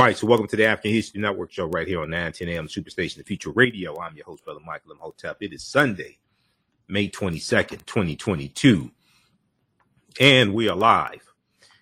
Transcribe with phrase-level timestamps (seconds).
[0.00, 2.68] All right, so welcome to the African History Network show right here on 910 AM
[2.68, 4.00] Superstation, the Future Radio.
[4.00, 5.36] I'm your host, Brother Michael Imhotep.
[5.42, 6.16] It is Sunday,
[6.88, 8.90] May 22nd, 2022,
[10.18, 11.20] and we are live.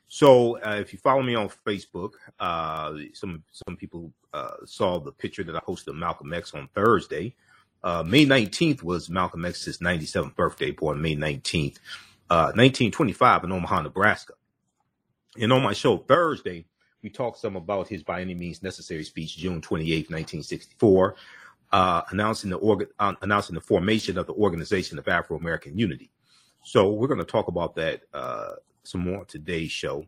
[0.09, 5.13] So uh, if you follow me on Facebook, uh, some some people uh, saw the
[5.13, 7.37] picture that I posted of Malcolm X on Thursday.
[7.85, 11.79] Uh, May 19th was Malcolm X's 97th birthday, born May 19th,
[12.27, 14.33] 1925 uh, in Omaha, Nebraska.
[15.41, 16.65] And on my show Thursday,
[17.03, 21.17] we talked some about his by any means necessary speech, June 28, 1964,
[21.73, 26.11] uh, announcing the uh, announcing the formation of the Organization of Afro American Unity.
[26.65, 30.07] So we're going to talk about that uh, some more today's show.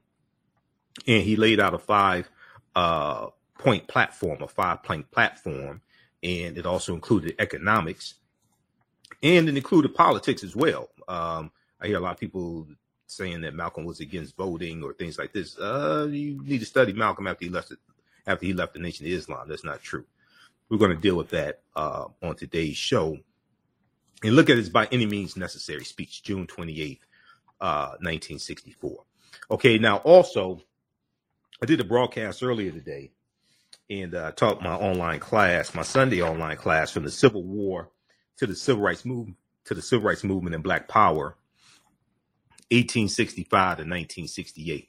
[1.07, 2.29] And he laid out a five
[2.75, 3.29] uh,
[3.59, 5.83] point platform, a five point platform,
[6.23, 8.15] and it also included economics,
[9.23, 10.89] and it included politics as well.
[11.07, 12.67] Um, I hear a lot of people
[13.11, 15.59] saying that Malcolm was against voting or things like this.
[15.59, 17.79] Uh, you need to study Malcolm after he left it,
[18.27, 19.49] after he left the Nation of Islam.
[19.49, 20.05] That's not true.
[20.69, 23.19] We're going to deal with that uh, on today's show
[24.23, 27.01] and look at his by any means necessary speech, June 28th,
[27.61, 29.03] uh, 1964.
[29.51, 30.61] Okay, now also,
[31.63, 33.11] I did a broadcast earlier today
[33.89, 37.91] and uh, taught my online class, my Sunday online class from the Civil War
[38.37, 41.37] to the Civil Rights Movement to the Civil Rights Movement and Black Power
[42.71, 44.89] 1865 to 1968,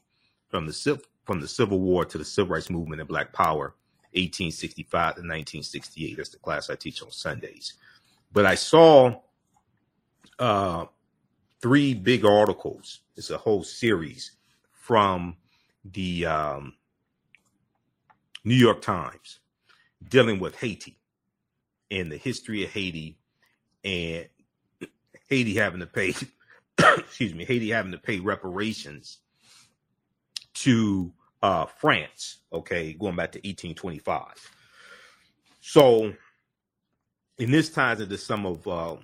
[0.49, 3.75] from the from the Civil War to the Civil Rights Movement and Black Power,
[4.13, 6.17] 1865 to 1968.
[6.17, 7.73] That's the class I teach on Sundays.
[8.33, 9.21] But I saw
[10.39, 10.85] uh,
[11.61, 13.01] three big articles.
[13.15, 14.31] It's a whole series
[14.71, 15.37] from
[15.85, 16.73] the um,
[18.43, 19.39] New York Times
[20.09, 20.97] dealing with Haiti
[21.89, 23.17] and the history of Haiti
[23.83, 24.27] and
[25.29, 26.13] Haiti having to pay
[26.97, 29.19] excuse me, Haiti having to pay reparations
[30.55, 34.51] to uh, France, okay, going back to 1825.
[35.61, 36.13] So,
[37.39, 38.95] and this ties into some of uh,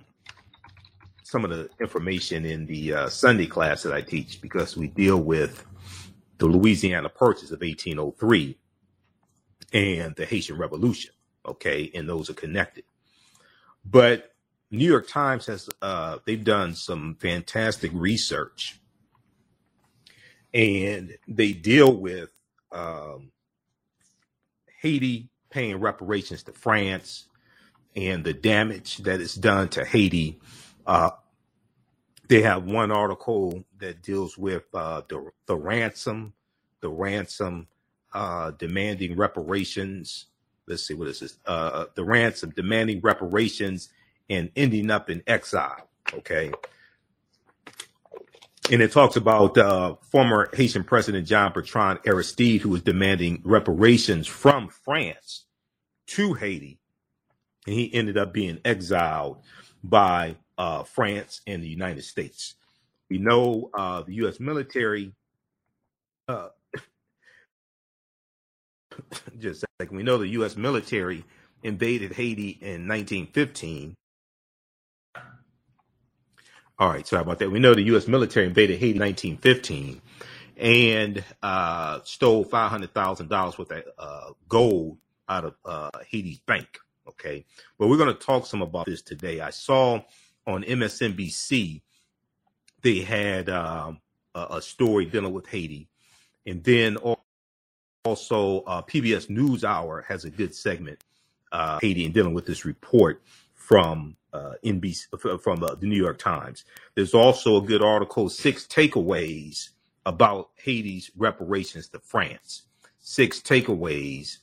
[1.22, 5.18] some of the information in the uh, Sunday class that I teach because we deal
[5.18, 5.64] with
[6.38, 8.56] the Louisiana Purchase of 1803
[9.72, 11.12] and the Haitian Revolution,
[11.44, 12.84] okay, and those are connected.
[13.84, 14.32] But
[14.70, 18.80] New York Times has uh, they've done some fantastic research,
[20.52, 22.30] and they deal with
[22.72, 23.30] um,
[24.80, 27.28] Haiti paying reparations to France
[27.96, 30.38] and the damage that is done to Haiti.
[30.86, 31.10] Uh,
[32.28, 36.34] they have one article that deals with uh, the the ransom,
[36.80, 37.66] the ransom
[38.12, 40.26] uh, demanding reparations.
[40.66, 41.38] Let's see what is this?
[41.46, 43.88] Uh, the ransom demanding reparations
[44.28, 45.88] and ending up in exile.
[46.12, 46.52] Okay.
[48.70, 54.26] And it talks about uh, former Haitian President John Bertrand Aristide, who was demanding reparations
[54.26, 55.46] from France
[56.08, 56.78] to Haiti.
[57.66, 59.42] And he ended up being exiled
[59.82, 62.54] by uh, France and the United States.
[63.08, 64.38] We know uh, the U.S.
[64.38, 65.12] military,
[66.26, 66.48] uh,
[69.38, 70.56] just like we know the U.S.
[70.56, 71.24] military
[71.62, 73.94] invaded Haiti in 1915
[76.78, 77.50] all right, sorry about that.
[77.50, 78.06] We know the U.S.
[78.06, 80.00] military invaded Haiti in 1915
[80.56, 86.78] and uh, stole $500,000 worth of uh, gold out of uh, Haiti's bank.
[87.08, 87.44] Okay,
[87.78, 89.40] but we're going to talk some about this today.
[89.40, 90.00] I saw
[90.46, 91.80] on MSNBC
[92.82, 94.00] they had um,
[94.34, 95.88] a, a, story dealing with Haiti,
[96.46, 96.96] and then
[98.04, 101.02] also uh, PBS NewsHour has a good segment
[101.52, 103.22] uh, Haiti and dealing with this report
[103.68, 106.64] from uh, NBC from uh, the New York Times.
[106.94, 109.70] There's also a good article, Six Takeaways
[110.06, 112.62] about Haiti's reparations to France.
[112.98, 114.38] Six takeaways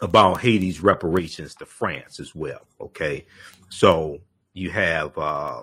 [0.00, 2.66] about Haiti's reparations to France as well.
[2.80, 3.26] Okay,
[3.68, 4.18] so
[4.54, 5.62] you have uh,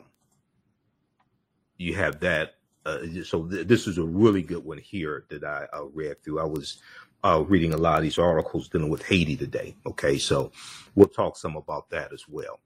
[1.78, 2.54] you have that.
[2.86, 6.40] Uh, so th- this is a really good one here that I read through.
[6.40, 6.82] I was
[7.24, 9.76] uh, reading a lot of these articles dealing with Haiti today.
[9.86, 10.52] Okay, so
[10.96, 12.60] we'll talk some about that as well.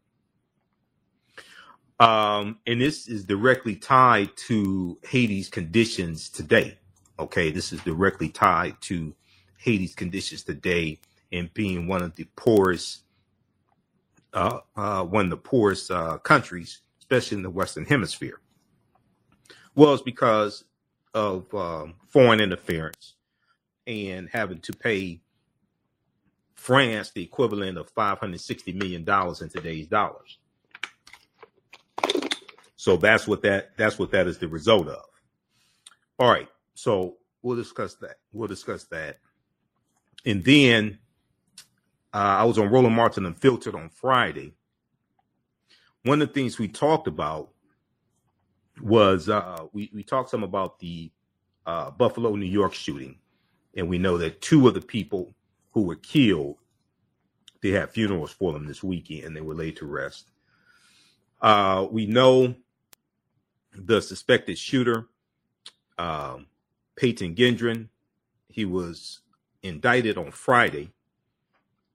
[1.99, 6.77] Um, and this is directly tied to Haiti's conditions today.
[7.19, 9.15] Okay, this is directly tied to
[9.59, 10.99] Haiti's conditions today
[11.31, 13.01] and being one of the poorest,
[14.33, 18.39] uh, uh, one of the poorest uh, countries, especially in the Western Hemisphere.
[19.75, 20.63] Well, it's because
[21.13, 23.15] of um, foreign interference
[23.87, 25.21] and having to pay
[26.55, 29.01] France the equivalent of $560 million
[29.41, 30.39] in today's dollars.
[32.75, 35.03] So that's what that that's what that is the result of.
[36.19, 36.49] All right.
[36.75, 38.17] So we'll discuss that.
[38.33, 39.17] We'll discuss that
[40.25, 40.99] And then
[42.13, 44.53] uh, I was on Roland Martin Unfiltered on Friday.
[46.03, 47.51] One of the things we talked about
[48.81, 51.11] was uh, we, we talked some about the
[51.65, 53.17] uh, Buffalo, New York shooting.
[53.77, 55.33] And we know that two of the people
[55.71, 56.57] who were killed,
[57.61, 60.31] they had funerals for them this weekend and they were laid to rest.
[61.41, 62.55] Uh, we know
[63.73, 65.07] the suspected shooter,
[65.99, 66.47] um,
[66.95, 67.87] Peyton Gendron,
[68.49, 69.19] he was
[69.61, 70.91] indicted on Friday.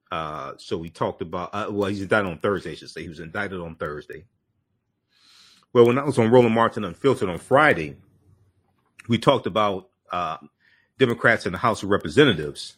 [0.09, 3.01] Uh, so we talked about, uh, well, he's indicted on Thursday, I should say.
[3.01, 4.23] He was indicted on Thursday.
[5.73, 7.97] Well, when I was on Roland Martin Unfiltered on Friday,
[9.09, 10.37] we talked about uh,
[10.99, 12.77] Democrats in the House of Representatives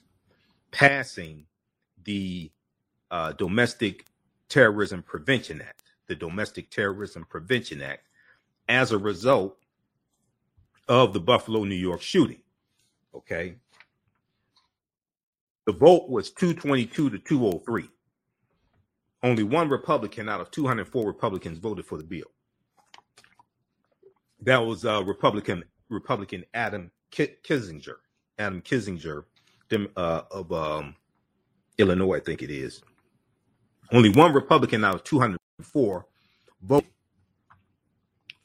[0.71, 1.45] passing
[2.03, 2.51] the
[3.11, 4.05] uh, Domestic
[4.49, 8.07] Terrorism Prevention Act, the Domestic Terrorism Prevention Act,
[8.67, 9.57] as a result
[10.87, 12.41] of the Buffalo, New York shooting.
[13.13, 13.55] Okay.
[15.65, 17.89] The vote was 222 to 203.
[19.23, 22.31] Only one Republican out of 204 Republicans voted for the bill.
[24.41, 27.95] That was uh, Republican Republican Adam Kinzinger,
[28.37, 29.25] Adam Kinzinger
[29.95, 30.95] uh, of um,
[31.77, 32.81] Illinois, I think it is.
[33.91, 36.05] Only one Republican out of 204
[36.63, 36.89] voted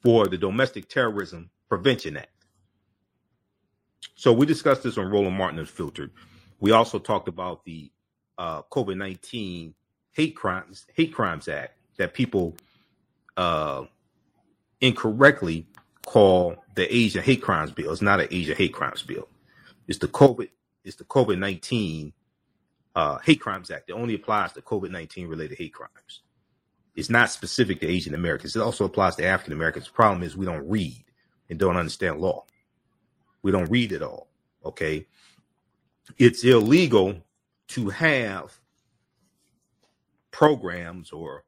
[0.02, 2.28] for the Domestic Terrorism Prevention Act.
[4.16, 6.12] So we discussed this on Roland Martin Unfiltered.
[6.60, 7.90] We also talked about the
[8.38, 9.74] uh, COVID nineteen
[10.12, 12.56] hate crimes hate crimes act that people
[13.38, 13.84] uh,
[14.82, 15.66] incorrectly
[16.06, 17.92] call the Asian hate crimes bill.
[17.92, 19.28] It's not an Asian hate crimes bill.
[19.90, 20.48] It's the COVID.
[20.84, 22.14] It's the COVID nineteen
[22.94, 23.90] uh, hate crimes act.
[23.90, 26.22] It only applies to COVID nineteen related hate crimes.
[26.94, 28.54] It's not specific to Asian Americans.
[28.54, 29.86] It also applies to African Americans.
[29.86, 31.04] The problem is we don't read
[31.48, 32.44] and don't understand law.
[33.42, 34.28] We don't read it all.
[34.64, 35.06] Okay.
[36.18, 37.16] It's illegal
[37.68, 38.58] to have
[40.30, 41.44] programs or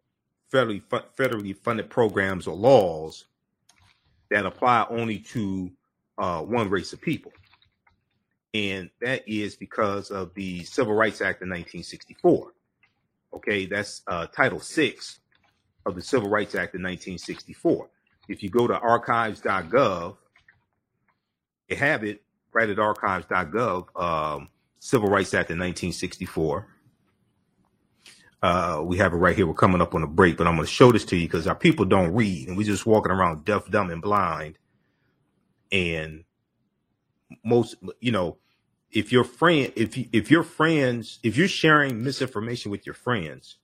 [0.53, 0.83] federally
[1.17, 3.27] federally funded programs or laws
[4.31, 5.71] that apply only to
[6.19, 7.33] uh, one race of people.
[8.55, 12.53] And that is because of the Civil Rights Act of 1964.
[13.35, 14.95] Okay, that's uh, Title VI
[15.87, 17.89] of the Civil Rights Act of 1964.
[18.29, 20.17] If you go to archives.gov,
[21.69, 22.23] they have it
[22.53, 24.49] right at archives.gov, um,
[24.81, 26.67] Civil Rights Act of 1964.
[28.43, 29.47] Uh, we have it right here.
[29.47, 31.47] We're coming up on a break, but I'm going to show this to you because
[31.47, 34.59] our people don't read and we're just walking around deaf, dumb, and blind.
[35.71, 36.25] And
[37.45, 38.39] most, you know,
[38.91, 43.57] if your friend, if you, if your friends, if you're sharing misinformation with your friends,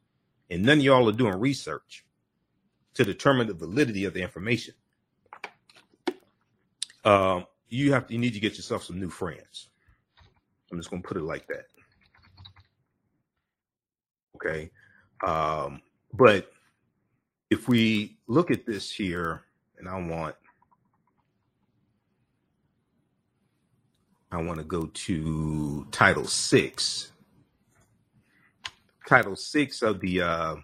[0.51, 2.05] and none of y'all are doing research
[2.95, 4.75] to determine the validity of the information,
[7.05, 9.69] um, you have to, you need to get yourself some new friends.
[10.71, 11.67] I'm just going to put it like that.
[14.37, 14.71] Okay.
[15.27, 15.83] Um,
[16.13, 16.51] but
[17.51, 19.43] if we look at this here,
[19.79, 20.35] and I want,
[24.31, 27.13] I want to go to Title Six.
[29.07, 30.55] Title Six of the uh,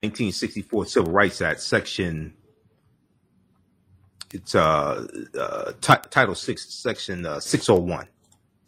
[0.00, 2.34] 1964 Civil Rights Act, Section
[4.32, 5.06] it's uh,
[5.38, 8.08] uh t- Title Six, Section uh, 601,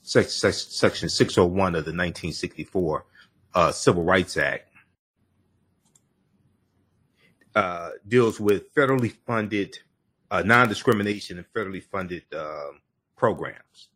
[0.02, 3.04] Section 601 of the 1964
[3.54, 4.70] uh, Civil Rights Act
[7.56, 9.78] uh, deals with federally funded
[10.30, 12.68] uh, non-discrimination and federally funded uh,
[13.16, 13.88] programs.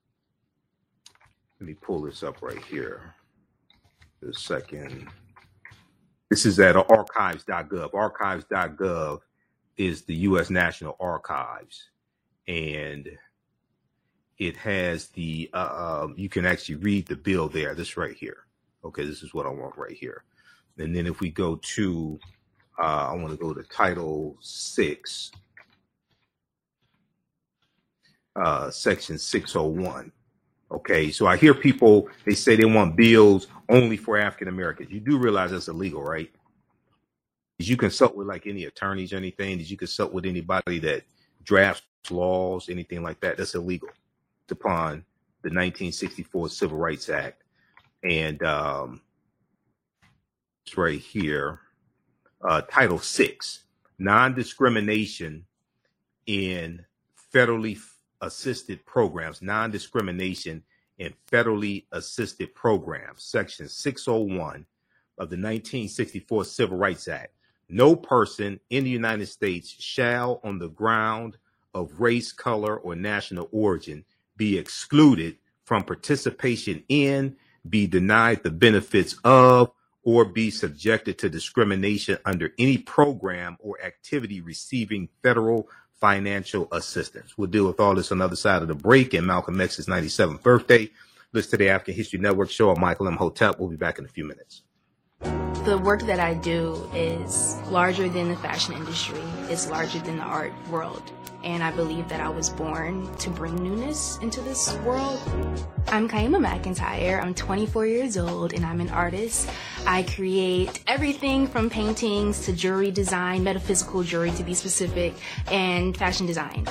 [1.61, 3.15] Let me pull this up right here.
[4.27, 5.09] A second.
[6.31, 7.95] This is at archives.gov.
[7.95, 9.21] Archives.gov
[9.77, 10.51] is the U.S.
[10.51, 11.91] National Archives,
[12.47, 13.09] and
[14.39, 15.51] it has the.
[15.53, 17.75] Uh, um, you can actually read the bill there.
[17.75, 18.45] This right here.
[18.85, 20.25] Okay, this is what I want right here.
[20.79, 22.19] And then if we go to,
[22.79, 25.31] uh, I want to go to Title Six,
[28.37, 30.13] uh, Section 601.
[30.73, 34.91] Okay, so I hear people they say they want bills only for African Americans.
[34.91, 36.31] You do realize that's illegal, right?
[37.59, 39.59] Did you consult with like any attorneys or anything?
[39.59, 41.03] Did you consult with anybody that
[41.43, 43.37] drafts laws, anything like that?
[43.37, 43.89] That's illegal
[44.51, 45.05] upon
[45.43, 47.43] the 1964 Civil Rights Act
[48.03, 49.01] and um,
[50.65, 51.61] it's right here,
[52.43, 53.65] uh, Title Six,
[53.99, 55.45] non-discrimination
[56.27, 56.85] in
[57.33, 57.79] federally
[58.21, 60.63] assisted programs, non-discrimination
[60.99, 64.67] in federally assisted programs, Section 601
[65.19, 67.33] of the 1964 Civil Rights Act.
[67.69, 71.39] No person in the United States shall, on the ground
[71.73, 74.05] of race, color, or national origin,
[74.37, 77.37] be excluded from participation in
[77.69, 79.71] be denied the benefits of
[80.03, 85.69] or be subjected to discrimination under any program or activity receiving federal
[86.01, 87.37] financial assistance.
[87.37, 89.87] We'll deal with all this on the other side of the break and Malcolm X's
[89.87, 90.91] 97th birthday.
[91.33, 93.61] Listen to the African History Network show on Michael Imhotep.
[93.61, 94.63] We'll be back in a few minutes.
[95.65, 99.21] The work that I do is larger than the fashion industry.
[99.49, 101.03] It's larger than the art world.
[101.43, 105.19] And I believe that I was born to bring newness into this world.
[105.89, 107.23] I'm Kyemah McEntyre.
[107.23, 109.49] I'm 24 years old and I'm an artist.
[109.87, 115.15] I create everything from paintings to jewelry design, metaphysical jewelry to be specific,
[115.51, 116.69] and fashion design.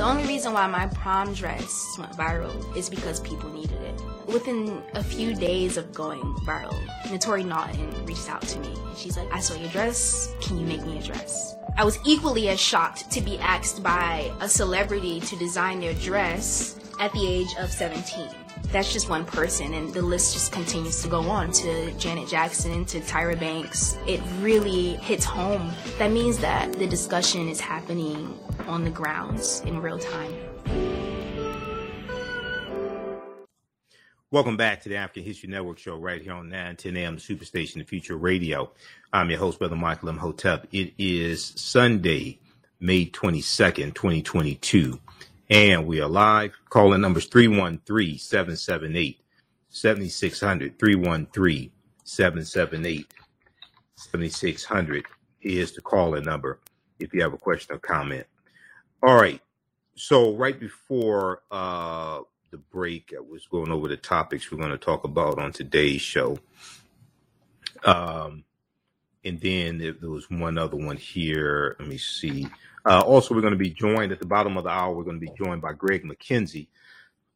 [0.00, 4.00] The only reason why my prom dress went viral is because people needed it.
[4.26, 8.68] Within a few days of going viral, Naturi Naughton reached out to me.
[8.68, 10.34] And She's like, I saw your dress.
[10.40, 11.54] Can you make me a dress?
[11.76, 16.80] I was equally as shocked to be asked by a celebrity to design their dress
[16.98, 18.26] at the age of 17
[18.72, 22.84] that's just one person and the list just continues to go on to Janet Jackson
[22.84, 23.96] to Tyra Banks.
[24.06, 25.72] It really hits home.
[25.98, 30.32] That means that the discussion is happening on the grounds in real time.
[34.32, 37.84] Welcome back to the African History Network show right here on 910 AM Superstation, the
[37.84, 38.70] Future Radio.
[39.12, 40.68] I'm your host, Brother Michael Imhotep.
[40.70, 42.38] It is Sunday,
[42.78, 45.00] May 22nd, 2022.
[45.50, 46.52] And we are live.
[46.68, 49.20] Calling numbers 313 778
[49.68, 50.78] 7600.
[50.78, 51.72] 313
[52.04, 53.12] 778
[53.96, 55.06] 7600
[55.42, 56.60] is the calling number
[57.00, 58.26] if you have a question or comment.
[59.02, 59.40] All right.
[59.94, 64.78] So, right before uh, the break, I was going over the topics we're going to
[64.78, 66.38] talk about on today's show.
[67.82, 68.44] Um,
[69.24, 71.76] and then there, there was one other one here.
[71.78, 72.46] Let me see.
[72.84, 74.94] Uh, also, we're going to be joined at the bottom of the hour.
[74.94, 76.68] We're going to be joined by Greg McKenzie,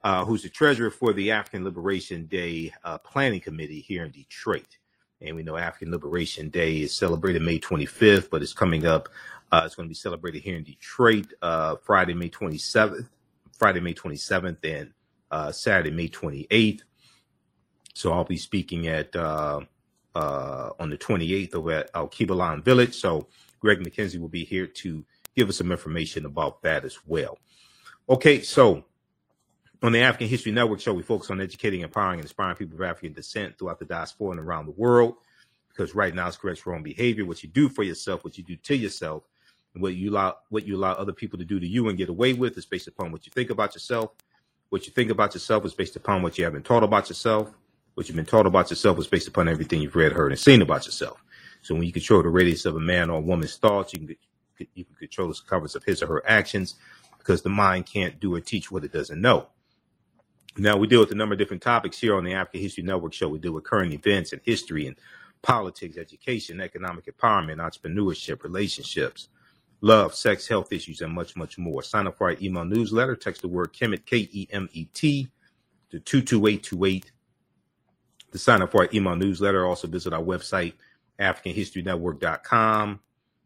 [0.03, 4.77] uh, who's the treasurer for the African Liberation Day uh, Planning Committee here in Detroit.
[5.23, 9.09] And we know African Liberation Day is celebrated May 25th, but it's coming up.
[9.55, 13.09] Uh, it's going to be celebrated here in Detroit uh, Friday, May 27th,
[13.57, 14.91] Friday, May 27th, and
[15.31, 16.81] uh, Saturday, May 28th.
[17.95, 19.69] So I'll be speaking at on
[20.17, 22.09] the 28th over at Al
[22.63, 22.97] Village.
[22.97, 23.29] So
[23.61, 25.05] Greg McKenzie will be here to
[25.37, 27.39] give us some information about that as well.
[28.09, 28.85] Okay, so
[29.85, 32.83] on the African History Network show, we focus on educating, empowering, and inspiring people of
[32.83, 35.15] African descent throughout the diaspora and around the world.
[35.69, 37.25] Because right now, it's correct wrong behavior.
[37.25, 39.23] What you do for yourself, what you do to yourself,
[39.77, 42.33] what you allow what you allow other people to do to you and get away
[42.33, 44.13] with is based upon what you think about yourself.
[44.71, 47.53] What you think about yourself is based upon what you have been taught about yourself.
[47.95, 50.63] What you've been taught about yourself is based upon everything you've read, heard, and seen
[50.63, 51.23] about yourself.
[51.63, 54.17] So when you control the radius of a man or a woman's thoughts, you can
[54.75, 56.77] you can control the circumference of his or her actions
[57.19, 59.49] because the mind can't do or teach what it doesn't know.
[60.57, 63.13] Now we deal with a number of different topics here on the African History Network
[63.13, 63.29] show.
[63.29, 64.97] We deal with current events and history and
[65.43, 69.29] politics, education, economic empowerment, entrepreneurship, relationships,
[69.85, 71.83] love, sex, health issues, and much, much more.
[71.83, 73.15] Sign up for our email newsletter.
[73.15, 75.29] Text the word Kemet, K E M E T,
[75.91, 77.13] to 22828
[78.33, 79.67] to sign up for our email newsletter.
[79.67, 80.73] Also visit our website,
[81.21, 83.01] AfricanHistoryNetwork.com.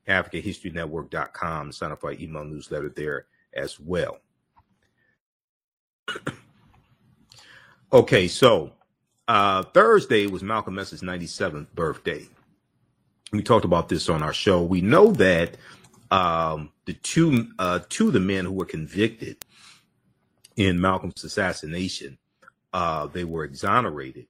[0.08, 1.72] AfricanHistoryNetwork.com.
[1.72, 4.18] Sign up for our email newsletter there as well.
[7.92, 8.72] okay, so
[9.26, 12.26] uh, Thursday was Malcolm X's 97th birthday.
[13.32, 14.62] We talked about this on our show.
[14.62, 15.58] We know that
[16.10, 19.38] um, the two uh, two of the men who were convicted
[20.56, 22.18] in Malcolm's assassination,
[22.72, 24.26] uh, they were exonerated.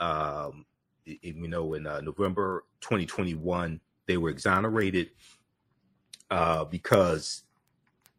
[0.00, 0.66] Um,
[1.04, 5.10] you know, in uh, November 2021, they were exonerated
[6.30, 7.42] uh, because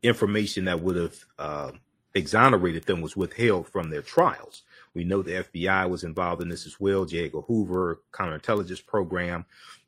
[0.01, 1.71] information that would have uh,
[2.13, 4.63] exonerated them was withheld from their trials.
[4.93, 7.05] We know the FBI was involved in this as well.
[7.05, 7.25] J.
[7.25, 9.45] Edgar Hoover counterintelligence program.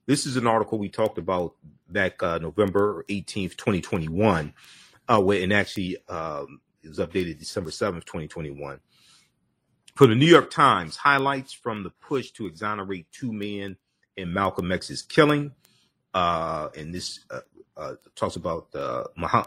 [0.07, 1.55] This is an article we talked about
[1.89, 4.53] back uh, November 18th, 2021,
[5.09, 8.79] uh, and actually um, it was updated December 7th, 2021.
[9.95, 13.77] For the New York Times, highlights from the push to exonerate two men
[14.17, 15.53] in Malcolm X's killing
[16.15, 17.41] uh, and this uh,
[17.75, 19.03] uh, talks about uh,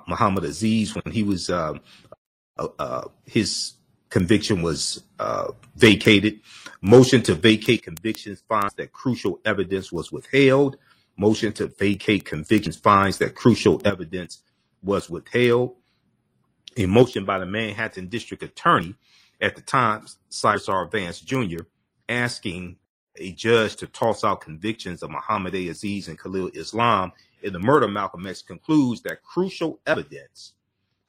[0.06, 1.80] Muhammad Aziz when he was um,
[3.24, 3.72] his
[4.10, 6.40] conviction was uh, vacated.
[6.80, 10.76] Motion to vacate convictions finds that crucial evidence was withheld.
[11.16, 14.42] Motion to vacate convictions finds that crucial evidence
[14.82, 15.74] was withheld.
[16.76, 18.94] A motion by the Manhattan District Attorney
[19.40, 20.86] at the time, Cyrus R.
[20.86, 21.64] Vance Jr.,
[22.08, 22.76] asking
[23.16, 25.68] a judge to toss out convictions of Muhammad A.
[25.68, 27.12] Aziz and Khalil Islam
[27.42, 30.54] in the murder of Malcolm X concludes that crucial evidence,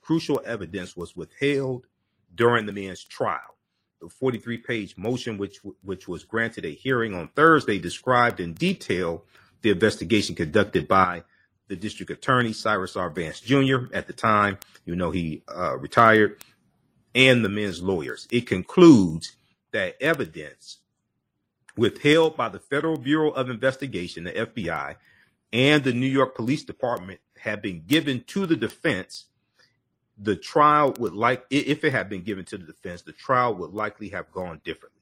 [0.01, 1.85] crucial evidence was withheld
[2.33, 3.57] during the man's trial.
[4.01, 9.25] The 43 page motion, which, which was granted a hearing on Thursday, described in detail
[9.61, 11.23] the investigation conducted by
[11.67, 13.09] the district attorney, Cyrus R.
[13.09, 16.41] Vance Jr., at the time, you know, he uh, retired,
[17.13, 18.27] and the men's lawyers.
[18.31, 19.35] It concludes
[19.71, 20.79] that evidence
[21.77, 24.95] withheld by the Federal Bureau of Investigation, the FBI,
[25.53, 29.25] and the New York Police Department had been given to the defense,
[30.21, 33.71] the trial would like if it had been given to the defense, the trial would
[33.71, 35.01] likely have gone differently.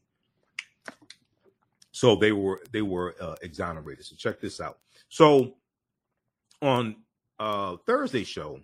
[1.92, 4.06] So they were they were uh, exonerated.
[4.06, 4.78] So check this out.
[5.10, 5.56] So
[6.62, 6.98] on
[7.40, 8.60] uh, Thursday show,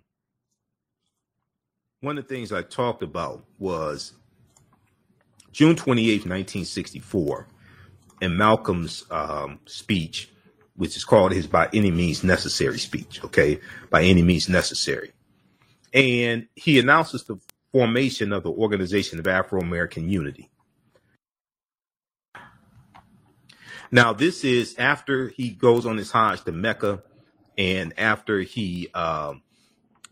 [2.00, 4.12] one of the things I talked about was
[5.52, 7.48] June 28th, 1964,
[8.20, 10.30] in Malcolm's um, speech,
[10.76, 13.60] which is called his By Any Means Necessary speech, okay?
[13.90, 15.12] By Any Means Necessary.
[15.94, 17.38] And he announces the
[17.72, 20.50] formation of the Organization of Afro American Unity.
[23.90, 27.02] Now, this is after he goes on his Hajj to Mecca
[27.56, 29.34] and after he uh,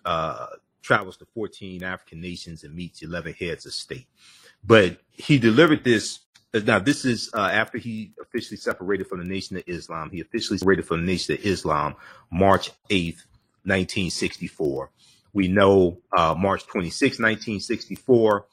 [0.05, 0.47] uh,
[0.83, 4.07] travels to 14 African nations and meets 11 heads of state.
[4.65, 6.21] But he delivered this.
[6.55, 10.11] Now, this is uh, after he officially separated from the Nation of Islam.
[10.11, 11.97] He officially separated from the Nation of Islam
[12.31, 13.25] March 8th,
[13.65, 14.91] 1964.
[15.33, 18.47] We know uh, March 26, 1964,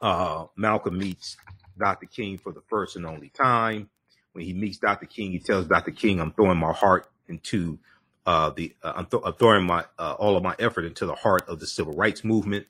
[0.00, 1.36] uh, Malcolm meets
[1.78, 2.06] Dr.
[2.06, 3.88] King for the first and only time.
[4.32, 5.06] When he meets Dr.
[5.06, 5.90] King, he tells Dr.
[5.90, 7.78] King, I'm throwing my heart into
[8.26, 11.14] uh, the uh, I'm, th- I'm, throwing my uh, all of my effort into the
[11.14, 12.66] heart of the civil rights movement.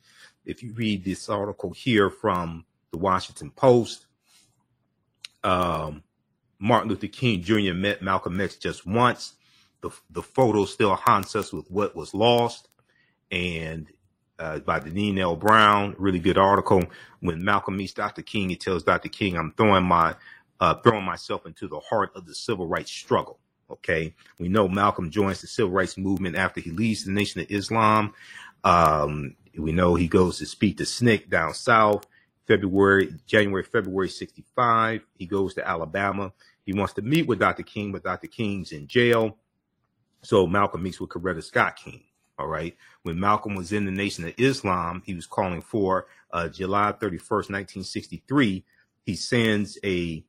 [0.46, 4.06] If you read this article here from the Washington Post,
[5.44, 6.02] um,
[6.58, 7.74] Martin Luther King Jr.
[7.74, 9.34] met Malcolm X just once.
[9.82, 12.68] The the photo still haunts us with what was lost,
[13.32, 13.88] and
[14.38, 15.36] uh, by Deneen L.
[15.36, 16.84] Brown, really good article.
[17.20, 18.22] When Malcolm meets Dr.
[18.22, 19.08] King, he tells Dr.
[19.08, 20.14] King, "I'm throwing my
[20.60, 23.40] uh, throwing myself into the heart of the civil rights struggle."
[23.70, 24.14] Okay.
[24.38, 28.12] We know Malcolm joins the civil rights movement after he leaves the Nation of Islam.
[28.64, 32.06] Um, we know he goes to speak to SNCC down south,
[32.46, 35.02] February, January, February 65.
[35.16, 36.32] He goes to Alabama.
[36.64, 37.62] He wants to meet with Dr.
[37.62, 38.28] King, but Dr.
[38.28, 39.38] King's in jail.
[40.22, 42.04] So Malcolm meets with Coretta Scott King.
[42.38, 42.76] All right.
[43.02, 47.50] When Malcolm was in the Nation of Islam, he was calling for uh, July 31st,
[47.50, 48.64] 1963.
[49.04, 50.24] He sends a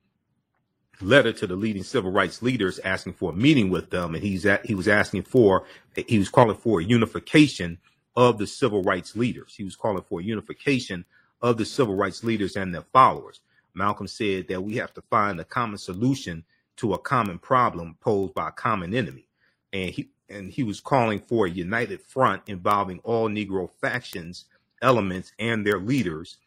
[1.01, 4.45] letter to the leading civil rights leaders asking for a meeting with them, and he's
[4.45, 5.65] at, he was asking for
[6.07, 7.79] he was calling for unification
[8.15, 9.55] of the civil rights leaders.
[9.55, 11.05] He was calling for unification
[11.41, 13.41] of the civil rights leaders and their followers.
[13.73, 16.43] Malcolm said that we have to find a common solution
[16.77, 19.27] to a common problem posed by a common enemy,
[19.71, 24.45] and he and he was calling for a united front involving all Negro factions,
[24.81, 26.37] elements, and their leaders.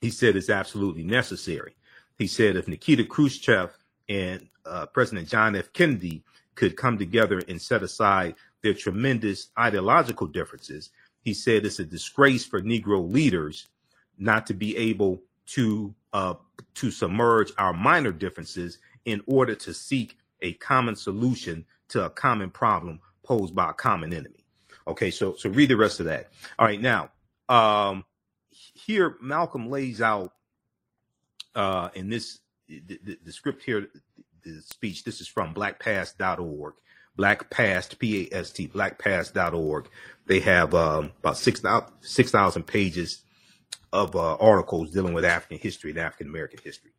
[0.00, 1.76] He said it's absolutely necessary.
[2.18, 3.76] He said if Nikita Khrushchev
[4.08, 5.72] and uh, President John F.
[5.72, 6.22] Kennedy
[6.54, 12.44] could come together and set aside their tremendous ideological differences, he said it's a disgrace
[12.44, 13.68] for Negro leaders
[14.18, 16.34] not to be able to uh,
[16.74, 22.50] to submerge our minor differences in order to seek a common solution to a common
[22.50, 24.44] problem posed by a common enemy.
[24.86, 26.30] Okay, so so read the rest of that.
[26.58, 27.10] All right, now
[27.48, 28.04] um,
[28.50, 30.32] here Malcolm lays out
[31.54, 33.88] uh, in this the, the, the, script here,
[34.44, 36.74] the speech, this is from blackpast.org,
[37.18, 39.88] blackpast, P-A-S-T, blackpast.org.
[40.26, 42.32] They have um, about 6,000 6,
[42.66, 43.22] pages
[43.92, 46.91] of uh, articles dealing with African history and African American history.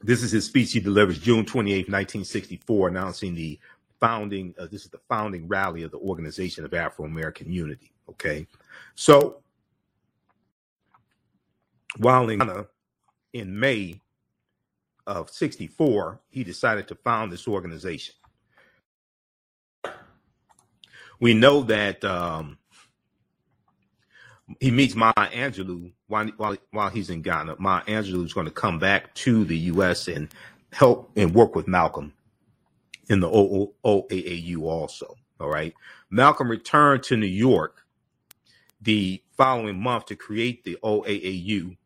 [0.00, 3.58] This is his speech he delivers June 28, 1964, announcing the
[3.98, 7.92] founding, uh, this is the founding rally of the Organization of Afro American Unity.
[8.08, 8.46] Okay.
[8.94, 9.42] So
[11.96, 12.66] while in Ghana
[13.32, 14.00] in May
[15.06, 18.14] of 64, he decided to found this organization.
[21.20, 22.58] We know that um,
[24.60, 27.56] he meets Maya Angelou while, while, while he's in Ghana.
[27.58, 30.08] Maya Angelou is going to come back to the U.S.
[30.08, 30.28] and
[30.72, 32.12] help and work with Malcolm
[33.08, 35.14] in the OAAU also.
[35.40, 35.72] All right.
[36.10, 37.84] Malcolm returned to New York
[38.80, 41.76] the following month to create the OAAU.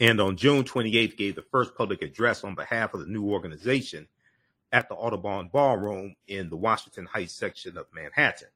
[0.00, 4.08] And on June 28th, gave the first public address on behalf of the new organization
[4.72, 8.48] at the Audubon Ballroom in the Washington Heights section of Manhattan.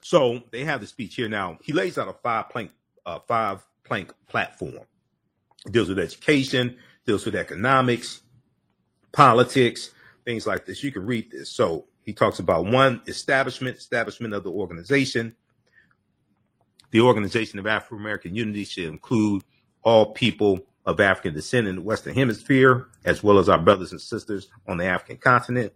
[0.00, 1.58] So they have the speech here now.
[1.62, 2.70] He lays out a five plank,
[3.04, 4.86] uh, five plank platform.
[5.66, 8.22] It deals with education, deals with economics,
[9.12, 9.90] politics,
[10.24, 10.84] things like this.
[10.84, 11.50] You can read this.
[11.50, 15.34] So he talks about one establishment, establishment of the organization.
[16.90, 19.42] The organization of African American Unity should include
[19.82, 24.00] all people of African descent in the Western Hemisphere, as well as our brothers and
[24.00, 25.74] sisters on the African continent,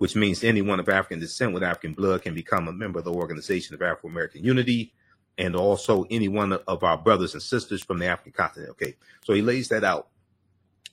[0.00, 3.12] which means anyone of African descent with African blood can become a member of the
[3.12, 4.94] Organization of Afro American Unity,
[5.36, 8.70] and also any one of our brothers and sisters from the African continent.
[8.70, 10.08] Okay, so he lays that out.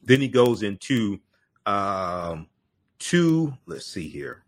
[0.03, 1.21] Then he goes into
[1.65, 2.47] um,
[2.99, 4.43] two, let's see here.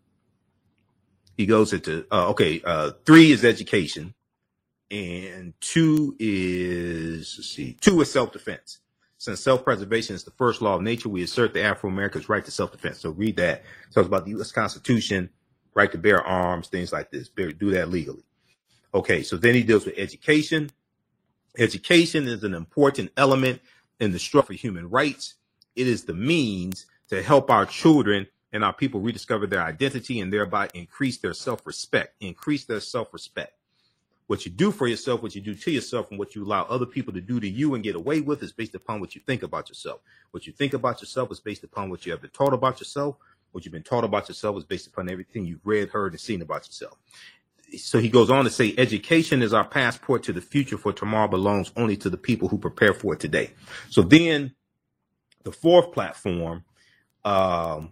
[1.38, 4.12] He goes into, uh, okay, uh, three is education,
[4.90, 8.80] and two is, see, two is self defense.
[9.20, 13.00] Since self-preservation is the first law of nature, we assert the Afro-Americans' right to self-defense.
[13.00, 13.58] So read that.
[13.58, 14.50] It talks about the U.S.
[14.50, 15.28] Constitution,
[15.74, 17.28] right to bear arms, things like this.
[17.28, 18.24] Do that legally.
[18.94, 20.70] Okay, so then he deals with education.
[21.58, 23.60] Education is an important element
[24.00, 25.34] in the struggle for human rights.
[25.76, 30.32] It is the means to help our children and our people rediscover their identity and
[30.32, 33.52] thereby increase their self-respect, increase their self-respect
[34.30, 36.86] what you do for yourself, what you do to yourself, and what you allow other
[36.86, 39.42] people to do to you and get away with is based upon what you think
[39.42, 39.98] about yourself.
[40.30, 43.16] What you think about yourself is based upon what you have been taught about yourself.
[43.50, 46.42] What you've been taught about yourself is based upon everything you've read, heard, and seen
[46.42, 46.96] about yourself.
[47.76, 51.26] So he goes on to say, education is our passport to the future, for tomorrow
[51.26, 53.50] belongs only to the people who prepare for it today.
[53.88, 54.54] So then
[55.42, 56.62] the fourth platform,
[57.24, 57.90] um,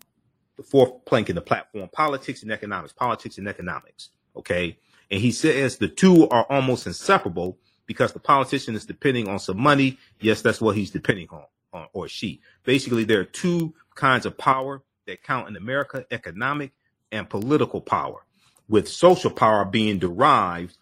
[0.57, 4.11] the fourth plank in the platform, politics and economics, politics and economics.
[4.37, 4.79] Okay.
[5.11, 9.61] And he says the two are almost inseparable because the politician is depending on some
[9.61, 9.99] money.
[10.21, 12.41] Yes, that's what he's depending on, on or she.
[12.65, 16.73] Basically, there are two kinds of power that count in America economic
[17.11, 18.25] and political power,
[18.69, 20.77] with social power being derived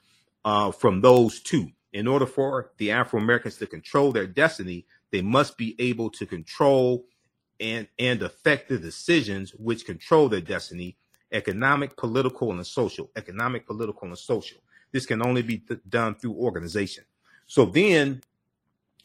[0.45, 1.71] uh, from those two.
[1.93, 6.27] In order for the Afro Americans to control their destiny, they must be able to
[6.27, 7.07] control
[7.61, 10.97] and, and affect the decisions which control their destiny
[11.37, 13.11] economic, political, and social.
[13.15, 14.59] Economic, political, and social.
[14.93, 17.05] This can only be th- done through organization.
[17.47, 18.23] So then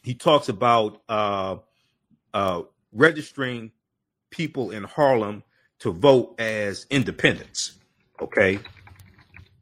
[0.02, 1.56] he talks about uh,
[2.34, 3.70] uh, registering
[4.30, 5.44] people in Harlem
[5.80, 7.78] to vote as independents.
[8.20, 8.58] Okay.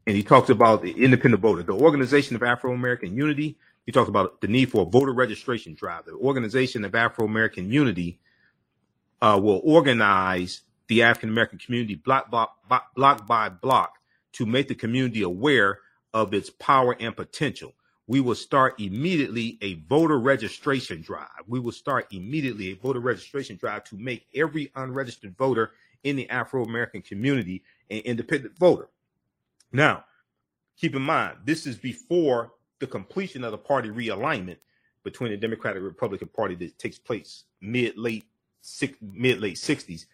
[0.06, 3.58] And he talks about the independent voter, the Organization of Afro American Unity.
[3.86, 6.04] He talks about the need for a voter registration drive.
[6.06, 8.18] The Organization of Afro American Unity
[9.20, 13.94] uh, will organize the African American community block, block, by block
[14.32, 15.78] to make the community aware
[16.12, 17.74] of its power and potential.
[18.08, 21.28] We will start immediately a voter registration drive.
[21.46, 25.70] We will start immediately a voter registration drive to make every unregistered voter
[26.02, 28.88] in the Afro American community an independent voter.
[29.72, 30.04] Now,
[30.76, 32.50] keep in mind, this is before
[32.80, 34.56] the completion of the party realignment
[35.04, 38.24] between the Democratic Republican Party that takes place mid late
[39.00, 40.06] mid late 60s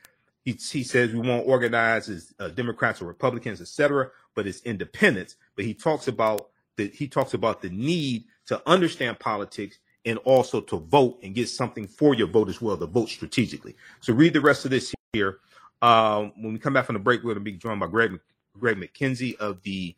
[0.46, 5.36] he, he says we won't organize as uh, Democrats or Republicans, etc., but it's independents.
[5.56, 10.60] But he talks about that he talks about the need to understand politics and also
[10.60, 13.74] to vote and get something for your vote as well, to vote strategically.
[14.00, 15.40] So read the rest of this here.
[15.82, 18.18] Um, when we come back from the break, we're going to be joined by Greg,
[18.56, 19.96] Greg McKenzie of the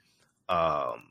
[0.48, 1.02] um,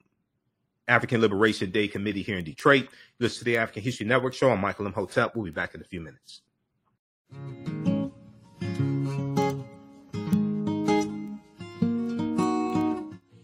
[0.87, 2.87] African Liberation Day Committee here in Detroit.
[3.19, 4.49] Listen to the African History Network show.
[4.49, 5.35] I'm Michael Imhotep.
[5.35, 6.41] We'll be back in a few minutes.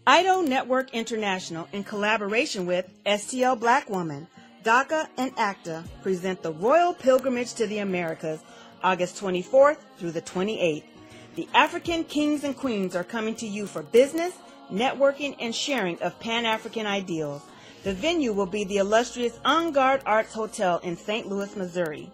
[0.06, 4.26] IDO Network International, in collaboration with STL Black Woman,
[4.62, 8.40] DACA, and ACTA, present the Royal Pilgrimage to the Americas,
[8.82, 10.84] August 24th through the 28th.
[11.36, 14.34] The African kings and queens are coming to you for business,
[14.70, 17.40] networking, and sharing of Pan African ideals.
[17.82, 21.28] The venue will be the illustrious Angad Arts Hotel in St.
[21.28, 22.10] Louis, Missouri.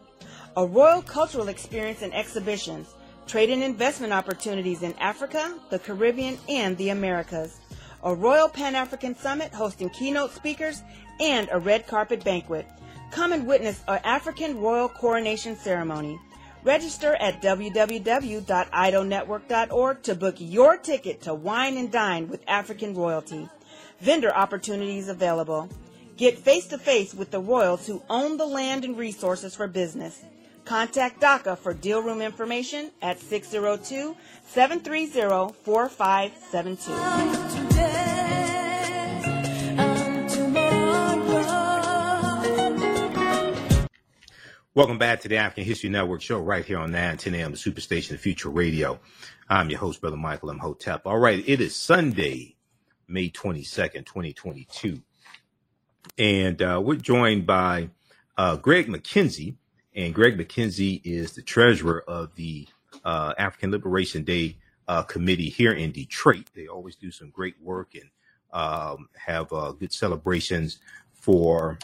[0.56, 2.94] A royal cultural experience and exhibitions,
[3.26, 7.59] trade and investment opportunities in Africa, the Caribbean, and the Americas
[8.02, 10.82] a Royal Pan African Summit hosting keynote speakers,
[11.20, 12.66] and a red carpet banquet.
[13.10, 16.20] Come and witness our African Royal Coronation Ceremony.
[16.62, 23.48] Register at www.idonetwork.org to book your ticket to wine and dine with African royalty.
[24.00, 25.68] Vendor opportunities available.
[26.16, 30.22] Get face to face with the royals who own the land and resources for business.
[30.66, 34.14] Contact DACA for deal room information at 602
[34.46, 37.59] 730 4572.
[44.72, 47.50] Welcome back to the African History Network show right here on 9 10 a.m.
[47.50, 49.00] The Superstation of Future Radio.
[49.48, 51.02] I'm your host, Brother Michael Imhotep.
[51.06, 52.54] All right, it is Sunday,
[53.08, 55.02] May 22nd, 2022.
[56.18, 57.90] And uh, we're joined by
[58.38, 59.56] uh, Greg McKenzie.
[59.96, 62.68] And Greg McKenzie is the treasurer of the
[63.04, 64.56] uh, African Liberation Day
[64.86, 66.48] uh, committee here in Detroit.
[66.54, 68.08] They always do some great work and
[68.52, 70.78] um, have uh, good celebrations
[71.12, 71.76] for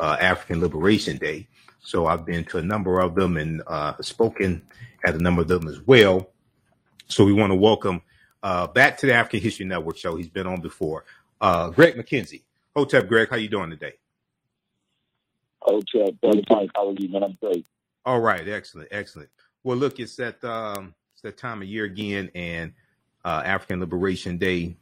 [0.00, 1.46] uh, African Liberation Day.
[1.82, 4.62] So I've been to a number of them and uh, spoken
[5.04, 6.30] at a number of them as well.
[7.08, 8.02] So we want to welcome
[8.42, 10.16] uh, back to the African History Network show.
[10.16, 11.04] He's been on before.
[11.40, 12.42] Uh, Greg McKenzie.
[12.74, 13.94] Hotep, Greg, how you doing today?
[15.60, 17.24] Hotep, brother Mike, how are you, man?
[17.24, 17.66] I'm great.
[18.04, 19.28] All right, excellent, excellent.
[19.62, 22.72] Well, look, it's that um, it's that time of year again, and
[23.24, 24.76] uh, African Liberation Day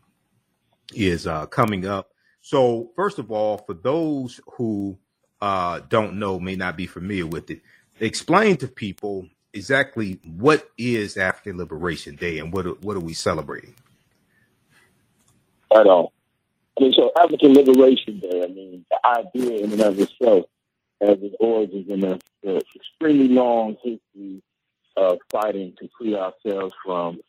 [0.95, 2.11] is uh, coming up.
[2.41, 4.99] So, first of all, for those who
[5.40, 7.61] uh, don't know, may not be familiar with it,
[7.98, 13.14] explain to people exactly what is African Liberation Day and what are, what are we
[13.14, 13.74] celebrating?
[15.72, 16.09] Right on.
[16.79, 20.46] I mean, so African Liberation Day, I mean, the idea in and of itself
[21.00, 24.42] has its origins in a, a extremely long history
[24.96, 27.20] of fighting to free ourselves from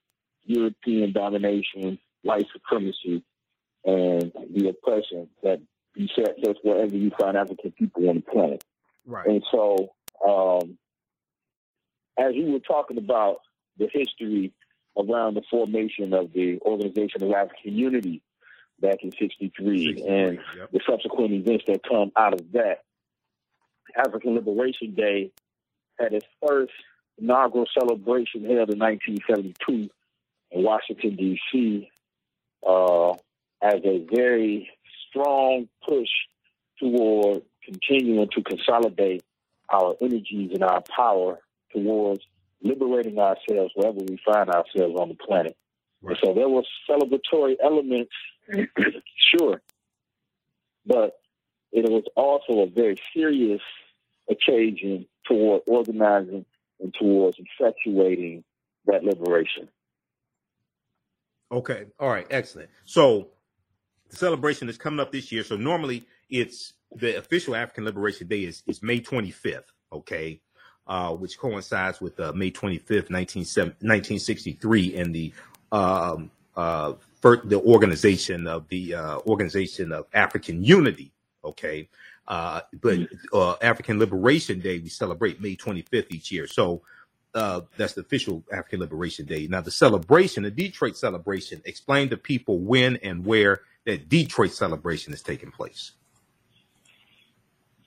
[0.45, 3.23] European domination, white supremacy,
[3.85, 5.61] and the oppression that
[5.95, 8.63] besets us wherever you find African people on the planet.
[9.05, 9.27] Right.
[9.27, 9.91] And so,
[10.27, 10.77] um,
[12.17, 13.37] as you were talking about
[13.77, 14.53] the history
[14.97, 18.21] around the formation of the Organization of African Unity
[18.79, 20.71] back in 63, 63, and yep.
[20.71, 22.83] the subsequent events that come out of that,
[23.95, 25.31] African Liberation Day
[25.99, 26.73] had its first
[27.17, 29.89] inaugural celebration held in 1972
[30.51, 31.89] in Washington, D.C.,
[32.67, 33.11] uh,
[33.63, 34.69] as a very
[35.11, 36.09] strong push
[36.79, 39.23] toward continuing to consolidate
[39.71, 41.39] our energies and our power
[41.73, 42.21] towards
[42.63, 45.55] liberating ourselves wherever we find ourselves on the planet.
[46.01, 46.17] Right.
[46.23, 48.11] So there were celebratory elements,
[49.35, 49.61] sure,
[50.85, 51.19] but
[51.71, 53.61] it was also a very serious
[54.29, 56.45] occasion toward organizing
[56.79, 58.43] and towards effectuating
[58.85, 59.69] that liberation.
[61.51, 61.85] Okay.
[61.99, 62.25] All right.
[62.29, 62.69] Excellent.
[62.85, 63.27] So
[64.11, 65.43] the celebration is coming up this year.
[65.43, 69.63] So normally it's the official African Liberation Day is, is May 25th.
[69.91, 70.39] Okay.
[70.87, 75.33] Uh, which coincides with uh, May 25th, 19, 1963 and the,
[75.71, 81.13] um, uh, the organization of the, uh, organization of African unity.
[81.45, 81.87] Okay.
[82.27, 82.99] Uh, but,
[83.31, 86.47] uh, African Liberation Day, we celebrate May 25th each year.
[86.47, 86.81] So,
[87.33, 89.47] that's the official African Liberation Day.
[89.47, 95.13] Now, the celebration, the Detroit celebration, explain to people when and where that Detroit celebration
[95.13, 95.91] is taking place.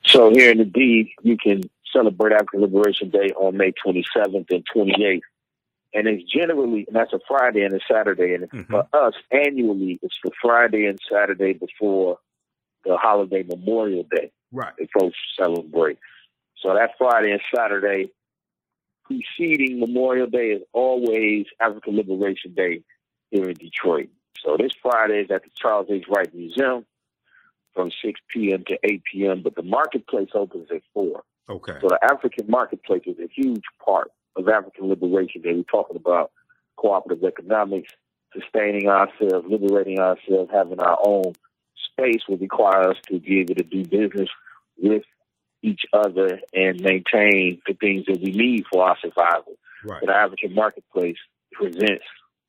[0.07, 4.65] So here in the D, you can celebrate African Liberation Day on May 27th and
[4.75, 5.21] 28th.
[5.95, 8.35] And it's generally, and that's a Friday and a Saturday.
[8.35, 8.67] And Mhm.
[8.69, 12.19] for us, annually, it's the Friday and Saturday before
[12.85, 14.75] the holiday Memorial Day Right.
[14.77, 15.99] that folks celebrate.
[16.57, 18.11] So that Friday and Saturday
[19.05, 22.83] preceding Memorial Day is always African Liberation Day
[23.31, 24.09] here in Detroit.
[24.45, 26.05] So this Friday is at the Charles H.
[26.09, 26.85] Wright Museum
[27.75, 28.65] from 6 p.m.
[28.69, 31.23] to 8 p.m., but the marketplace opens at 4.
[31.49, 31.79] Okay.
[31.81, 35.55] So the African marketplace is a huge part of African liberation day.
[35.55, 36.31] We're talking about
[36.77, 37.93] cooperative economics,
[38.33, 41.35] sustaining ourselves, liberating ourselves, having our own
[41.91, 44.29] space will require us to be able to do business
[44.77, 45.03] with
[45.63, 49.55] each other and maintain the things that we need for our survival.
[49.85, 50.01] Right.
[50.01, 51.17] So the African marketplace
[51.53, 52.05] presents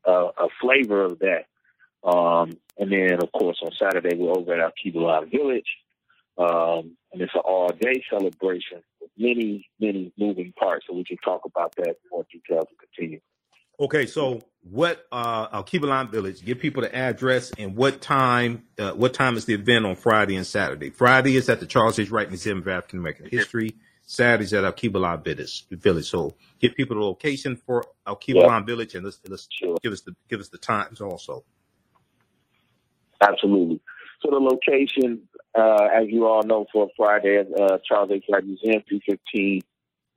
[0.07, 1.45] uh, a flavor of that.
[2.05, 5.67] Um, and then, of course, on Saturday, we're over at our Kibalon Village.
[6.37, 10.85] Um, and it's an all day celebration with many, many moving parts.
[10.87, 13.21] So we can talk about that in more detail to continue.
[13.79, 14.05] Okay.
[14.05, 19.37] So what, uh, Alkebu-lan village, give people the address and what time, uh, what time
[19.37, 20.89] is the event on Friday and Saturday?
[20.89, 22.09] Friday is at the Charles H.
[22.11, 23.73] Wright Museum of African American History.
[24.05, 25.65] Saturday is at Alkebu-lan Village.
[25.71, 26.09] Village.
[26.09, 29.77] So give people the location for Alkebu-lan Village and let's, let's Sure.
[29.81, 31.43] give us the, give us the times also.
[33.21, 33.79] Absolutely.
[34.21, 38.25] So the location, uh, as you all know, for Friday at uh, Charles H.
[38.31, 39.61] Wright Museum, 315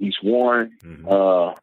[0.01, 0.77] East Warren.
[0.83, 1.07] Mhm.
[1.11, 1.55] Uh,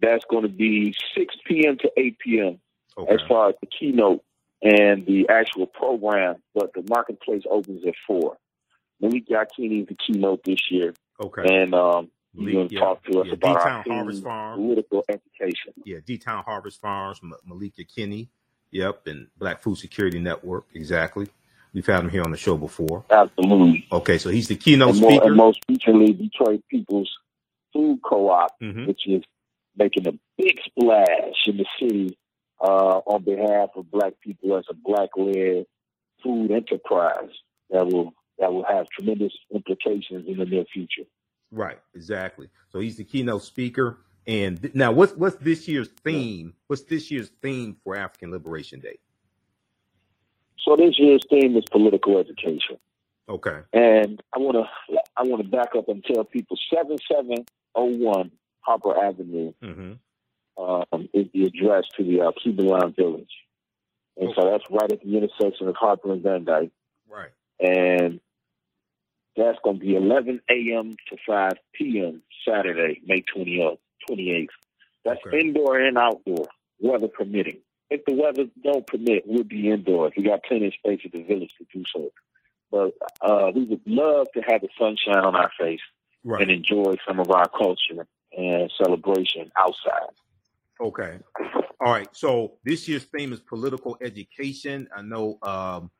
[0.00, 1.76] that's going to be 6 p.m.
[1.78, 2.60] to 8 p.m.
[2.96, 3.14] Okay.
[3.14, 4.22] as far as the keynote
[4.62, 8.36] and the actual program, but the marketplace opens at 4.
[9.00, 10.92] Malik Yakini is the keynote this year,
[11.22, 11.42] Okay.
[11.62, 14.22] and um, he's Malik, going to yeah, talk to us yeah, about D-Town our Harvest
[14.22, 14.58] Farm.
[14.60, 15.72] political education.
[15.84, 18.28] Yeah, D Town Harvest Farms, M- Malik Yakini.
[18.72, 20.64] Yep, and Black Food Security Network.
[20.74, 21.26] Exactly.
[21.72, 23.04] We've had him here on the show before.
[23.10, 23.86] Absolutely.
[23.92, 25.26] Okay, so he's the keynote and, more, speaker.
[25.26, 27.10] and most recently, Detroit People's
[27.72, 28.88] Food Co-op, Mhm.
[28.88, 29.22] which is
[29.76, 32.16] making a big splash in the city
[32.60, 35.64] uh, on behalf of Black people as a Black-led
[36.22, 37.30] food enterprise
[37.70, 41.02] that will that will have tremendous implications in the near future.
[41.50, 42.48] Right, exactly.
[42.70, 43.98] So he's the keynote speaker.
[44.26, 46.54] And th- now, what's what's this year's theme?
[46.66, 48.98] What's this year's theme for African Liberation Day?
[50.64, 52.76] So this year's theme is political education.
[53.28, 53.60] Okay.
[53.72, 58.30] And I want to I want to back up and tell people 7701
[58.60, 60.62] Harper Avenue Mm-hmm.
[60.62, 63.30] um, is the address to the uh, Alkebu-lan Village.
[64.16, 66.70] And so that's right at the intersection of Harper and Van Dyke.
[67.08, 67.30] Right.
[67.58, 68.20] And
[69.36, 70.96] that's going to be 11 a.m.
[71.08, 72.22] to 5 p.m.
[72.46, 73.78] Saturday, May 20th,
[74.10, 74.48] 28th.
[75.04, 75.40] That's Okay.
[75.40, 76.46] indoor and outdoor,
[76.80, 77.58] weather permitting.
[77.90, 80.12] If the weather don't permit, we'll be indoors.
[80.16, 82.10] We got plenty of space at the village to do so.
[82.70, 85.80] But uh, we would love to have the sunshine on our face
[86.22, 86.42] Right.
[86.42, 90.10] and enjoy some of our culture and celebration outside.
[90.80, 91.18] Okay.
[91.80, 92.08] All right.
[92.12, 94.86] So this year's theme is political education.
[94.94, 95.90] I know um,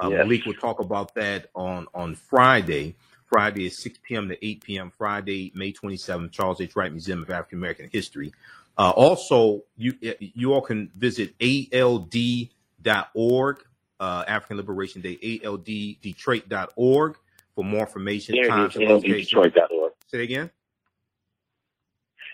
[0.00, 0.18] uh, Yes.
[0.18, 2.94] Malik will talk about that on on Friday.
[3.30, 4.28] Friday is 6 p.m.
[4.28, 4.92] to 8 p.m.
[4.98, 6.74] Friday, May 27th, Charles H.
[6.74, 8.34] Wright Museum of African American History.
[8.76, 12.46] Uh, also, you you all can visit ALD.org,
[14.00, 17.16] uh, African Liberation Day, ALDDetroit.org
[17.54, 19.52] for more information, times, and location.
[20.08, 20.50] Say again.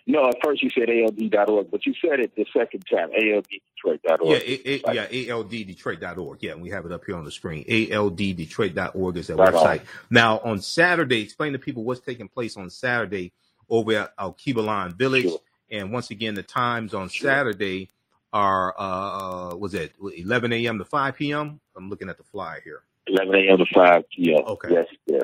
[0.08, 4.20] No, at first you said ALD.org, but you said it the second time, ALDDetroit.org.
[4.24, 6.38] Yeah, a, a, yeah, ALDDetroit.org.
[6.42, 7.64] Yeah, we have it up here on the screen.
[7.64, 9.64] ALDDetroit.org is their Right on.
[9.64, 9.80] website.
[10.10, 13.32] Now, on Saturday, explain to people what's taking place on Saturday
[13.68, 15.24] over at Alkebu-lan Village.
[15.24, 15.38] Sure.
[15.72, 17.28] And once again, the times on Sure.
[17.28, 17.90] Saturday
[18.32, 20.78] are, uh, was it 11 a.m.
[20.78, 21.58] to 5 p.m.?
[21.76, 22.82] I'm looking at the flyer here.
[23.08, 23.58] 11 a.m.
[23.58, 24.44] to 5 p.m.
[24.46, 24.68] Okay.
[24.70, 25.22] Yes, yes.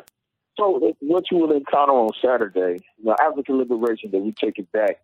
[0.56, 4.70] So what you will encounter on Saturday, you know, African Liberation that we take it
[4.72, 5.00] back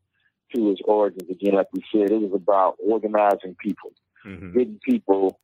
[0.55, 1.55] to its origins again.
[1.55, 5.39] Like we said, it was about organizing people, hmm getting people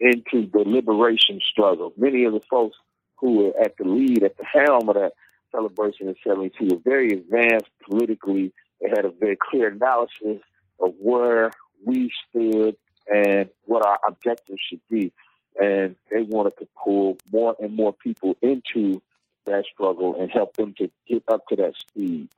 [0.00, 1.92] into the liberation struggle.
[1.96, 2.76] Many of the folks
[3.16, 5.12] who were at the lead, at the helm of that
[5.50, 8.52] celebration in 72 were very advanced politically.
[8.80, 10.42] They had a very clear analysis
[10.80, 11.50] of where
[11.84, 12.76] we stood
[13.12, 15.12] and what our objectives should be.
[15.60, 19.02] And they wanted to pull more and more people into
[19.46, 22.28] that struggle and help them to get up to that speed.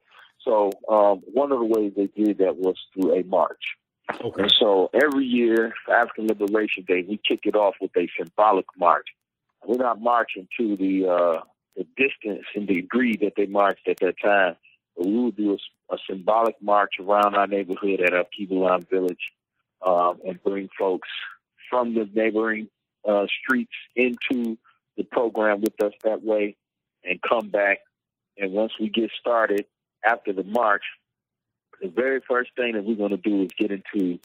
[0.45, 3.77] So um, one of the ways they did that was through a march.
[4.21, 4.43] Okay.
[4.43, 9.07] And so every year African Liberation Day, we kick it off with a symbolic march.
[9.65, 11.45] We're not marching to the uh,
[11.77, 14.57] the distance and the degree that they marched at that time,
[14.97, 19.31] but we will do a, a symbolic march around our neighborhood at our Alkebu-lan Village
[19.87, 21.09] um, and bring folks
[21.69, 22.69] from the neighboring
[23.09, 24.59] uh, streets into
[24.97, 26.57] the program with us that way
[27.05, 27.79] and come back.
[28.39, 29.67] And once we get started
[30.05, 30.83] after the march,
[31.81, 34.19] the very first thing that we're going to do is get into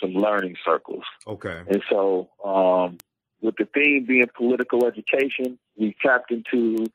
[0.00, 1.04] some learning circles.
[1.26, 1.62] Okay.
[1.68, 2.98] And so, um,
[3.40, 6.86] with the theme being political education, we tapped into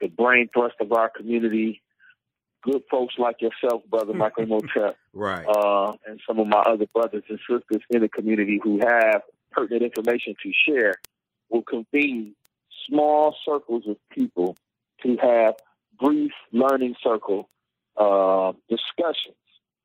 [0.00, 1.80] the brain thrust of our community.
[2.62, 5.44] Good folks like yourself, brother Michael Imhotep, Right.
[5.46, 9.82] uh, and some of my other brothers and sisters in the community who have pertinent
[9.84, 10.94] information to share
[11.50, 12.34] will convene
[12.88, 14.56] small circles of people
[15.02, 15.54] to have
[16.00, 17.48] brief learning circle
[17.96, 19.36] uh, discussions.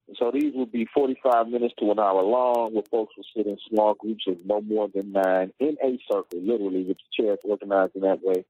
[0.07, 3.45] And so these will be 45 minutes to an hour long, where folks will sit
[3.45, 7.39] in small groups of no more than nine in a circle, literally, with the chairs
[7.43, 8.43] organized in that way.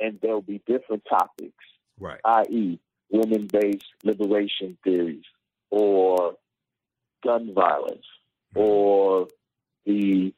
[0.00, 1.64] And there'll be different topics
[2.00, 2.20] Right.
[2.24, 5.24] i.e., women based liberation theories,
[5.70, 6.34] or
[7.22, 8.06] gun violence,
[8.54, 9.28] or
[9.84, 10.34] the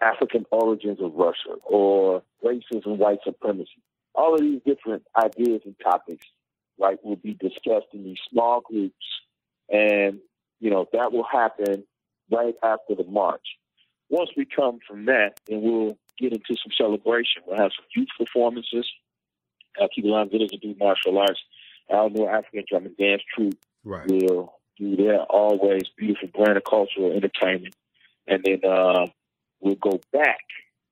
[0.00, 3.82] African origins of Russia, or racism, white supremacy.
[4.14, 6.26] All of these different ideas and topics,
[6.78, 8.94] right, will be discussed in these small groups.
[9.70, 10.20] And,
[10.60, 11.84] you know, that will happen
[12.30, 13.46] right after the march.
[14.10, 17.42] Once we come from that, then we'll get into some celebration.
[17.46, 18.86] We'll have some youth performances.
[19.80, 21.40] Uh, people on Village will do martial arts.
[21.90, 24.06] Alnor African Drum and Dance Troupe Right.
[24.06, 27.74] will do their always beautiful brand of cultural entertainment.
[28.26, 29.06] And then uh,
[29.64, 30.44] we'll go back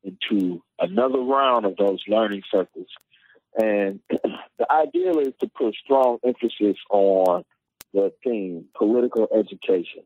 [0.03, 2.89] into another round of those learning circles.
[3.57, 7.45] And the ideal is to put strong emphasis on
[7.93, 10.03] the theme, political education.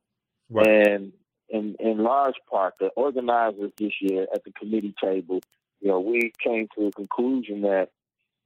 [0.50, 0.66] Right.
[0.66, 1.12] And
[1.48, 5.40] in, in large part, the organizers this year at the committee table,
[5.80, 7.90] you know, we came to a conclusion that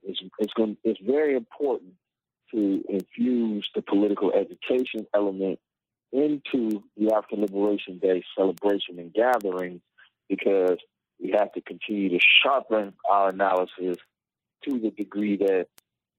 [0.03, 1.93] it's, it's, going, it's very important
[2.53, 5.59] to infuse the political education element
[6.13, 9.81] into the African Liberation Day celebration and gathering
[10.31, 10.79] because
[11.23, 13.99] we have to continue to sharpen our analysis
[14.65, 15.67] to the degree that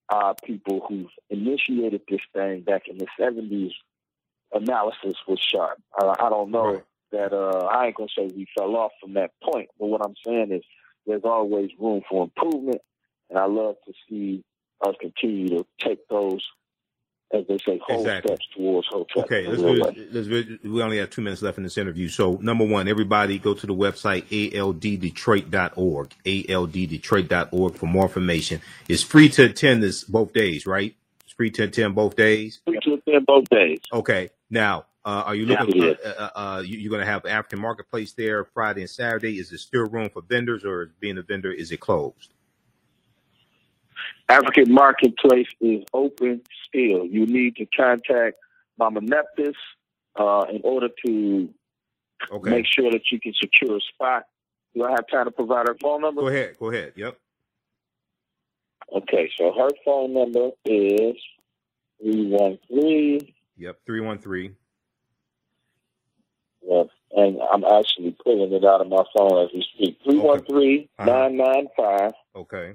[0.10, 3.72] our people who've initiated this thing back in the 70s
[4.54, 5.82] analysis was sharp.
[5.98, 6.84] I, I don't know Right.
[7.14, 10.02] that, uh, I ain't going to say we fell off from that point, but what
[10.06, 10.64] I'm saying is
[11.08, 12.82] there's always room for improvement,
[13.30, 14.44] and I love to see
[14.86, 16.46] us continue to take those
[17.34, 18.36] as they say, whole Exactly.
[18.36, 18.88] steps towards.
[19.18, 19.74] Okay, let's do.
[20.12, 22.08] Let's, do- we only have two minutes left in this interview.
[22.10, 28.62] So, number one, everybody go to the website alddetroit.org, alddetroit.org for more information.
[28.88, 30.96] It's free to attend this both days, right?
[31.24, 32.62] It's free to attend both days.
[32.68, 33.80] We took them both days.
[33.94, 34.30] Okay.
[34.50, 35.82] Now, uh, are you looking?
[35.84, 39.40] it Uh, uh, uh, you, you're going to have African marketplace there Friday and Saturday.
[39.40, 42.34] Is there still room for vendors, or being a vendor is it closed?
[44.32, 47.06] African Marketplace is open still.
[47.06, 48.38] You need to contact
[48.80, 49.54] Mama Neptis
[50.20, 51.50] uh, in order to
[52.32, 52.50] Okay.
[52.52, 54.24] make sure that you can secure a spot.
[54.76, 56.22] Do I have time to provide her phone number?
[56.22, 56.56] Go ahead.
[56.60, 56.94] Go ahead.
[56.96, 57.18] Yep.
[58.94, 61.16] Okay, so her phone number is
[62.02, 63.80] 313, Yep.
[63.86, 64.52] Three one three.
[66.72, 66.84] uh,
[67.18, 69.98] and I'm actually pulling it out of my phone as we speak.
[70.04, 72.74] 313 995 Okay.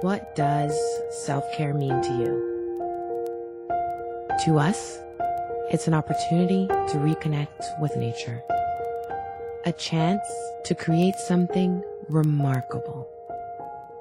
[0.03, 0.75] What does
[1.27, 2.51] self care mean to you?
[4.47, 4.99] To us,
[5.71, 8.43] it's an opportunity to reconnect with nature,
[9.67, 10.27] a chance
[10.65, 13.07] to create something remarkable.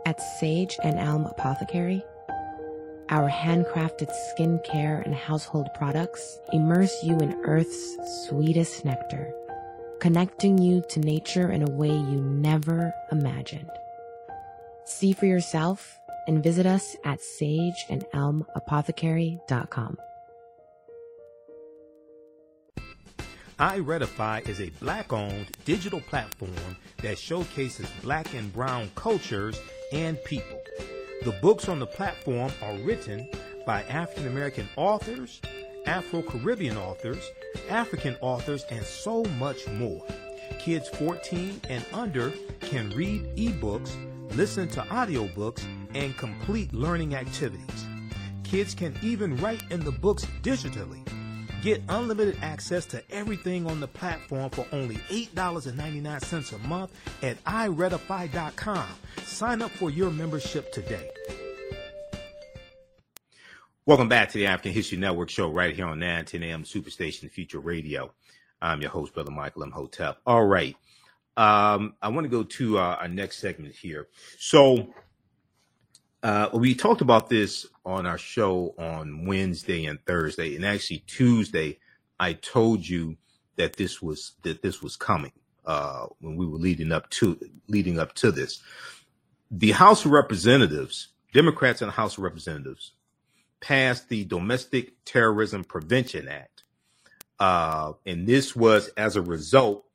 [0.05, 2.03] At Sage and Elm Apothecary,
[3.09, 7.97] our handcrafted skincare and household products immerse you in Earth's
[8.27, 9.33] sweetest nectar,
[9.99, 13.71] connecting you to nature in a way you never imagined.
[14.85, 15.97] See for yourself
[16.27, 19.97] and visit us at sageandelmapothecary.com.
[23.59, 29.59] iRedify is a black owned digital platform that showcases black and brown cultures
[29.91, 30.61] and people.
[31.23, 33.27] The books on the platform are written
[33.65, 35.41] by African American authors,
[35.85, 37.31] Afro Caribbean authors,
[37.69, 40.01] African authors, and so much more.
[40.59, 43.91] Kids 14 and under can read ebooks,
[44.37, 45.61] listen to audiobooks,
[45.93, 47.85] and complete learning activities.
[48.43, 51.05] Kids can even write in the books digitally.
[51.61, 56.91] Get unlimited access to everything on the platform for only $8.99 a month
[57.21, 58.87] at iRedify.com.
[59.25, 61.09] Sign up for your membership today.
[63.85, 67.59] Welcome back to the African History Network show right here on 910 AM Superstation Future
[67.59, 68.13] Radio.
[68.61, 70.19] I'm your host, Brother Michael Imhotep.
[70.25, 70.77] All right.
[71.35, 74.07] Um, I want to go to uh, our next segment here.
[74.37, 74.93] So,
[76.23, 81.79] uh, we talked about this on our show on Wednesday and Thursday, and actually Tuesday,
[82.19, 83.17] I told you
[83.55, 85.31] that this was that this was coming
[85.65, 88.61] uh, when we were leading up to leading up to this.
[89.49, 92.93] The House of Representatives, Democrats in the House of Representatives,
[93.61, 96.63] passed the Domestic Terrorism Prevention Act,
[97.39, 99.85] uh, and this was as a result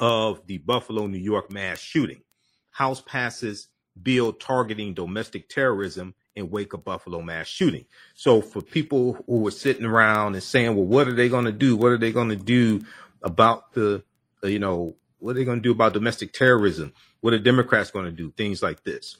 [0.00, 2.22] of the Buffalo, New York mass shooting.
[2.70, 3.68] House passes
[4.02, 7.84] bill targeting domestic terrorism in wake of Buffalo mass shooting.
[8.14, 11.52] So for people who were sitting around and saying, well, what are they going to
[11.52, 11.76] do?
[11.76, 12.82] What are they going to do
[13.22, 14.02] about the,
[14.42, 16.92] uh, you know, what are they going to do about domestic terrorism?
[17.20, 18.30] What are Democrats going to do?
[18.30, 19.16] Things like this.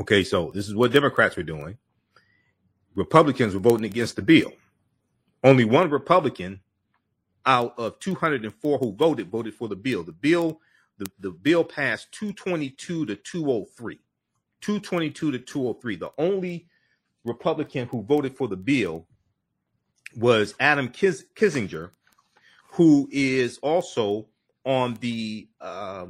[0.00, 1.78] Okay, so this is what Democrats were doing.
[2.94, 4.52] Republicans were voting against the bill.
[5.44, 6.60] Only one Republican
[7.44, 10.02] out of 204 who voted voted for the bill.
[10.02, 10.60] The bill
[10.98, 14.00] the, the bill passed 222 to 203.
[14.60, 15.96] 222 to 203.
[15.96, 16.66] The only
[17.24, 19.06] Republican who voted for the bill
[20.16, 21.90] was Adam Kis- Kinzinger,
[22.72, 24.26] who is also
[24.64, 26.06] on the uh,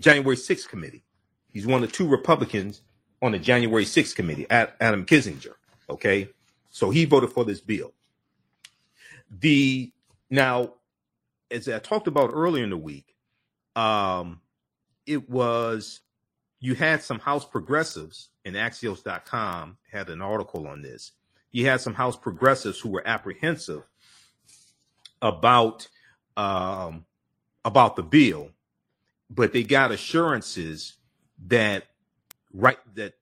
[0.00, 1.04] January 6th committee.
[1.52, 2.82] He's one of two Republicans
[3.22, 5.54] on the January 6th committee, Adam Kinzinger.
[5.90, 6.28] Okay.
[6.70, 7.92] So he voted for this bill.
[9.30, 9.92] The
[10.30, 10.74] now,
[11.50, 13.11] as I talked about earlier in the week,
[13.76, 14.40] um,
[15.06, 16.00] it was
[16.60, 21.12] you had some House progressives, and Axios.com had an article on this.
[21.50, 23.82] You had some House progressives who were apprehensive
[25.20, 25.88] about
[26.36, 27.04] um,
[27.64, 28.50] about the bill,
[29.28, 30.94] but they got assurances
[31.46, 31.84] that
[32.52, 33.14] right that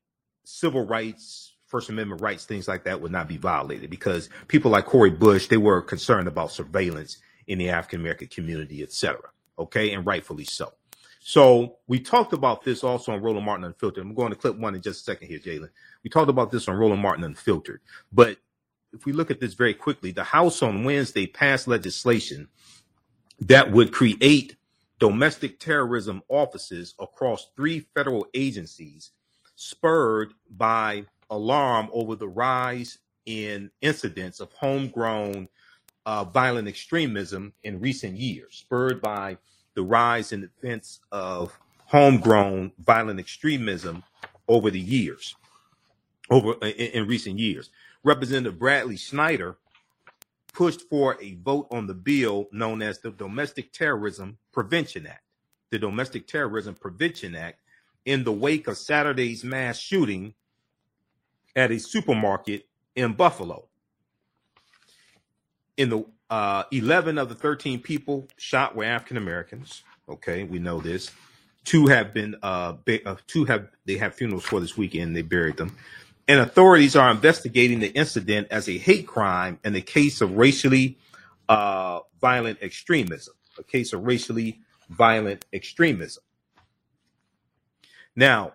[0.44, 4.86] civil rights, First Amendment rights, things like that would not be violated because people like
[4.86, 9.30] Cori Bush, they were concerned about surveillance in the African American community, et cetera.
[9.60, 10.72] Okay, and rightfully so.
[11.20, 14.04] So we talked about this also on Roland Martin Unfiltered.
[14.04, 15.68] I'm going to clip one in just a second here, Jalen.
[16.02, 17.80] We talked about this on Roland Martin Unfiltered.
[18.10, 18.38] But
[18.92, 22.48] if we look at this very quickly, the House on Wednesday passed legislation
[23.40, 24.56] that would create
[24.98, 29.12] domestic terrorism offices across three federal agencies,
[29.56, 35.48] spurred by alarm over the rise in incidents of homegrown
[36.06, 39.36] uh, violent extremism in recent years, spurred by
[39.74, 44.02] the rise in events of homegrown violent extremism
[44.48, 45.34] over the years,
[46.30, 47.70] over in, in recent years.
[48.02, 49.56] Representative Bradley Schneider
[50.52, 55.22] pushed for a vote on the bill known as the Domestic Terrorism Prevention Act.
[55.70, 57.60] The Domestic Terrorism Prevention Act
[58.04, 60.34] in the wake of Saturday's mass shooting
[61.54, 63.69] at a supermarket in Buffalo.
[65.80, 69.82] In the uh, 11 of the 13 people shot were African Americans.
[70.08, 71.10] Okay, we know this.
[71.64, 72.74] Two have been uh,
[73.06, 75.16] uh, two have they have funerals for this weekend.
[75.16, 75.76] They buried them
[76.30, 80.96] and authorities are investigating the incident as a hate crime and a case of racially
[81.48, 83.34] uh, violent extremism.
[83.58, 86.22] A case of racially violent extremism.
[88.14, 88.52] Now,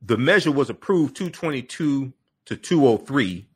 [0.00, 2.12] the measure was approved 222
[2.44, 3.48] to 203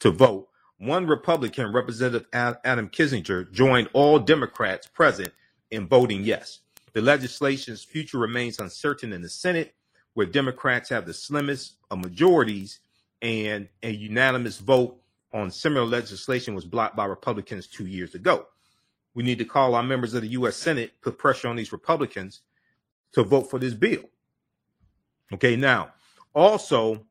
[0.00, 0.47] to vote.
[0.78, 5.32] One Republican, Representative Adam Kinzinger, joined all Democrats present
[5.70, 6.60] in voting yes.
[6.92, 9.74] The legislation's future remains uncertain in the Senate
[10.14, 12.80] where Democrats have the slimmest of majorities
[13.22, 15.00] and a unanimous vote
[15.32, 18.46] on similar legislation was blocked by Republicans two years ago.
[19.14, 20.56] We need to call our members of the U.S.
[20.56, 22.42] Senate, put pressure on these Republicans
[23.12, 24.08] to vote for this bill.
[25.32, 25.92] Okay, now
[26.34, 27.04] also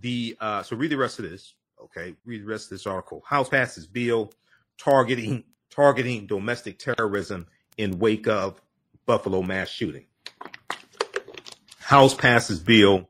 [0.00, 1.54] the uh, so read the rest of this.
[1.82, 3.22] Okay, read the rest of this article.
[3.26, 4.32] House passes bill
[4.78, 7.46] targeting targeting domestic terrorism
[7.76, 8.60] in wake of
[9.06, 10.06] Buffalo mass shooting.
[11.78, 13.08] House passes bill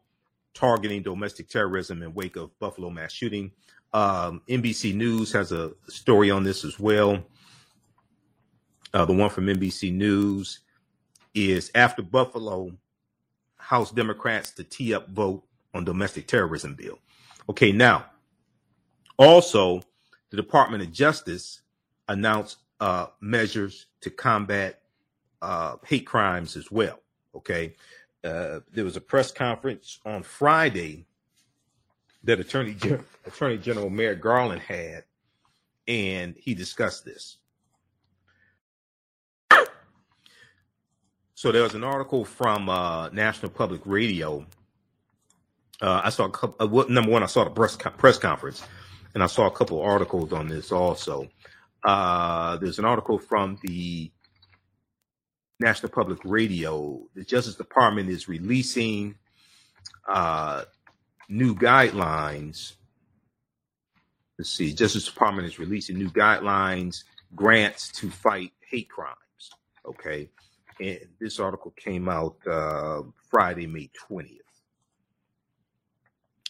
[0.54, 3.52] targeting domestic terrorism in wake of Buffalo mass shooting.
[3.92, 7.22] Um, NBC News has a story on this as well.
[8.92, 10.60] Uh, the one from NBC News
[11.34, 12.70] is after Buffalo,
[13.56, 16.98] House Democrats to tee up vote on domestic terrorism bill.
[17.48, 18.06] Okay, now,
[19.18, 19.82] also,
[20.30, 21.62] the Department of Justice
[22.08, 24.80] announced uh, measures to combat
[25.42, 27.00] uh, hate crimes as well.
[27.34, 27.74] Okay,
[28.24, 31.06] uh, there was a press conference on Friday
[32.24, 35.04] that Attorney Gen- Attorney General Merrick Garland had,
[35.86, 37.38] and he discussed this.
[41.34, 44.46] So there was an article from uh, National Public Radio.
[45.82, 48.62] Uh, I saw a couple, uh, number one, I saw the press press conference,
[49.14, 51.28] and I saw a couple articles on this also.
[51.82, 54.10] Uh, there's an article from the
[55.60, 59.14] National Public Radio, the Justice Department is releasing
[60.08, 60.64] uh,
[61.28, 62.74] new guidelines.
[64.36, 67.04] Let's see, Justice Department is releasing new guidelines,
[67.36, 69.16] grants to fight hate crimes.
[69.86, 70.28] Okay,
[70.80, 74.40] and this article came out uh, Friday, May twentieth.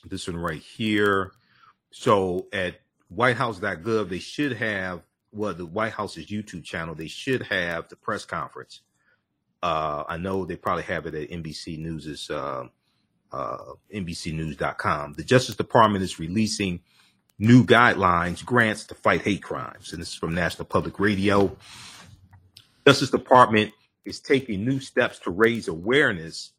[0.06, 1.32] This one right here.
[1.96, 2.80] So at
[3.14, 6.94] WhiteHouse.gov, they should have well, the White House's YouTube channel.
[6.94, 8.80] They should have the press conference
[9.64, 12.64] uh, I know they probably have it at NBC News's uh,
[13.32, 13.58] uh,
[13.94, 15.14] NBCNews.com.
[15.14, 16.80] The Justice Department is releasing
[17.38, 21.56] new guidelines, grants to fight hate crimes, and this is from National Public Radio.
[22.86, 23.72] Justice Department
[24.04, 26.52] is taking new steps to raise awareness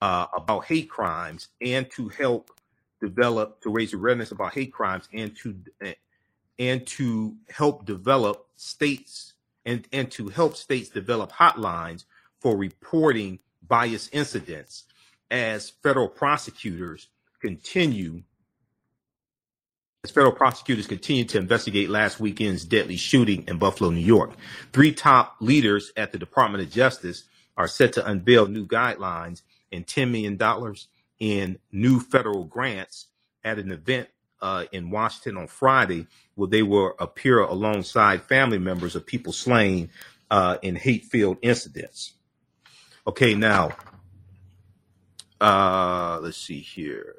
[0.00, 2.52] uh, about hate crimes and to help
[3.00, 5.56] develop to raise awareness about hate crimes and to
[6.58, 9.34] and to help develop states
[9.64, 12.04] and, and to help states develop hotlines
[12.40, 14.84] for reporting bias incidents
[15.30, 17.08] as federal prosecutors
[17.40, 18.22] continue
[20.04, 24.30] as federal prosecutors continue to investigate last weekend's deadly shooting in Buffalo, New York.
[24.72, 27.24] Three top leaders at the Department of Justice
[27.56, 29.42] are set to unveil new guidelines
[29.72, 30.38] and $10 million
[31.18, 33.06] in new federal grants
[33.44, 34.08] at an event
[34.42, 39.90] uh, in Washington on Friday, where they will appear alongside family members of people slain
[40.30, 42.12] uh, in hate-filled incidents.
[43.06, 43.70] Okay, now
[45.40, 47.16] uh, let's see here.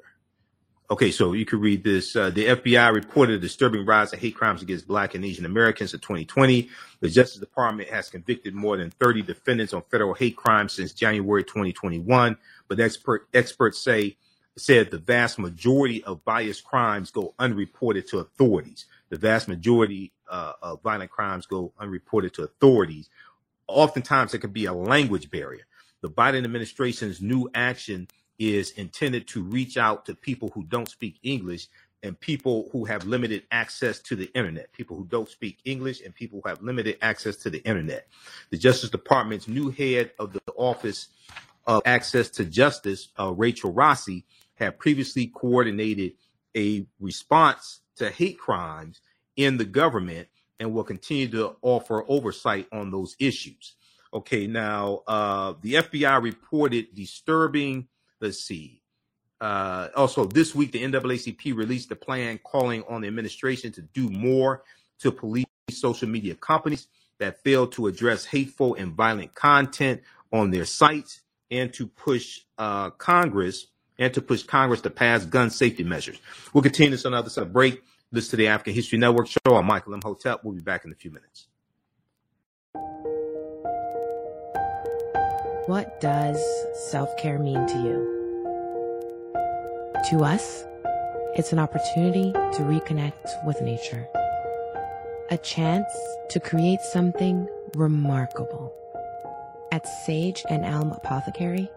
[0.90, 2.16] Okay, so you can read this.
[2.16, 5.92] Uh, the FBI reported a disturbing rise of hate crimes against Black and Asian Americans
[5.92, 6.70] in 2020.
[7.00, 11.44] The Justice Department has convicted more than 30 defendants on federal hate crimes since January
[11.44, 12.38] 2021.
[12.68, 14.16] But expert, experts say
[14.56, 18.86] said the vast majority of biased crimes go unreported to authorities.
[19.08, 23.08] The vast majority uh, of violent crimes go unreported to authorities.
[23.66, 25.66] Oftentimes, there could be a language barrier.
[26.00, 28.08] The Biden administration's new action
[28.38, 31.68] is intended to reach out to people who don't speak English
[32.02, 36.14] and people who have limited access to the internet, people who don't speak English and
[36.14, 38.06] people who have limited access to the internet.
[38.50, 41.08] The Justice Department's new head of the Office
[41.68, 46.14] of Access to Justice, uh, Rachel Rossi, had previously coordinated
[46.56, 49.00] a response to hate crimes
[49.36, 50.26] in the government
[50.58, 53.76] and will continue to offer oversight on those issues.
[54.12, 57.86] Okay, now uh, the FBI reported disturbing
[58.20, 58.82] Let's see.
[59.40, 64.08] Uh, also, this week, the NAACP released a plan calling on the administration to do
[64.08, 64.64] more
[65.00, 66.88] to police social media companies
[67.20, 70.02] that fail to address hateful and violent content
[70.32, 71.20] on their sites
[71.50, 73.66] and to push uh, Congress
[73.98, 76.18] and to push Congress to pass gun safety measures.
[76.52, 77.82] We'll continue this on the other side of break.
[78.10, 79.54] This to the African History Network show.
[79.54, 80.42] I'm Michael Imhotep.
[80.42, 81.48] We'll be back in a few minutes.
[85.66, 86.42] What does
[86.90, 88.18] self care mean to you?
[90.10, 90.64] To us,
[91.34, 94.08] it's an opportunity to reconnect with nature,
[95.30, 95.86] a chance
[96.30, 98.72] to create something remarkable.
[99.70, 101.68] At Sage and Elm Apothecary,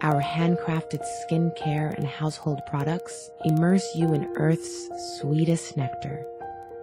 [0.00, 4.88] our handcrafted skincare and household products immerse you in Earth's
[5.18, 6.24] sweetest nectar,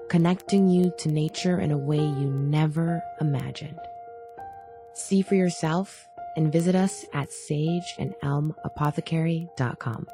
[0.10, 3.80] connecting you to nature in a way you never imagined.
[4.94, 6.06] See for yourself
[6.36, 10.08] and visit us at sageandelmapothecary.com.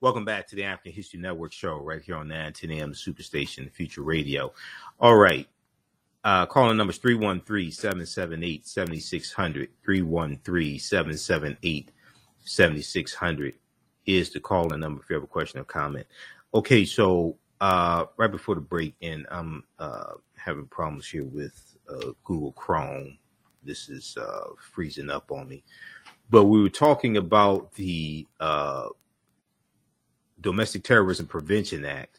[0.00, 2.92] Welcome back to the African History Network show right here on 9 10 a.m.
[2.92, 4.54] Superstation, Future Radio.
[4.98, 5.46] All right.
[6.26, 9.68] Uh, calling numbers 313 778 7600.
[9.84, 11.92] 313 778
[12.44, 13.54] 7600
[14.06, 16.04] is the calling number if you have a question or comment.
[16.52, 22.10] Okay, so uh, right before the break, and I'm uh, having problems here with uh,
[22.24, 23.18] Google Chrome.
[23.62, 25.62] This is uh, freezing up on me.
[26.28, 28.88] But we were talking about the uh,
[30.40, 32.18] Domestic Terrorism Prevention Act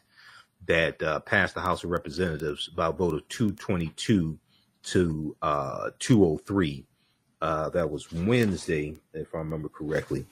[0.68, 4.38] that uh, passed the House of Representatives by a vote of 222
[4.84, 6.84] to uh, 203.
[7.40, 10.26] Uh, that was Wednesday, if I remember correctly.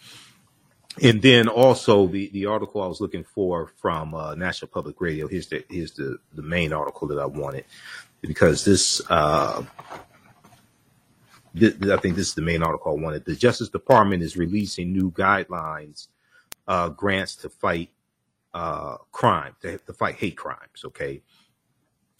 [1.03, 5.27] And then also the, the article I was looking for from uh, National Public Radio.
[5.27, 7.65] Here's the here's the, the main article that I wanted
[8.23, 9.63] because this, uh,
[11.59, 13.25] th- I think this is the main article I wanted.
[13.25, 16.09] The Justice Department is releasing new guidelines,
[16.67, 17.91] uh, grants to fight
[18.57, 20.83] uh, crime, to, to fight hate crimes.
[20.87, 21.21] Okay,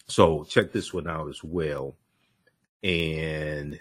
[0.07, 1.95] so check this one out as well.
[2.83, 3.79] And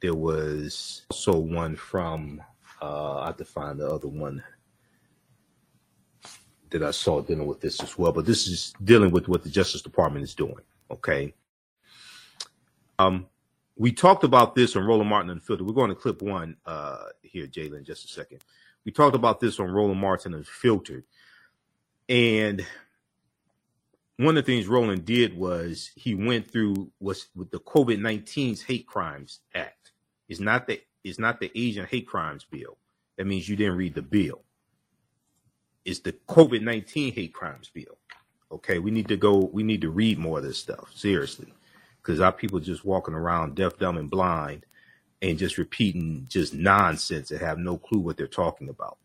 [0.00, 2.42] there was also one from
[2.82, 4.42] uh, I have to find the other one
[6.70, 8.10] that I saw dealing with this as well.
[8.10, 10.64] But this is dealing with what the Justice Department is doing.
[10.90, 11.32] Okay.
[12.98, 13.26] Um,
[13.76, 15.64] we talked about this on Roland Martin Unfiltered.
[15.64, 18.40] We're going to clip one uh, here, Jalen, just a second.
[18.84, 21.04] We talked about this on Roland Martin Unfiltered.
[22.08, 22.64] And
[24.16, 28.62] one of the things Roland did was he went through was with the COVID 19's
[28.62, 29.92] Hate Crimes Act.
[30.28, 32.76] It's not the it's not the Asian hate crimes bill.
[33.16, 34.42] That means you didn't read the bill.
[35.84, 37.98] It's the COVID 19 hate crimes bill.
[38.50, 39.50] Okay, we need to go.
[39.52, 41.52] We need to read more of this stuff seriously,
[42.02, 44.66] because our people just walking around deaf, dumb, and blind,
[45.22, 48.98] and just repeating just nonsense and have no clue what they're talking about.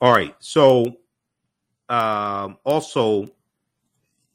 [0.00, 0.96] All right, so
[1.88, 3.30] um, also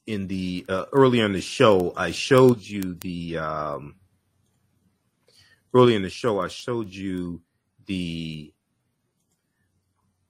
[0.06, 3.96] in the uh, earlier in the show, I showed you the um,
[5.74, 7.42] earlier in the show, I showed you
[7.86, 8.54] the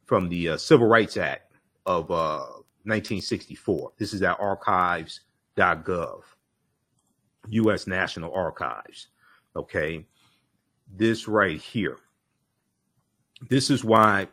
[0.06, 1.54] from the uh, Civil Rights Act
[1.86, 2.40] of uh,
[2.84, 3.92] 1964.
[3.98, 6.22] This is at archives.gov,
[7.50, 7.88] U.S.
[7.88, 9.08] National Archives.
[9.56, 10.06] Okay.
[10.90, 11.98] This right here.
[13.50, 14.28] This is why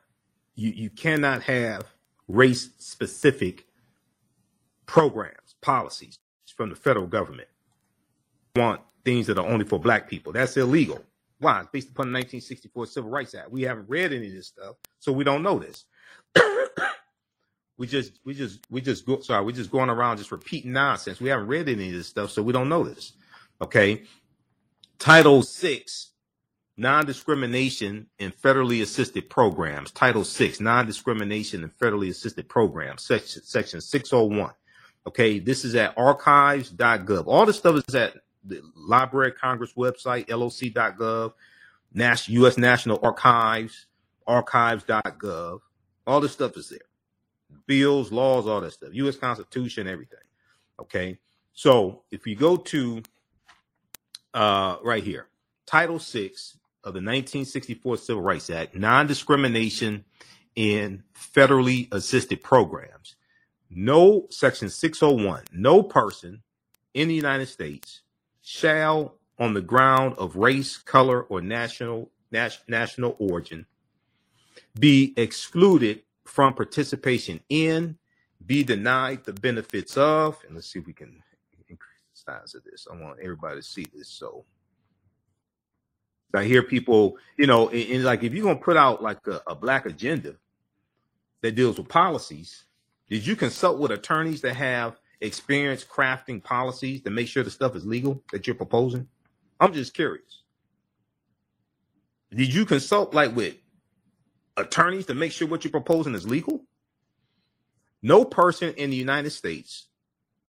[0.54, 1.93] you, you cannot have
[2.28, 3.66] race specific
[4.86, 6.18] programs, policies
[6.56, 7.48] from the federal government.
[8.56, 10.32] Want things that are only for black people.
[10.32, 11.04] That's illegal.
[11.38, 11.60] Why?
[11.60, 13.50] It's based upon the 1964 Civil Rights Act.
[13.50, 15.84] We haven't read any of this stuff, so we don't know this.
[17.76, 21.20] we just we just we just go sorry, we're just going around just repeating nonsense.
[21.20, 23.12] We haven't read any of this stuff, so we don't know this.
[23.60, 24.04] Okay.
[24.98, 26.12] Title six,
[26.76, 29.90] non-discrimination in federally assisted programs.
[29.92, 34.52] Title six, non-discrimination in federally assisted programs, section section 601.
[35.06, 37.26] Okay, this is at archives.gov.
[37.26, 41.32] All this stuff is at the Library of Congress website, loc.gov,
[41.92, 42.58] Nas- U.S.
[42.58, 43.86] National Archives,
[44.26, 45.60] archives.gov.
[46.06, 46.78] All this stuff is there.
[47.66, 48.90] Bills, laws, all that stuff.
[48.92, 49.16] U.S.
[49.16, 50.18] Constitution, everything.
[50.80, 51.18] Okay.
[51.52, 53.02] So if you go to
[54.32, 55.28] uh, right here,
[55.66, 60.04] Title Six of the 1964 Civil Rights Act, non-discrimination
[60.56, 63.16] in federally assisted programs.
[63.70, 66.42] No, Section 601, no person
[66.94, 68.02] in the United States
[68.42, 73.66] shall, on the ground of race, color, or national nas- national origin,
[74.78, 77.98] be excluded from participation in,
[78.44, 81.22] be denied the benefits of, and let's see if we can
[81.68, 82.86] increase the size of this.
[82.90, 84.08] I want everybody to see this.
[84.08, 84.44] So
[86.34, 89.42] I hear people, you know, and, and like if you're gonna put out like a,
[89.46, 90.36] a black agenda
[91.42, 92.64] that deals with policies,
[93.08, 97.76] did you consult with attorneys that have experience crafting policies to make sure the stuff
[97.76, 99.08] is legal that you're proposing?
[99.60, 100.42] I'm just curious.
[102.34, 103.54] Did you consult like with
[104.56, 106.64] attorneys to make sure what you're proposing is legal?
[108.02, 109.88] No person in the United States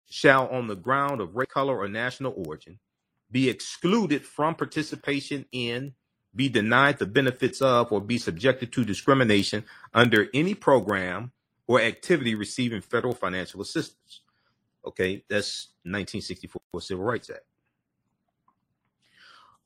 [0.10, 2.80] shall, on the ground of race, color, or national origin,
[3.32, 5.94] be excluded from participation in,
[6.36, 9.64] be denied the benefits of, or be subjected to discrimination
[9.94, 11.32] under any program
[11.68, 14.22] or activity receiving federal financial assistance.
[14.86, 17.44] Okay, that's 1964 Civil Rights Act.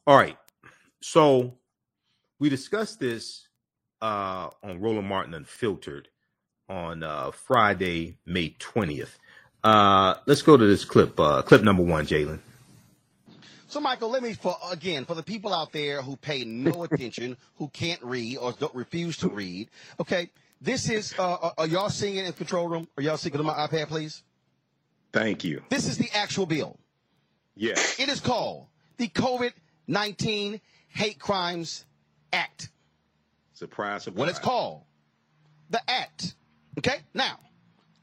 [0.07, 0.38] All right,
[1.01, 1.55] so
[2.39, 3.47] we discussed this
[4.01, 6.09] uh, on Roland Martin Unfiltered
[6.70, 9.18] on uh, Friday, May 20th.
[9.63, 12.39] Uh, let's go to this clip, uh, clip number one, Jalen.
[13.68, 17.38] So, Michael, let me for again for the people out there who pay no attention,
[17.57, 19.70] who can't read or don't refuse to read.
[19.99, 20.30] Okay,
[20.61, 21.13] this is.
[21.18, 22.88] Uh, are- are y'all seeing it in the control room?
[22.97, 24.24] Are y'all seeing it on my iPad, please?
[25.11, 25.63] Thank you.
[25.70, 26.78] This is the actual bill.
[27.55, 27.99] Yes.
[27.99, 29.53] It is called the COVID
[29.88, 31.86] nineteen Hate Crimes
[32.34, 32.70] Act.
[33.53, 34.20] Surprise, surprise.
[34.20, 34.82] What it's called,
[35.70, 36.36] the Act.
[36.78, 37.39] Okay, now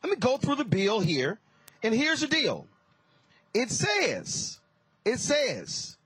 [0.03, 1.39] let me go through the bill here,
[1.83, 2.67] and here's the deal.
[3.55, 4.59] It says,
[5.05, 5.97] it says,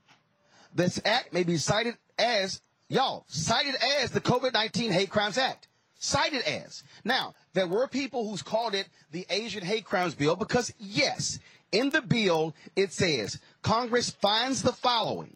[0.73, 5.67] this act may be cited as y'all cited as the COVID nineteen Hate Crimes Act.
[5.99, 6.83] Cited as.
[7.03, 11.39] Now, there were people who's called it the Asian Hate Crimes Bill because yes,
[11.71, 15.35] in the bill it says Congress finds the following.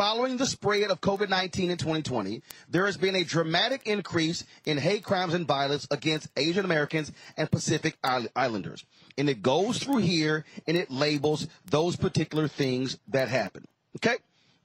[0.00, 2.40] Following the spread of COVID 19 in 2020,
[2.70, 7.50] there has been a dramatic increase in hate crimes and violence against Asian Americans and
[7.50, 7.98] Pacific
[8.34, 8.86] Islanders.
[9.18, 13.68] And it goes through here and it labels those particular things that happen.
[13.96, 14.16] Okay?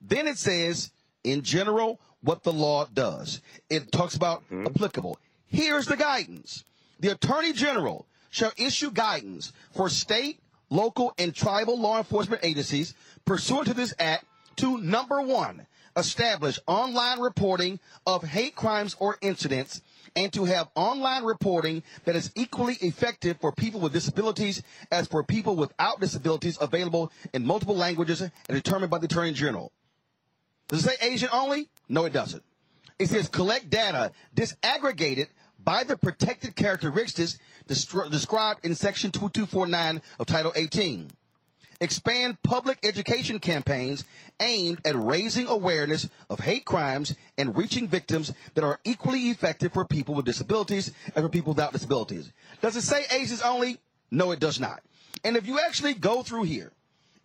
[0.02, 0.92] Then it says,
[1.26, 3.42] in general, what the law does.
[3.70, 4.66] It talks about hmm?
[4.68, 5.20] applicable.
[5.48, 6.64] Here's the guidance
[7.02, 12.94] the Attorney General shall issue guidance for state, local, and tribal law enforcement agencies
[13.26, 14.24] pursuant to this act
[14.58, 19.82] to number one, establish online reporting of hate crimes or incidents
[20.16, 25.24] and to have online reporting that is equally effective for people with disabilities as for
[25.24, 29.72] people without disabilities available in multiple languages and determined by the Attorney General.
[30.68, 31.70] Does it say Asian only?
[31.89, 32.43] No, it doesn't.
[32.97, 35.28] It says collect data disaggregated
[35.60, 37.38] by the protected characteristics
[37.68, 41.10] described in Section 2249 of Title 18.
[41.82, 44.05] Expand public education campaigns
[44.39, 49.86] aimed at raising awareness of hate crimes and reaching victims that are equally effective for
[49.86, 52.32] people with disabilities and for people without disabilities.
[52.61, 53.78] Does it say Asians only?
[54.09, 54.82] No, it does not.
[55.23, 56.71] And if you actually go through here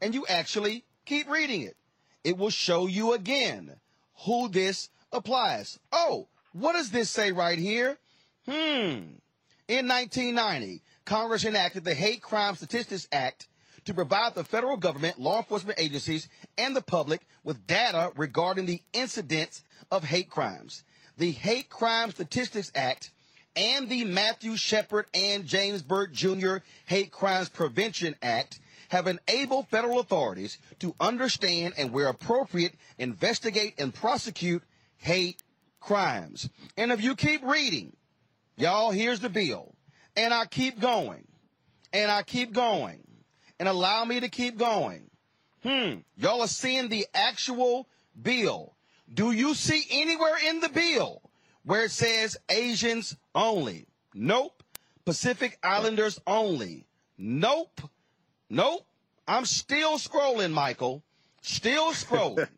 [0.01, 1.77] and you actually keep reading it,
[2.25, 3.77] it will show you again
[4.25, 5.79] who this applies.
[5.93, 7.99] Oh, what does this say right here?
[8.47, 9.15] Hmm.
[9.69, 13.47] In 1990, Congress enacted the Hate Crime Statistics Act
[13.85, 16.29] to provide the federal government, law enforcement agencies,
[16.59, 20.85] and the public with data regarding the incidents of hate crimes.
[21.17, 23.11] The Hate Crime Statistics Act
[23.57, 26.59] and the Matthew Shepard and James Byrd Jr.
[26.87, 33.95] Hate Crimes Prevention Act have enabled federal authorities to understand and, where appropriate, investigate and
[33.95, 34.63] prosecute
[34.97, 35.43] hate
[35.79, 36.49] crimes.
[36.77, 37.97] And if you keep reading,
[38.61, 39.75] Y'all, here's the bill.
[40.15, 41.27] And I keep going.
[41.95, 43.01] And I keep going.
[43.61, 45.11] And allow me to keep going.
[45.63, 45.99] Hmm.
[46.17, 47.87] Y'all are seeing the actual
[48.21, 48.75] bill.
[49.13, 51.21] Do you see anywhere in the bill
[51.65, 53.87] where it says Asians only?
[54.15, 54.63] Nope.
[55.05, 56.87] Pacific Islanders only.
[57.19, 57.83] Nope.
[58.49, 58.87] Nope.
[59.29, 61.03] I'm still scrolling, Michael.
[61.43, 62.49] Still scrolling.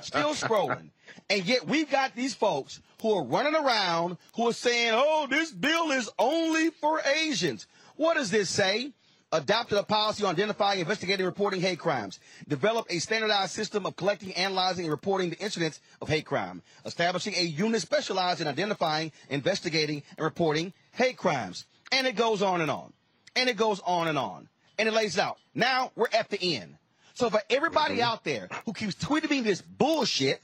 [0.00, 0.90] still scrolling.
[1.30, 5.52] And yet we've got these folks who are running around who are saying, oh, this
[5.52, 7.68] bill is only for Asians.
[7.94, 8.92] What does this say?
[9.30, 12.18] Adopted a policy on identifying, investigating, reporting hate crimes.
[12.48, 16.62] developed a standardized system of collecting, analyzing, and reporting the incidents of hate crime.
[16.86, 21.66] Establishing a unit specialized in identifying, investigating, and reporting hate crimes.
[21.92, 22.94] And it goes on and on.
[23.36, 24.48] And it goes on and on.
[24.78, 25.36] And it lays out.
[25.54, 26.78] Now we're at the end.
[27.12, 28.10] So for everybody mm-hmm.
[28.10, 30.40] out there who keeps tweeting me this bullshit,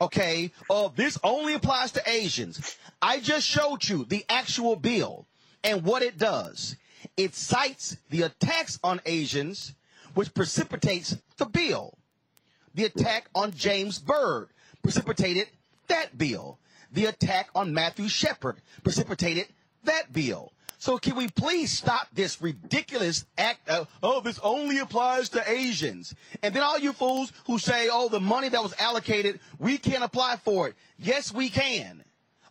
[0.00, 5.26] okay, of this only applies to Asians, I just showed you the actual bill
[5.62, 6.74] and what it does.
[7.16, 9.74] It cites the attacks on Asians,
[10.14, 11.98] which precipitates the bill.
[12.74, 14.48] The attack on James Byrd
[14.82, 15.48] precipitated
[15.88, 16.58] that bill.
[16.90, 19.46] The attack on Matthew Shepard precipitated
[19.84, 20.52] that bill.
[20.78, 26.12] So can we please stop this ridiculous act of, oh, this only applies to Asians.
[26.42, 30.02] And then all you fools who say, oh, the money that was allocated, we can't
[30.02, 30.74] apply for it.
[30.98, 32.02] Yes, we can.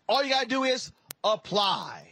[0.07, 0.91] All you got to do is
[1.24, 2.11] apply.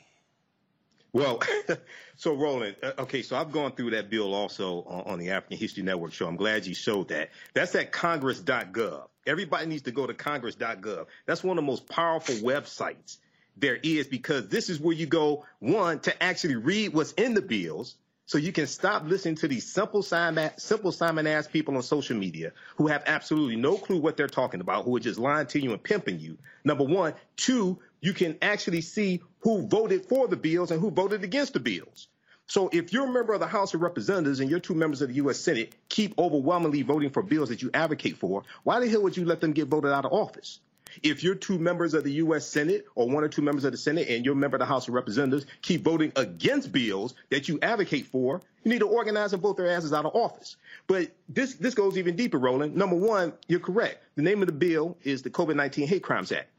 [1.11, 1.41] Well,
[2.17, 5.57] so Roland, uh, okay, so I've gone through that bill also on, on, the African
[5.57, 6.27] History Network show.
[6.27, 7.29] I'm glad you showed that.
[7.53, 9.07] That's at congress.gov.
[9.25, 11.05] Everybody needs to go to congress.gov.
[11.25, 13.17] That's one of the most powerful websites
[13.57, 17.41] there is because this is where you go, one, to actually read what's in the
[17.41, 17.95] bills.
[18.25, 22.15] So you can stop listening to these simple Simon, simple Simon ass people on social
[22.15, 25.59] media who have absolutely no clue what they're talking about, who are just lying to
[25.59, 26.37] you and pimping you.
[26.63, 27.15] Number one.
[27.37, 31.59] Two, you can actually see who voted for the bills and who voted against the
[31.59, 32.07] bills.
[32.47, 35.09] So if you're a member of the House of Representatives and your two members of
[35.09, 35.39] the U.S.
[35.39, 39.25] Senate keep overwhelmingly voting for bills that you advocate for, why the hell would you
[39.25, 40.59] let them get voted out of office?
[41.03, 42.47] If you're two members of the U.S.
[42.47, 44.65] Senate or one or two members of the Senate and you're a member of the
[44.65, 49.33] House of Representatives keep voting against bills that you advocate for, you need to organize
[49.33, 50.57] and vote their asses out of office.
[50.87, 52.75] But this, this goes even deeper, Roland.
[52.75, 54.03] Number one, you're correct.
[54.15, 56.49] The name of the bill is the COVID-19 Hate Crimes Act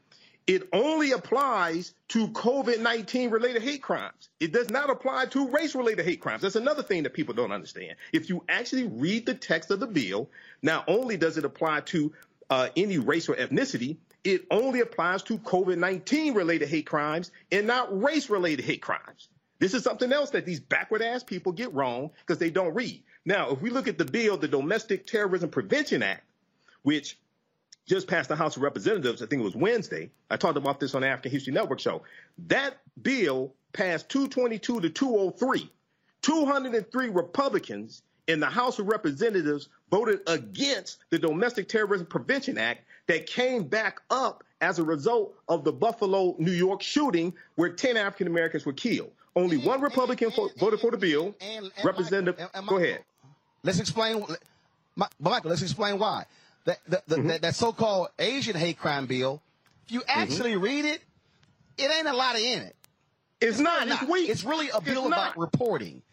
[0.47, 4.29] it only applies to COVID 19 related hate crimes.
[4.39, 6.41] It does not apply to race related hate crimes.
[6.41, 7.95] That's another thing that people don't understand.
[8.11, 10.29] If you actually read the text of the bill,
[10.61, 12.11] not only does it apply to
[12.49, 17.67] uh, any race or ethnicity, it only applies to COVID 19 related hate crimes and
[17.67, 19.29] not race related hate crimes.
[19.59, 23.03] This is something else that these backward ass people get wrong because they don't read.
[23.25, 26.23] Now, if we look at the bill, the Domestic Terrorism Prevention Act,
[26.81, 27.19] which
[27.85, 29.21] just passed the House of Representatives.
[29.21, 30.09] I think it was Wednesday.
[30.29, 32.03] I talked about this on the African History Network show.
[32.47, 35.69] That bill passed 222 to 203.
[36.21, 43.25] 203 Republicans in the House of Representatives voted against the Domestic Terrorism Prevention Act that
[43.25, 48.27] came back up as a result of the Buffalo, New York shooting where 10 African
[48.27, 49.11] Americans were killed.
[49.35, 51.33] Only and, one Republican and, and, voted for the bill.
[51.83, 53.03] Representative, Michael, go ahead.
[53.63, 54.23] Let's explain.
[55.19, 56.25] Michael, let's explain why
[56.65, 57.27] that, the, the, mm-hmm.
[57.27, 59.41] that, that, so-called Asian hate crime bill,
[59.85, 60.19] if you mm-hmm.
[60.21, 60.63] actually mm-hmm.
[60.63, 61.01] read it,
[61.77, 62.75] it ain't a lot in it.
[63.39, 63.87] It's, it's not.
[63.87, 64.29] It's weak.
[64.29, 66.03] It's really a bill about reporting.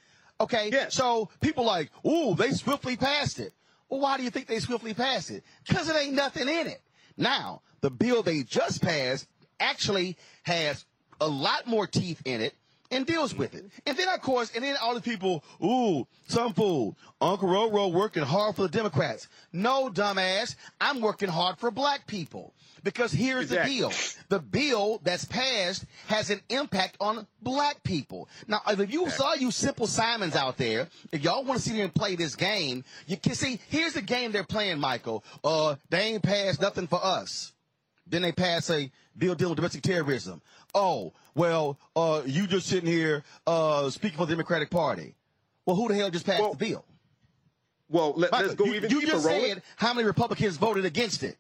[0.41, 0.71] Okay.
[0.73, 0.95] Yes.
[0.95, 3.53] So people like, ooh, they swiftly passed it.
[3.89, 5.45] Well, why do you think they swiftly passed it?
[5.67, 6.81] Because it ain't nothing in it.
[7.17, 9.27] Now, the bill they just passed
[9.61, 10.85] actually has
[11.21, 12.55] a lot more teeth in it
[12.91, 13.67] and deals with it.
[13.87, 18.23] And then, of course, and then all the people, ooh, some fool, Uncle Roro working
[18.23, 19.29] hard for the Democrats.
[19.53, 22.55] No, dumbass, I'm working hard for black people.
[22.85, 23.81] Because here's exactly.
[23.81, 23.93] the deal.
[24.29, 28.29] The bill that's passed has an impact on black people.
[28.47, 31.91] Now, if you saw you simple Simons out there, if y'all want to see them
[31.91, 35.25] play this game, you can see, here's the game they're playing, Michael.
[35.43, 37.53] Uh, they ain't passed nothing for us.
[38.07, 40.41] Then they pass a bill dealing with domestic terrorism.
[40.75, 45.15] Oh, well, uh, you just sitting here uh, speaking for the Democratic Party.
[45.65, 46.85] Well, who the hell just passed well, the bill?
[47.89, 49.01] Well, let, us go even you, deeper.
[49.01, 51.37] You just said how many Republicans voted against it?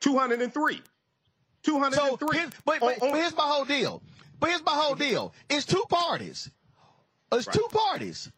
[0.00, 0.82] 203.
[1.62, 2.18] 203.
[2.18, 4.02] So here's, but, but, but, here's my whole deal.
[4.38, 5.34] But here's my whole deal.
[5.48, 6.50] It's two parties.
[7.32, 7.54] It's right.
[7.54, 8.30] two parties.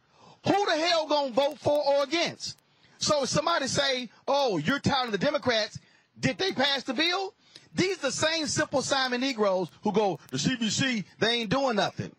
[0.46, 2.58] Who the hell gonna vote for or against?
[2.98, 5.78] So if somebody say, "Oh, you're tired of the Democrats,"
[6.18, 7.34] did they pass the bill?
[7.74, 12.12] These are the same simple Simon Negroes who go, the CBC, they ain't doing nothing.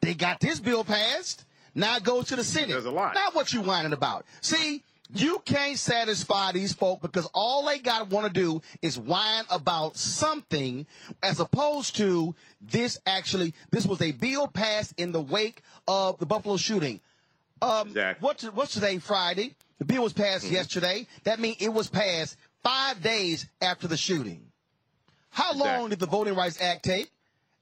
[0.00, 1.44] They got this bill passed.
[1.74, 2.68] Now it goes to the Senate.
[2.68, 3.14] There's a lot.
[3.14, 4.24] Now what you whining about?
[4.40, 4.82] See,
[5.14, 9.44] You can't satisfy these folk because all they got to want to do is whine
[9.50, 10.84] about something
[11.22, 16.26] as opposed to this actually, this was a bill passed in the wake of the
[16.26, 17.00] Buffalo shooting.
[17.62, 18.24] Um, Exactly.
[18.26, 19.54] what's, what's today, Friday?
[19.78, 20.54] The bill was passed Mm-hmm.
[20.54, 21.06] yesterday.
[21.24, 24.42] That means it was passed five days after the shooting.
[25.36, 27.10] How long did the Voting Rights Act take?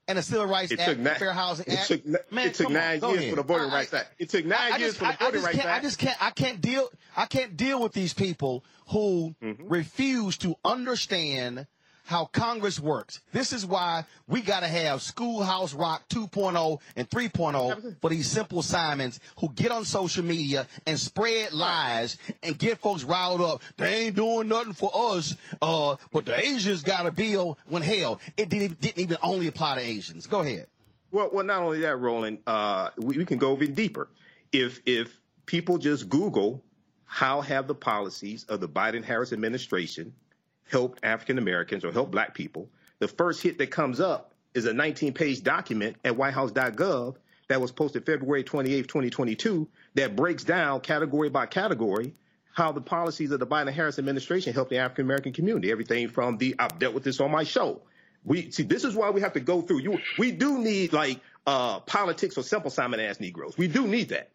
[0.07, 1.15] And the Civil Rights It Act, took nine.
[1.15, 1.87] Fair Housing It Act.
[1.87, 3.29] took, ni- Man, it took on, nine years ahead.
[3.31, 4.13] for the Voting I- Rights Act.
[4.19, 5.99] It took nine I years just, for the I, I Voting Rights can't, I just
[5.99, 6.23] can't.
[6.23, 6.89] I can't deal.
[7.17, 9.67] I can't deal with these people who Mm-hmm.
[9.67, 11.65] refuse to understand
[12.05, 13.19] how Congress works.
[13.31, 18.61] This is why we got to have Schoolhouse Rock 2.0 and 3.0 for these simple
[18.61, 23.61] Simons who get on social media and spread lies and get folks riled up.
[23.77, 28.21] They ain't doing nothing for us, uh, but the Asians got a bill when hell
[28.37, 30.27] it didn't, didn't even only apply to Asians.
[30.27, 30.67] Go ahead.
[31.11, 34.09] Well, well, not only that, Roland, uh, we, we can go even deeper.
[34.51, 36.63] If if people just Google
[37.05, 40.13] how have the policies of the Biden-Harris administration
[40.69, 44.71] helped African Americans or helped Black people, the first hit that comes up is a
[44.71, 47.15] 19-page document at WhiteHouse.gov
[47.47, 52.15] that was posted February 28, 2022, that breaks down category by category
[52.55, 55.71] how the policies of the Biden-Harris administration helped the African American community.
[55.71, 57.81] Everything from the I've dealt with this on my show.
[58.23, 59.79] We see this is why we have to go through.
[59.79, 63.57] You we do need like uh politics or simple Simon ass Negroes.
[63.57, 64.31] We do need that.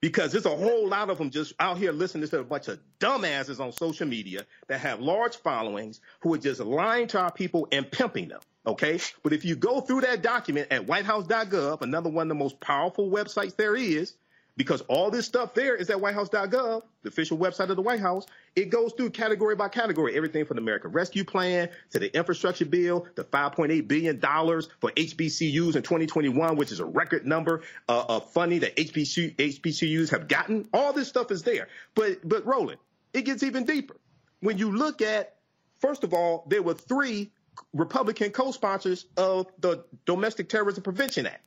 [0.00, 2.80] Because there's a whole lot of them just out here listening to a bunch of
[3.00, 7.68] dumbasses on social media that have large followings who are just lying to our people
[7.70, 8.40] and pimping them.
[8.66, 8.98] Okay.
[9.22, 13.10] But if you go through that document at whitehouse.gov, another one of the most powerful
[13.10, 14.14] websites there is,
[14.60, 18.26] because all this stuff there is at whitehouse.gov, the official website of the White House.
[18.54, 22.66] It goes through category by category, everything from the American Rescue Plan to the infrastructure
[22.66, 28.30] bill, the $5.8 billion for HBCUs in 2021, which is a record number uh, of
[28.32, 30.68] funding that HBCU, HBCUs have gotten.
[30.74, 31.68] All this stuff is there.
[31.94, 32.80] But, but Roland,
[33.14, 33.96] it gets even deeper.
[34.40, 35.36] When you look at,
[35.78, 37.32] first of all, there were three
[37.72, 41.40] Republican co-sponsors of the Domestic Terrorism Prevention Act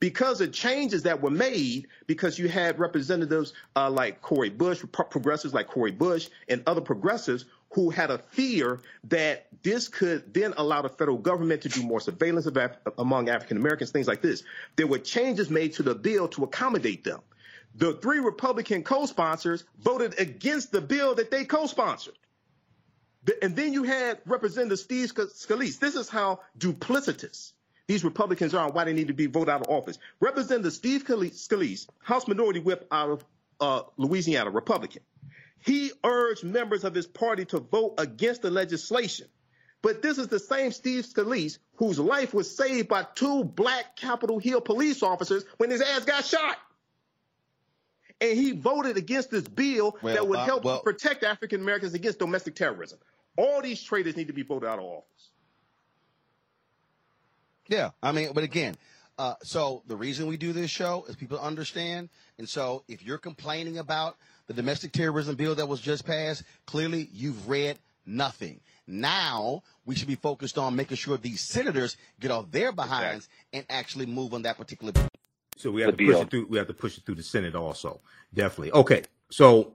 [0.00, 5.54] because of changes that were made, because you had representatives uh, like Cori Bush, progressives
[5.54, 10.82] like Cori Bush, and other progressives who had a fear that this could then allow
[10.82, 14.42] the federal government to do more surveillance Af- among African Americans, things like this.
[14.74, 17.20] There were changes made to the bill to accommodate them.
[17.76, 22.14] The three Republican co-sponsors voted against the bill that they co-sponsored.
[23.42, 25.78] And then you had Representative Steve Scalise.
[25.78, 27.52] This is how duplicitous
[27.90, 29.98] these Republicans are and why they need to be voted out of office.
[30.20, 33.24] Representative Steve Scalise, House Minority Whip out of
[33.60, 35.02] uh, Louisiana, Republican.
[35.58, 39.26] He urged members of his party to vote against the legislation.
[39.82, 44.38] But this is the same Steve Scalise whose life was saved by two black Capitol
[44.38, 46.58] Hill police officers when his ass got shot.
[48.20, 51.94] And he voted against this bill Well, that would uh, help well- protect African Americans
[51.94, 53.00] against domestic terrorism.
[53.36, 55.29] All these traitors need to be voted out of office.
[57.70, 58.76] Yeah, I mean, but again,
[59.16, 62.08] uh, so the reason we do this show is people understand.
[62.38, 64.16] And so if you're complaining about
[64.48, 68.60] the domestic terrorism bill that was just passed, clearly you've read nothing.
[68.88, 73.64] Now we should be focused on making sure these senators get off their behinds and
[73.70, 75.08] actually move on that particular bill.
[75.56, 76.46] So we have The to push it through.
[76.48, 78.00] We have to push it through the Senate also.
[78.34, 78.72] Definitely.
[78.72, 79.02] Okay.
[79.30, 79.74] So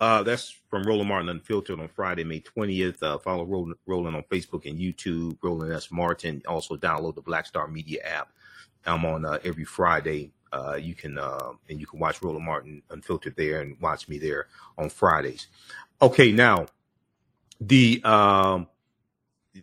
[0.00, 3.02] uh, that's from Roland Martin Unfiltered on Friday, May 20th.
[3.02, 5.38] Uh, follow Roland, Roland on Facebook and YouTube.
[5.42, 5.90] Roland S.
[5.90, 6.42] Martin.
[6.48, 8.32] Also download the Black Star Media app.
[8.86, 10.32] I'm on uh, every Friday.
[10.52, 14.18] Uh, you can uh, and you can watch Roland Martin Unfiltered there and watch me
[14.18, 15.48] there on Fridays.
[16.02, 16.32] Okay.
[16.32, 16.66] Now
[17.60, 18.66] the um,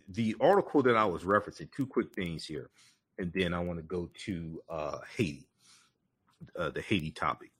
[0.08, 1.70] the article that I was referencing.
[1.70, 2.70] Two quick things here,
[3.18, 5.46] and then I want to go to uh, Haiti
[6.56, 7.51] the Haiti topic.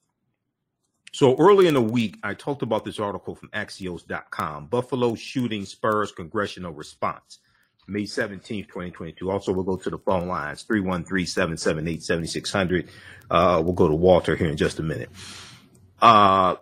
[1.12, 4.68] So early in the week, I talked about this article from Axios.com.
[4.68, 7.38] Buffalo shooting spurs congressional response.
[7.86, 9.30] May 17th, 2022.
[9.30, 12.88] Also, we'll go to the phone lines, 313-778-7600.
[13.30, 15.10] Uh, we'll go to Walter here in just a minute.
[16.00, 16.54] Uh,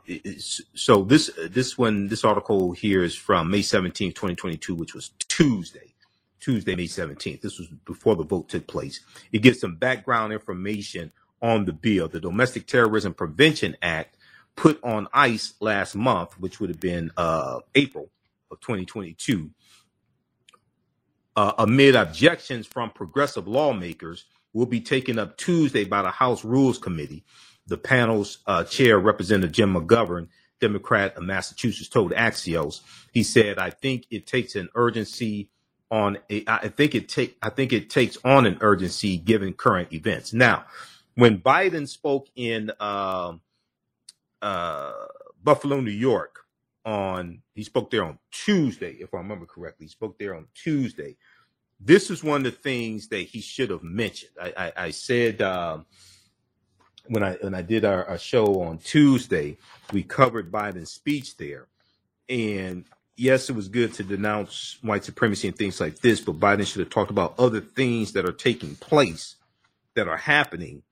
[0.75, 5.95] so this, this one, this article here is from May 17th, 2022, which was Tuesday.
[6.41, 7.41] Tuesday, May 17th.
[7.41, 8.99] This was before the vote took place.
[9.31, 12.09] It gives some background information on the bill.
[12.09, 14.17] The Domestic Terrorism Prevention Act
[14.57, 18.11] put on ice last month, which would have been uh, April
[18.51, 19.51] of 2022,
[21.37, 26.79] uh, amid objections from progressive lawmakers, will be taken up Tuesday by the House Rules
[26.79, 27.25] Committee.
[27.67, 30.29] The panel's uh, chair, Representative Jim McGovern,
[30.61, 32.81] Democrat of Massachusetts, told Axios,
[33.13, 35.49] he said, "I think it takes an urgency
[35.91, 36.19] on.
[36.31, 37.37] A, I think it take.
[37.41, 40.65] I think it takes on an urgency given current events." Now,
[41.15, 43.41] when Biden spoke in um
[44.43, 44.93] uh,
[45.43, 46.41] Buffalo, New York,
[46.85, 49.87] on he spoke there on Tuesday, if I remember correctly.
[49.87, 51.17] He spoke there on Tuesday.
[51.79, 54.33] This is one of the things that he should have mentioned.
[54.41, 55.87] I, I, I said um,
[57.09, 59.59] when I when I did our, our show on Tuesday,
[59.93, 61.69] we covered Biden's speech there,
[62.29, 62.85] and
[63.17, 66.81] yes, it was good to denounce white supremacy and things like this, but Biden should
[66.81, 69.37] have talked about other things that are taking place
[69.95, 70.83] that are happening.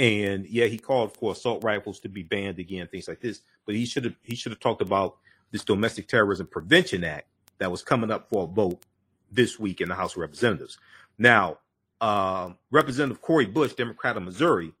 [0.00, 3.42] And yeah, he called for assault rifles to be banned again, things like this.
[3.66, 5.18] But he should have he should have talked about
[5.50, 7.28] this Domestic Terrorism Prevention Act
[7.58, 8.82] that was coming up for a vote
[9.30, 10.78] this week in the House of Representatives.
[11.18, 11.58] Now,
[12.00, 14.72] uh, Representative Cori Bush, Democrat of Missouri,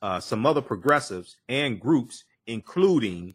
[0.00, 3.34] uh, some other progressives and groups, including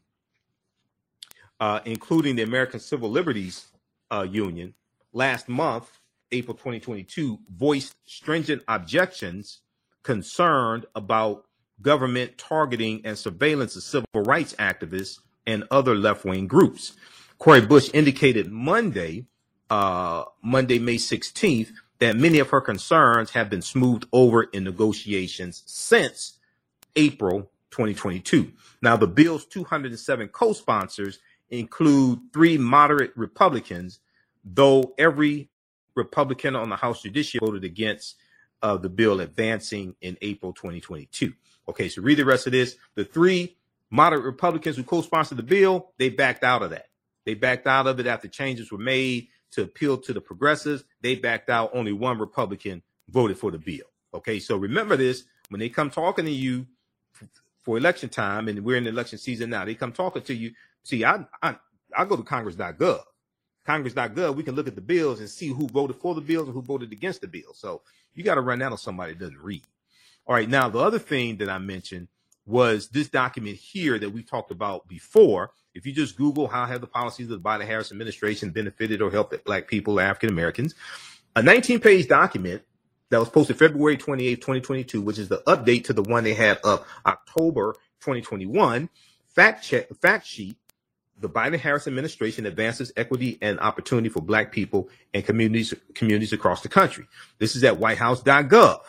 [1.59, 3.67] uh, including the American Civil Liberties
[4.09, 4.73] uh, Union,
[5.13, 5.99] last month,
[6.31, 9.59] April 2022, voiced stringent objections
[10.03, 11.45] concerned about
[11.81, 16.93] government targeting and surveillance of civil rights activists and other left wing groups.
[17.37, 19.25] Cori Bush indicated Monday,
[19.69, 25.63] uh, Monday, May 16th, that many of her concerns have been smoothed over in negotiations
[25.65, 26.39] since
[26.95, 28.51] April 2022.
[28.81, 31.19] Now, the bill's 207 co sponsors
[31.49, 33.99] include three moderate Republicans,
[34.43, 35.49] though every
[35.95, 38.15] Republican on the House Judiciary voted against
[38.62, 41.34] uh, the bill advancing in April 2022.
[41.68, 42.76] Okay, so read the rest of this.
[42.95, 43.57] The three
[43.89, 46.88] moderate Republicans who co-sponsored the bill, they backed out of that.
[47.26, 50.84] They backed out of it after changes were made to appeal to the progressives.
[51.01, 51.72] They backed out.
[51.74, 53.86] Only one Republican voted for the bill.
[54.14, 56.66] Okay, so remember this when they come talking to you
[57.62, 59.66] for election time, and we're in election season now.
[59.66, 60.53] They come talking to you.
[60.84, 61.55] See, I I,
[61.95, 63.01] I go to Congress.gov.
[63.66, 66.55] Congress.gov, we can look at the bills and see who voted for the bills and
[66.55, 67.53] who voted against the bill.
[67.53, 67.84] So
[68.14, 69.64] you got to run out on somebody that doesn't read.
[70.26, 70.49] All right.
[70.49, 72.07] Now, the other thing that I mentioned
[72.45, 75.51] was this document here that we talked about before.
[75.76, 79.12] If you just Google how have the policies of the Biden Harris administration benefited or
[79.12, 80.74] helped black people, African Americans,
[81.36, 82.64] a 19 page document
[83.10, 86.60] that was posted February 28, 2022, which is the update to the one they had
[86.64, 88.89] up October 2021
[89.28, 90.57] fact check fact sheet
[91.20, 96.61] the Biden Harris administration advances equity and opportunity for black people and communities communities across
[96.61, 97.05] the country.
[97.38, 98.82] This is at whitehouse.gov.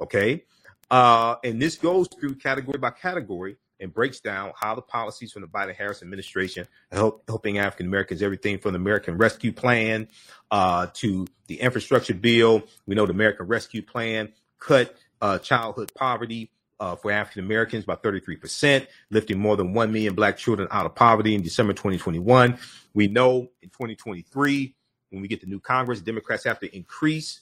[0.00, 0.44] Okay.
[0.90, 5.42] Uh, and this goes through category by category and breaks down how the policies from
[5.42, 10.08] the Biden Harris administration help helping African Americans, everything from the American Rescue Plan
[10.50, 12.62] uh, to the infrastructure bill.
[12.86, 16.50] We know the American Rescue Plan cut uh, childhood poverty
[16.80, 20.94] uh, for African Americans by 33%, lifting more than 1 million black children out of
[20.94, 22.58] poverty in December 2021.
[22.94, 24.74] We know in 2023,
[25.10, 27.40] when we get the new Congress, Democrats have to increase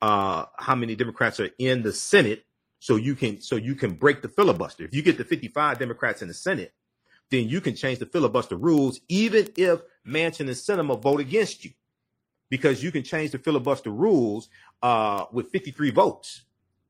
[0.00, 2.44] uh, how many Democrats are in the Senate
[2.80, 4.84] so you can so you can break the filibuster.
[4.84, 6.72] If you get the 55 Democrats in the Senate,
[7.30, 11.70] then you can change the filibuster rules, even if Manchin and Sinema vote against you,
[12.50, 14.48] because you can change the filibuster rules
[14.82, 16.42] uh, with 53 votes.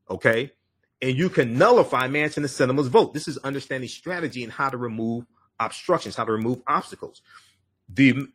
[0.09, 0.51] Okay,
[1.03, 3.13] and you can nullify Manchin and Sinema's vote.
[3.13, 5.25] This is understanding strategy and how to remove
[5.59, 7.21] obstructions, how to remove obstacles.
[7.89, 8.27] The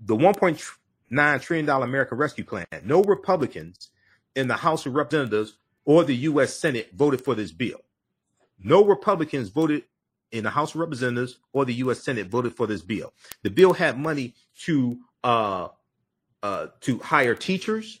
[0.00, 2.66] the 1.9 trillion dollar American Rescue Plan.
[2.82, 3.90] No Republicans
[4.34, 6.54] in the House of Representatives or the U.S.
[6.54, 7.80] Senate voted for this bill.
[8.58, 9.84] No Republicans voted
[10.32, 12.02] in the House of Representatives or the U.S.
[12.02, 13.12] Senate voted for this bill.
[13.42, 15.68] The bill had money to uh,
[16.42, 18.00] uh, to hire teachers,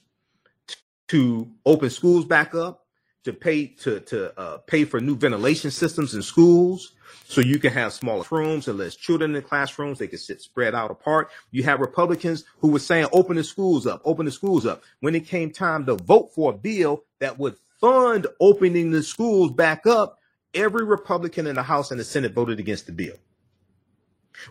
[1.08, 2.86] to open schools back up,
[3.24, 6.92] to pay to to uh, pay for new ventilation systems in schools.
[7.24, 9.98] So you can have smaller rooms and less children in the classrooms.
[9.98, 11.30] They can sit spread out apart.
[11.50, 14.82] You have republicans who were saying open the schools up open the schools up.
[15.00, 19.52] When it came time to vote for a bill that would fund opening the schools
[19.52, 20.18] back up
[20.54, 23.16] every republican in the house and the senate voted against the bill.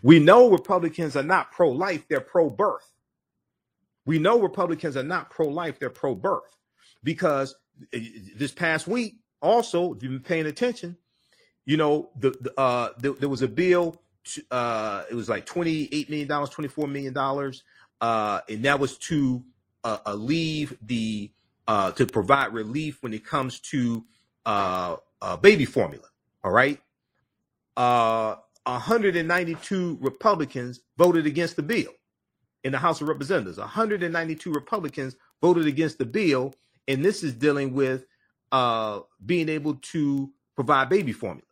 [0.03, 2.91] We know republicans are not pro-life they're pro-birth.
[4.05, 6.57] We know republicans are not pro-life they're pro-birth
[7.03, 7.55] because
[7.91, 10.97] this past week, also, if you've been paying attention,
[11.65, 14.01] you know, the, the uh, there, there was a bill.
[14.25, 17.63] To, uh, it was like twenty eight million dollars, twenty four million dollars,
[18.01, 19.43] uh, and that was to
[19.83, 21.31] uh, uh, leave the
[21.67, 24.03] uh, to provide relief when it comes to
[24.45, 26.05] uh, uh, baby formula.
[26.43, 26.79] All right,
[27.75, 31.91] uh, 192 Republicans voted against the bill
[32.63, 33.57] in the House of Representatives.
[33.57, 36.53] 192 Republicans voted against the bill
[36.87, 38.05] and this is dealing with
[38.51, 41.43] uh, being able to provide baby formula.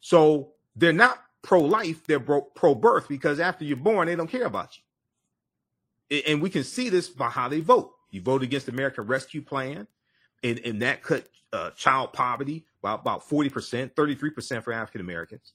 [0.00, 6.22] So they're not pro-life; they're pro-birth because after you're born, they don't care about you.
[6.26, 7.94] And we can see this by how they vote.
[8.10, 9.86] You vote against the American Rescue Plan,
[10.42, 15.52] and, and that cut uh, child poverty by about 40%, 33% for African Americans.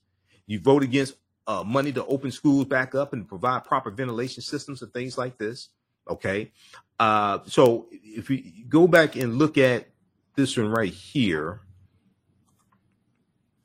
[0.47, 4.81] You vote against uh, money to open schools back up and provide proper ventilation systems
[4.81, 5.69] and things like this.
[6.09, 6.51] Okay.
[6.99, 9.87] Uh, so if we go back and look at
[10.35, 11.61] this one right here,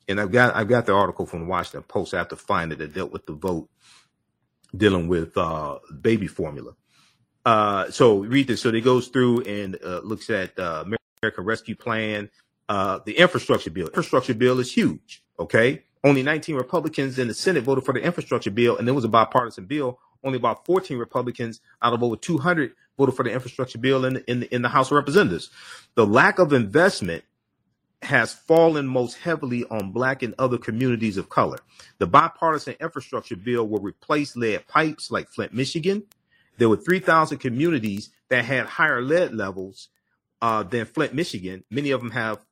[0.08, 2.14] and I've got I've got the article from the Washington Post.
[2.14, 3.68] I have to find it that dealt with the vote
[4.76, 6.72] dealing with uh, baby formula.
[7.44, 8.60] Uh, so read this.
[8.60, 10.84] So it goes through and uh, looks at uh,
[11.22, 12.30] American Rescue Plan,
[12.68, 13.86] uh, the infrastructure bill.
[13.88, 15.22] Infrastructure bill is huge.
[15.38, 19.04] Okay, only 19 Republicans in the Senate voted for the infrastructure bill, and it was
[19.04, 19.98] a bipartisan bill.
[20.24, 24.30] Only about 14 Republicans out of over 200 voted for the infrastructure bill in the,
[24.30, 25.50] in in the House of Representatives.
[25.94, 27.24] The lack of investment
[28.02, 31.58] has fallen most heavily on black and other communities of color.
[31.98, 36.02] The bipartisan infrastructure bill will replace lead pipes like Flint, Michigan.
[36.58, 39.88] There were 3,000 communities that had higher lead levels
[40.40, 41.64] uh, than Flint, Michigan.
[41.70, 42.44] Many of them have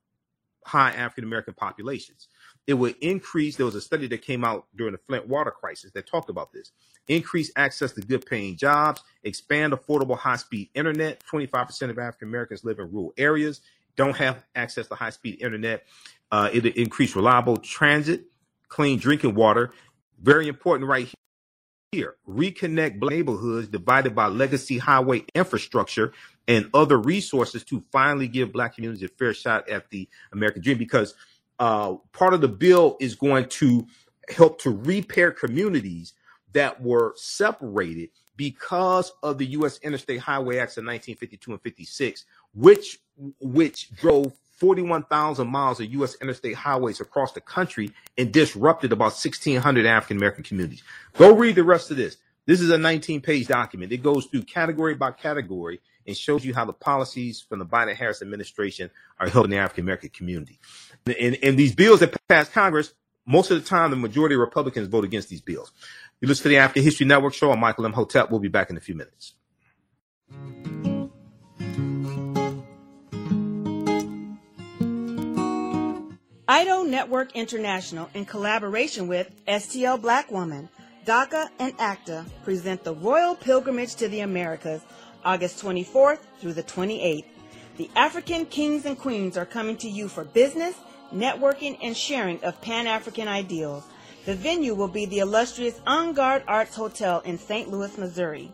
[0.65, 2.27] high African American populations.
[2.67, 3.55] It would increase.
[3.57, 6.53] There was a study that came out during the Flint water crisis that talked about
[6.53, 6.71] this.
[7.07, 11.23] Increase access to good paying jobs, expand affordable high speed internet.
[11.31, 13.61] 25% of African Americans live in rural areas,
[13.95, 15.85] don't have access to high speed internet.
[16.31, 18.25] Uh, it increase reliable transit,
[18.69, 19.71] clean drinking water.
[20.21, 21.09] Very important right
[21.91, 22.15] here.
[22.29, 26.13] Reconnect neighborhoods divided by legacy highway infrastructure
[26.47, 30.77] and other resources to finally give black communities a fair shot at the American dream
[30.77, 31.15] because
[31.61, 33.85] uh, part of the bill is going to
[34.35, 36.13] help to repair communities
[36.53, 39.79] that were separated because of the U.S.
[39.83, 42.25] Interstate Highway Acts of 1952 and 56,
[42.55, 42.99] which
[43.39, 46.15] which drove 41,000 miles of U.S.
[46.19, 50.81] interstate highways across the country and disrupted about 1,600 African American communities.
[51.13, 52.17] Go read the rest of this.
[52.47, 53.91] This is a 19 page document.
[53.91, 57.95] It goes through category by category and shows you how the policies from the Biden
[57.95, 60.59] Harris administration are helping the African American community.
[61.05, 62.93] And, and these bills that pass Congress,
[63.25, 65.71] most of the time, the majority of Republicans vote against these bills.
[66.19, 67.51] You listen to the African History Network show.
[67.51, 68.29] I'm Michael Imhotep.
[68.29, 69.33] We'll be back in a few minutes.
[76.47, 80.67] IDO Network International, in collaboration with STL Black Woman,
[81.05, 84.81] DACA, and ACTA, present the Royal Pilgrimage to the Americas
[85.23, 87.25] August 24th through the 28th.
[87.77, 90.75] The African kings and queens are coming to you for business,
[91.13, 93.83] networking, and sharing of Pan African ideals.
[94.25, 97.69] The venue will be the illustrious Angad Arts Hotel in St.
[97.69, 98.51] Louis, Missouri.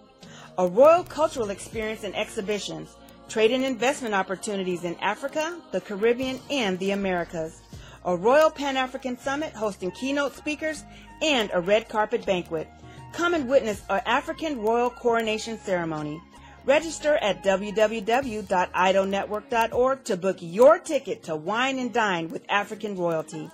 [0.57, 2.95] A royal cultural experience and exhibitions,
[3.27, 7.61] trade and investment opportunities in Africa, the Caribbean, and the Americas.
[8.05, 10.83] A Royal Pan African Summit hosting keynote speakers
[11.21, 12.69] and a red carpet banquet.
[13.11, 16.21] Come and witness an African royal coronation ceremony.
[16.67, 23.49] Register at www.idonetwork.org to book your ticket to wine and dine with African royalty.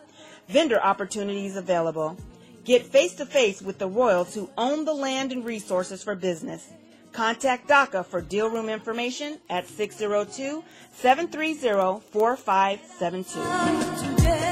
[0.48, 2.18] Vendor opportunities available.
[2.64, 6.72] Get face to face with the royals who own the land and resources for business.
[7.11, 10.64] Contact DACA for deal room information at 602
[10.94, 14.43] 730 4572.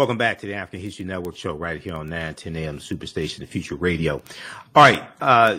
[0.00, 2.78] Welcome back to the African History Network show right here on 9 10 a.m.
[2.78, 4.22] Superstation, the Future Radio.
[4.74, 5.06] All right.
[5.20, 5.58] Uh,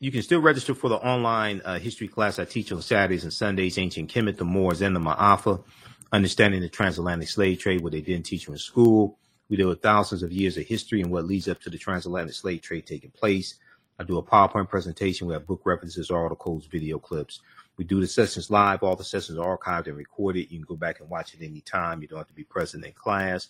[0.00, 3.32] you can still register for the online uh, history class I teach on Saturdays and
[3.32, 5.62] Sundays, Ancient Kemet, the Moors, and the Ma'afa,
[6.10, 9.20] understanding the transatlantic slave trade, what they didn't teach you in school.
[9.48, 12.34] We deal with thousands of years of history and what leads up to the transatlantic
[12.34, 13.54] slave trade taking place.
[14.00, 15.28] I do a PowerPoint presentation.
[15.28, 17.40] We have book references, articles, video clips.
[17.76, 18.82] We do the sessions live.
[18.82, 20.50] All the sessions are archived and recorded.
[20.50, 22.02] You can go back and watch it anytime.
[22.02, 23.48] You don't have to be present in class.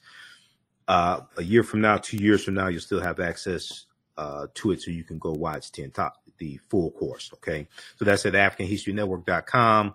[0.88, 3.86] Uh, a year from now, two years from now, you'll still have access
[4.16, 7.30] uh, to it so you can go watch 10 top, the full course.
[7.34, 7.66] Okay.
[7.96, 9.94] So that's at AfricanHistoryNetwork.com.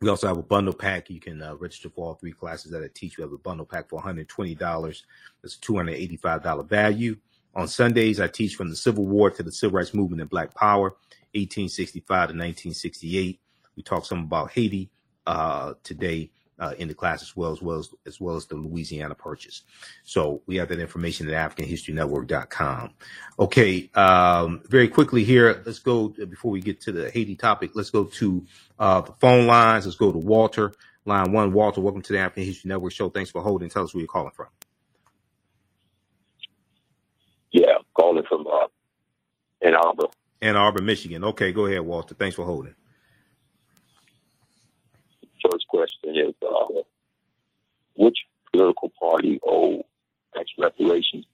[0.00, 1.08] We also have a bundle pack.
[1.08, 3.16] You can uh, register for all three classes that I teach.
[3.16, 5.02] We have a bundle pack for $120.
[5.42, 7.16] That's a $285 value.
[7.54, 10.54] On Sundays, I teach from the Civil War to the Civil Rights Movement and Black
[10.54, 10.96] Power.
[11.34, 13.40] 1865 to 1968.
[13.76, 14.90] We talked some about Haiti
[15.26, 18.54] uh, today uh, in the class as well as well as, as well as the
[18.54, 19.62] Louisiana Purchase.
[20.04, 22.90] So we have that information at AfricanHistoryNetwork.com.
[23.38, 27.72] Okay, um, very quickly here, let's go before we get to the Haiti topic.
[27.74, 28.46] Let's go to
[28.78, 29.86] uh, the phone lines.
[29.86, 30.72] Let's go to Walter,
[31.04, 31.52] line one.
[31.52, 33.10] Walter, welcome to the African History Network show.
[33.10, 33.68] Thanks for holding.
[33.68, 34.48] Tell us where you're calling from.
[37.50, 38.66] Yeah, calling from uh,
[39.62, 40.08] Ann Arbor.
[40.44, 41.24] Ann Arbor, Michigan.
[41.24, 42.14] Okay, go ahead, Walter.
[42.14, 42.74] Thanks for holding.
[45.50, 46.82] First question is uh,
[47.96, 48.18] which
[48.52, 49.82] political party owes
[50.34, 51.24] tax reparations?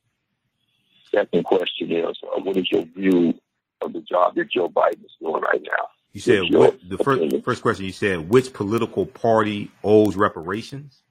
[1.10, 3.34] Second question is uh, what is your view
[3.82, 5.88] of the job that Joe Biden is doing right now?
[6.12, 7.42] You said what the first opinion?
[7.42, 11.02] first question you said which political party owes reparations?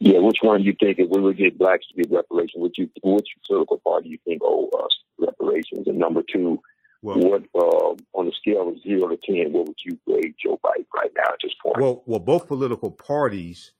[0.00, 2.78] Yeah, which one do you think if we would get blacks to get reparations, which
[2.78, 5.86] you which political party do you think owe us reparations?
[5.86, 6.58] And number two,
[7.02, 10.58] Well, what uh, on a scale of zero to ten, what would you grade Joe
[10.64, 11.78] Biden right now at this point?
[11.78, 13.72] well, well, both political parties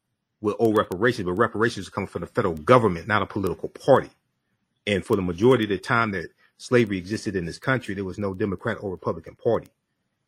[0.42, 4.10] will owe reparations, but reparations come from the federal government, not a political party.
[4.86, 6.28] And for the majority of the time that
[6.58, 9.68] slavery existed in this country, there was no Democrat or Republican Party.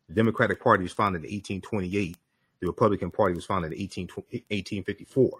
[0.07, 2.17] The Democratic Party was founded in 1828.
[2.61, 5.31] The Republican Party was founded in 18, 1854.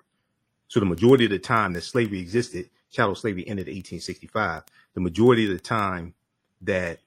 [0.68, 4.64] So the majority of the time that slavery existed, chattel slavery ended in 1865.
[4.94, 6.14] The majority of the time
[6.62, 7.00] that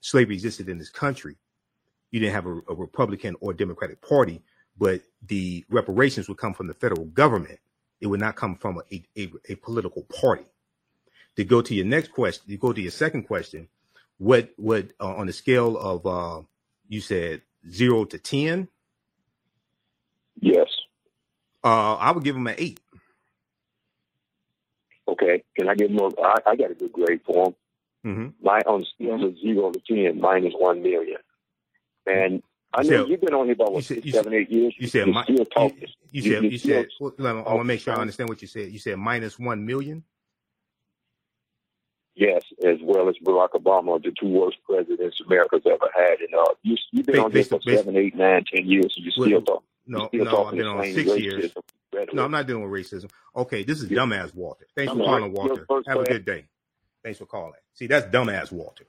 [0.00, 1.36] slavery existed in this country,
[2.10, 4.42] you didn't have a, a Republican or Democratic Party,
[4.78, 7.58] but the reparations would come from the federal government.
[8.00, 10.44] It would not come from a, a, a political party.
[11.36, 13.68] To go to your next question, to go to your second question,
[14.18, 16.42] what what uh, on the scale of uh,
[16.88, 18.68] you said zero to ten,
[20.40, 20.68] yes.
[21.62, 22.80] uh, I would give him an eight.
[25.08, 25.42] Okay.
[25.58, 25.98] Can I give him?
[25.98, 27.54] A, I, I got a good grade for him.
[28.06, 28.44] Mm-hmm.
[28.44, 31.18] My on a scale of zero to ten, minus one million.
[32.06, 32.42] And
[32.74, 34.34] I You know said- you've been on here about you what said- six, you seven,
[34.34, 34.74] eight years.
[34.78, 35.78] You said You're mi- still you, talking.
[35.80, 37.14] you You- said you you still said.
[37.18, 38.70] Well, I want to make sure I understand what you said.
[38.70, 40.04] You said minus one million.
[42.14, 46.18] Yes, as well as Barack Obama, the two worst presidents America's ever had.
[46.20, 48.66] And uh, you, you've been Ba- on here based- for based- seven, eight, nine, ten
[48.66, 49.64] years, and you Well, still talk.
[49.86, 51.34] No, you still no, I've been on six years.
[51.34, 51.64] racism rhetoric.
[52.12, 53.10] No, I'm not dealing with racism.
[53.36, 53.98] Okay, this is Yeah.
[54.00, 54.66] dumbass Walter.
[54.76, 55.32] Thanks for calling.
[55.32, 55.66] Walter.
[55.86, 56.46] Have a good day.
[57.04, 57.54] Thanks for calling.
[57.74, 58.86] See, that's dumbass Walter.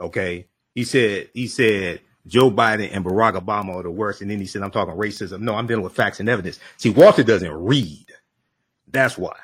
[0.00, 4.38] Okay, he said he said Joe Biden and Barack Obama are the worst, and then
[4.38, 5.40] he said I'm talking racism.
[5.40, 6.58] No, I'm dealing with facts and evidence.
[6.78, 8.06] See, Walter doesn't read.
[8.88, 9.36] That's why.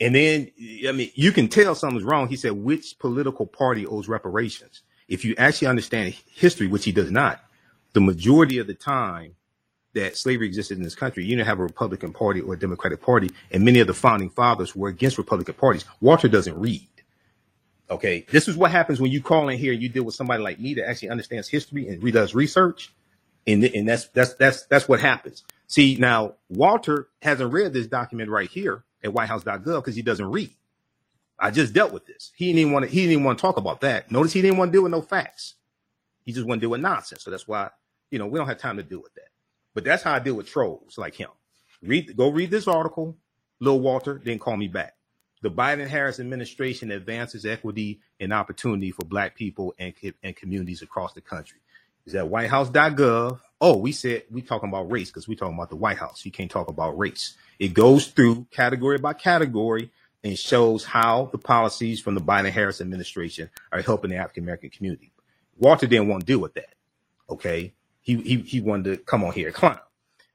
[0.00, 0.50] And then,
[0.88, 2.28] I mean, you can tell something's wrong.
[2.28, 4.82] He said, which political party owes reparations?
[5.08, 7.40] If you actually understand history, which he does not,
[7.92, 9.36] the majority of the time
[9.94, 13.00] that slavery existed in this country, you didn't have a Republican Party or a Democratic
[13.02, 15.84] Party, and many of the founding fathers were against Republican parties.
[16.00, 16.88] Walter doesn't read.
[17.90, 20.42] Okay, this is what happens when you call in here and you deal with somebody
[20.42, 22.92] like me that actually understands history and does research,
[23.46, 25.44] and and that's that's that's that's what happens.
[25.66, 30.54] See, now Walter hasn't read this document right here at WhiteHouse.gov because he doesn't read.
[31.38, 32.32] I just dealt with this.
[32.36, 32.90] He didn't even want to.
[32.90, 34.10] He didn't want to talk about that.
[34.10, 35.54] Notice he didn't want to deal with no facts.
[36.24, 37.22] He just want to deal with nonsense.
[37.24, 37.70] So that's why
[38.10, 39.31] you know we don't have time to deal with that.
[39.74, 41.30] But that's how I deal with trolls like him.
[41.82, 43.16] Read, go read this article,
[43.60, 44.20] Lil Walter.
[44.22, 44.94] Then call me back.
[45.42, 49.92] The Biden Harris administration advances equity and opportunity for Black people and
[50.22, 51.58] and communities across the country.
[52.06, 53.40] Is that WhiteHouse.gov.
[53.60, 56.24] Oh, we said we talking about race because we talking about the White House.
[56.24, 57.36] You can't talk about race.
[57.58, 59.90] It goes through category by category
[60.24, 64.70] and shows how the policies from the Biden Harris administration are helping the African American
[64.70, 65.12] community.
[65.58, 66.74] Walter didn't want to deal with that.
[67.28, 67.72] Okay.
[68.02, 69.78] He, he, he wanted to come on here, clown.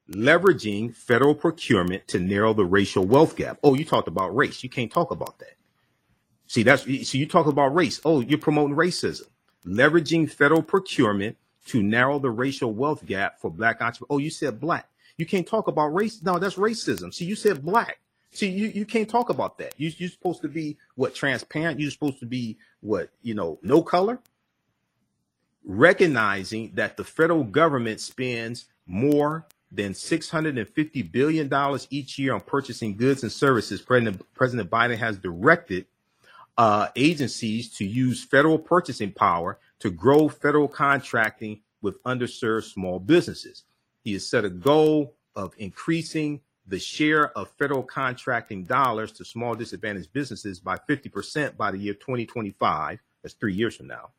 [0.10, 3.60] Leveraging federal procurement to narrow the racial wealth gap.
[3.62, 4.64] Oh, you talked about race.
[4.64, 5.56] You can't talk about that.
[6.48, 8.00] See, that's so you talk about race.
[8.06, 9.28] Oh, you're promoting racism.
[9.66, 11.36] Leveraging federal procurement
[11.66, 14.08] to narrow the racial wealth gap for black entrepreneurs.
[14.10, 14.88] Oh, you said black.
[15.18, 16.24] You can't talk about race.
[16.24, 17.14] No, that's racism.
[17.14, 18.00] See, you said black.
[18.32, 19.74] See, you, you can't talk about that.
[19.78, 21.80] You, you're supposed to be what transparent.
[21.80, 24.20] You're supposed to be what, you know, no color.
[25.70, 33.24] Recognizing that the federal government spends more than $650 billion each year on purchasing goods
[33.24, 35.86] and services, President, President Biden has directed
[36.58, 43.64] uh, agencies to use federal purchasing power to grow federal contracting with underserved small businesses.
[44.06, 49.54] He has set a goal of increasing the share of federal contracting dollars to small
[49.54, 53.00] disadvantaged businesses by 50% by the year 2025.
[53.22, 54.12] That's three years from now.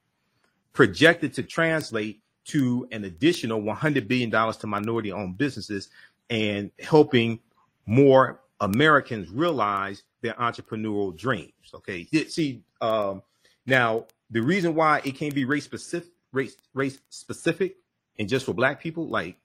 [0.78, 5.88] Projected to translate to an additional $100 billion to minority owned businesses
[6.30, 7.40] and helping
[7.84, 11.52] more Americans realize their entrepreneurial dreams.
[11.74, 12.04] Okay.
[12.28, 13.22] See, um,
[13.66, 17.74] now the reason why it can't be race specific, race, race specific
[18.20, 19.36] and just for black people, like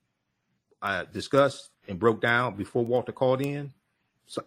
[0.84, 3.74] I discussed and broke down before Walter called in.
[4.28, 4.44] So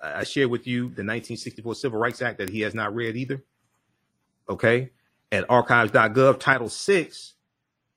[0.00, 3.42] I shared with you the 1964 Civil Rights Act that he has not read either.
[4.48, 4.90] Okay.
[5.32, 7.10] At archives.gov, Title VI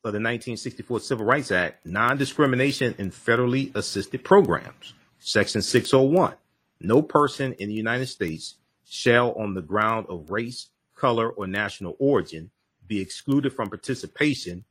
[0.03, 4.93] of the 1964 Civil Rights Act, non discrimination in federally assisted programs.
[5.17, 6.35] Section 601
[6.79, 11.95] No person in the United States shall, on the ground of race, color, or national
[11.97, 12.51] origin,
[12.85, 14.63] be excluded from participation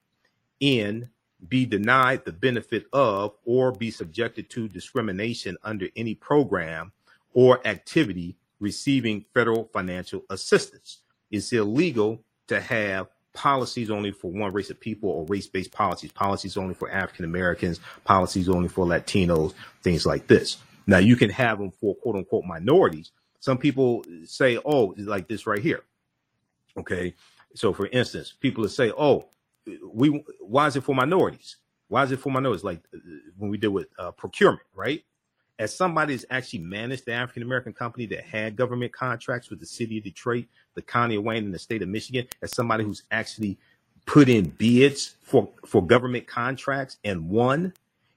[0.60, 1.08] in,
[1.48, 6.92] be denied the benefit of, or be subjected to discrimination under any program
[7.34, 10.98] or activity receiving federal financial assistance.
[11.28, 12.22] It's illegal
[12.52, 16.74] to have policies only for one race of people or race based policies, policies only
[16.74, 20.58] for African Americans, policies only for Latinos, things like this.
[20.86, 23.12] Now you can have them for quote unquote minorities.
[23.40, 25.82] Some people say, oh, like this right here.
[26.76, 27.14] Okay.
[27.54, 29.26] So for instance, people say, oh,
[29.84, 31.56] we, why is it for minorities?
[31.88, 32.64] Why is it for minorities?
[32.64, 32.98] Like uh,
[33.36, 35.04] when we deal with uh, procurement, right?
[35.58, 39.66] As somebody that's actually managed the African American company that had government contracts with the
[39.66, 43.02] city of Detroit, the county of Wayne, and the state of Michigan, as somebody who's
[43.10, 43.58] actually
[44.06, 47.72] put in bids for, for government contracts and won,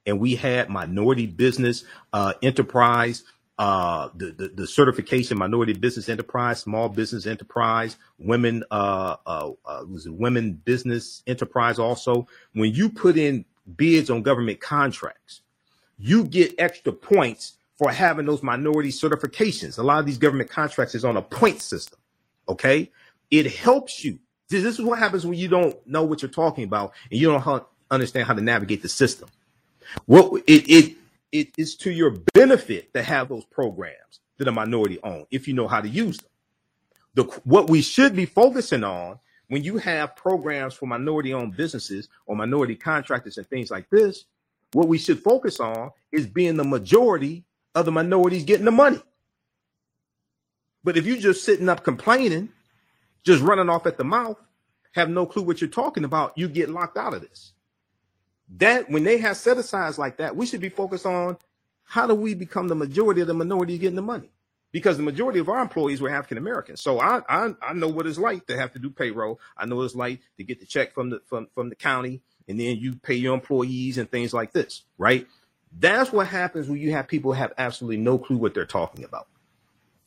[0.06, 1.84] and we had minority business
[2.14, 3.24] uh, enterprise
[3.57, 9.84] uh, the, the, the certification minority business enterprise, small business enterprise, women uh, uh, uh
[9.90, 12.28] was it women business enterprise also.
[12.53, 13.45] When you put in
[13.78, 15.41] bids on government contracts,
[15.98, 19.78] you get extra points for having those minority certifications.
[19.78, 22.00] A lot of these government contracts is on a point system.
[22.48, 22.92] Okay,
[23.32, 24.20] it helps you.
[24.50, 27.66] This is what happens when you don't know what you're talking about and you don't
[27.90, 29.30] understand how to navigate the system.
[30.06, 30.98] What it it
[31.32, 35.54] it is to your benefit to have those programs that are minority owned if you
[35.54, 36.30] know how to use them.
[37.16, 42.10] The, what we should be focusing on when you have programs for minority owned businesses
[42.26, 44.26] or minority contractors and things like this,
[44.76, 47.45] what we should focus on is being the majority
[47.76, 49.02] of the minorities getting the money.
[50.84, 52.49] But if you're just sitting up complaining,
[53.26, 54.38] just running off at the mouth,
[54.93, 57.53] have no clue what you're talking about, you get locked out of this
[58.57, 61.38] that when they have set asides like that, we should be focused on
[61.84, 64.30] how do we become the majority of the minorities getting the money?
[64.72, 66.81] Because the majority of our employees were African Americans.
[66.81, 69.39] So I, I I know what it's like to have to do payroll.
[69.57, 72.22] I know what it's like to get the check from the from, from the county
[72.48, 75.28] and then you pay your employees and things like this, right?
[75.78, 79.28] That's what happens when you have people have absolutely no clue what they're talking about.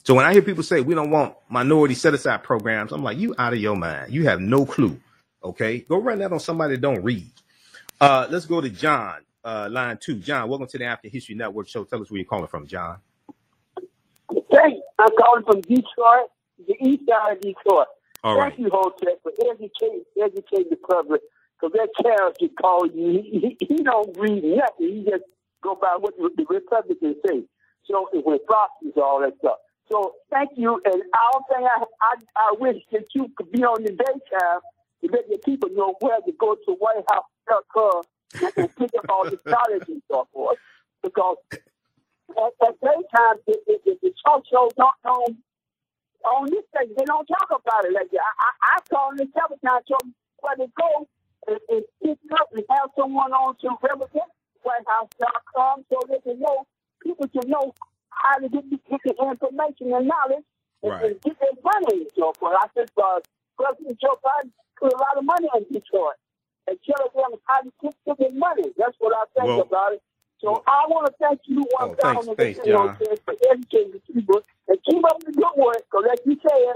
[0.05, 3.19] So when I hear people say we don't want minority set aside programs, I'm like,
[3.19, 4.13] you out of your mind.
[4.13, 4.99] You have no clue.
[5.45, 5.81] Okay.
[5.81, 7.31] Go run that on somebody that don't read.
[8.01, 10.15] Uh, let's go to John, uh, line two.
[10.17, 11.85] John, welcome to the African History Network show.
[11.85, 12.99] Tell us where you're calling from, John.
[14.53, 14.81] Thanks.
[14.99, 16.31] I'm calling from Detroit,
[16.67, 17.87] the east side of Detroit.
[18.25, 18.59] All Thank right.
[18.59, 21.21] you, Hotep, for educating educate the public.
[21.59, 25.03] Because that character called you, he, he, he don't read nothing.
[25.03, 25.25] He just
[25.63, 27.43] go by what the Republicans say.
[27.87, 29.57] So it was Frosties, all that stuff.
[29.91, 30.81] So thank you.
[30.85, 34.61] And I don't think I, I, I wish that you could be on the daytime
[35.01, 38.03] to let the people know where to go to White House her
[38.57, 40.59] and pick up all the knowledge and so forth.
[41.03, 45.25] Because at, at daytime, the, the, the, the talk shows don't know
[46.25, 46.93] on this thing.
[46.97, 48.21] They don't talk about it like that.
[48.21, 49.99] I, I, I call the Sabotage show
[50.41, 51.09] where to go
[51.49, 54.31] and, and pick up and have someone on to represent
[54.65, 56.67] WhiteHouse.com so they can know,
[57.03, 57.75] people can know
[58.11, 60.45] how to get, get the information and knowledge
[60.83, 61.05] and, Right.
[61.07, 62.57] and get their money so forth.
[62.63, 63.21] I think uh,
[63.59, 66.15] President Joe Biden put a lot of money in Detroit
[66.69, 68.71] and tell them how to get their money.
[68.77, 70.03] That's what I think Well- about it.
[70.41, 72.97] So I want to thank you one Oh, time thanks- and thanks, you know, John.
[73.25, 75.79] for educating the people and keep up the good work.
[75.91, 76.75] Because like you said,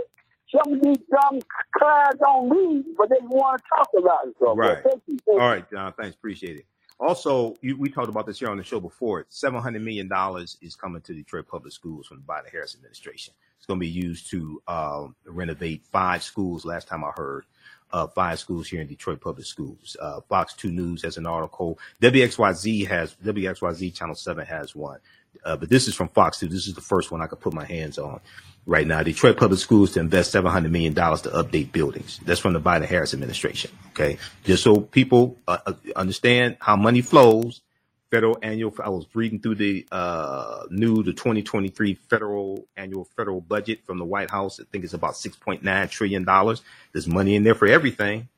[0.53, 1.41] some of these dumb
[1.75, 4.35] crowds don't read, but they want to talk about it.
[4.39, 4.79] So Right.
[4.85, 5.19] thank you.
[5.27, 5.93] Thank All right, John.
[6.01, 6.17] Thanks.
[6.17, 6.67] Appreciate it.
[7.01, 9.27] Also, you, we talked about this here on the show before.
[9.29, 13.35] Seven hundred million dollars is coming to Detroit public schools from the Biden Harris administration.
[13.57, 16.65] It's going to be used to um, renovate five schools.
[16.65, 17.47] Last time I heard,
[17.93, 19.97] uh, five schools here in Detroit public schools.
[20.01, 21.79] Uh, Fox Two News has an article.
[22.03, 25.01] WXYZ has WXYZ Channel Seven has one,
[25.45, 26.47] uh, but this is from Fox Two.
[26.49, 28.21] This is the first one I could put my hands on
[28.67, 29.03] right now.
[29.03, 32.21] Detroit Public Schools to invest seven hundred million dollars to update buildings.
[32.25, 33.71] That's from the Biden Harris administration.
[33.91, 37.63] Okay, just so people uh, uh, understand how money flows.
[38.11, 38.75] Federal annual.
[38.85, 44.05] I was reading through the uh, new the 2023 federal annual federal budget from the
[44.05, 44.61] White House.
[44.61, 46.61] I think it's about 6.9 trillion dollars.
[46.93, 48.29] There's money in there for everything.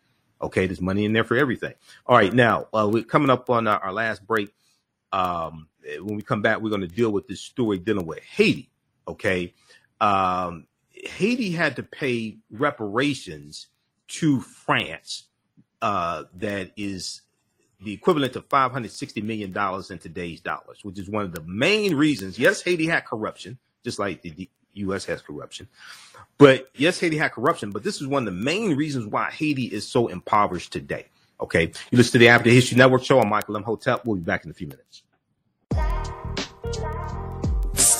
[0.40, 1.74] Okay, there's money in there for everything.
[2.06, 4.54] All right, now uh, we're coming up on our, our last break.
[5.12, 5.68] Um,
[6.00, 8.70] when we come back, we're going to deal with this story dealing with Haiti.
[9.08, 9.54] Okay,
[10.00, 13.68] um, Haiti had to pay reparations
[14.08, 15.24] to France
[15.82, 17.22] uh, that is
[17.82, 19.56] the equivalent of $560 million
[19.90, 22.38] in today's dollars, which is one of the main reasons.
[22.38, 25.04] Yes, Haiti had corruption, just like the U.S.
[25.04, 25.68] has corruption.
[26.38, 29.66] But yes, Haiti had corruption, but this is one of the main reasons why Haiti
[29.66, 31.06] is so impoverished today.
[31.40, 31.72] Okay.
[31.90, 33.20] You listen to the African History Network show.
[33.20, 34.04] I'm Michael Imhotep.
[34.04, 35.03] We'll be back in a few minutes.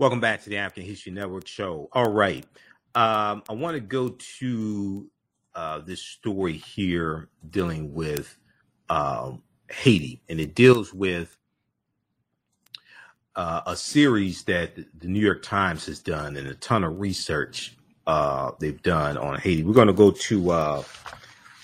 [0.00, 1.88] Welcome back to the African History Network show.
[1.90, 2.46] All right.
[2.94, 5.10] Um, I want to go to
[5.56, 8.38] uh, this story here dealing with
[8.88, 11.36] um, Haiti, and it deals with
[13.34, 17.76] uh, a series that the New York Times has done and a ton of research
[18.06, 19.64] uh, they've done on Haiti.
[19.64, 20.82] We're going to go to uh,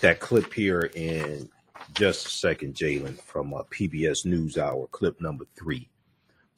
[0.01, 1.48] that clip here in
[1.94, 5.89] just a second, Jalen, from uh, PBS NewsHour, clip number three.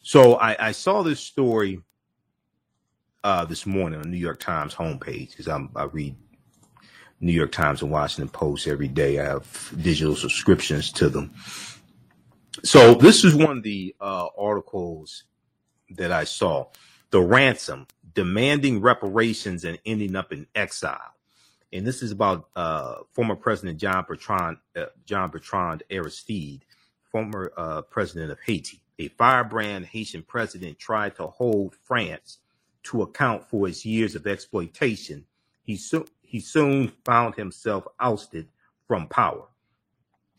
[0.07, 1.81] So I, I saw this story
[3.25, 6.15] uh, this morning on New York Times homepage because I read
[7.19, 9.19] New York Times and Washington Post every day.
[9.19, 11.35] I have digital subscriptions to them.
[12.63, 15.25] So this is one of the uh, articles
[15.97, 16.67] that I saw.
[17.11, 21.17] The ransom demanding reparations and ending up in exile.
[21.73, 26.65] And this is about uh, former President John Bertrand, uh, John Bertrand Aristide,
[27.11, 32.39] former uh, president of Haiti a firebrand Haitian president tried to hold France
[32.85, 35.25] to account for its years of exploitation,
[35.65, 38.49] he, so- he soon found himself ousted
[38.87, 39.47] from power.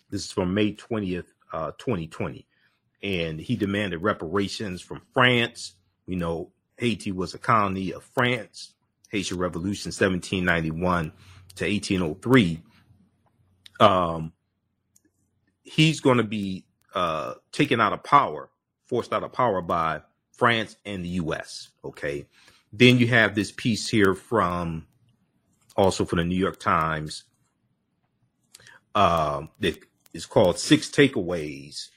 [0.10, 2.48] This is from May 20th, uh, 2020.
[3.04, 5.76] And he demanded reparations from France.
[6.08, 8.74] We know Haiti was a colony of France.
[9.12, 11.12] Haitian Revolution 1791
[11.56, 12.62] to 1803.
[13.80, 14.34] Um,
[15.64, 16.66] he's going to be
[16.98, 18.50] uh, taken out of power,
[18.88, 20.02] forced out of power by
[20.34, 21.70] France and the U.S.
[21.86, 22.26] Okay,
[22.74, 24.88] then you have this piece here from
[25.76, 27.26] also from the New York Times
[28.96, 29.78] um, that
[30.16, 31.90] is called Six Takeaways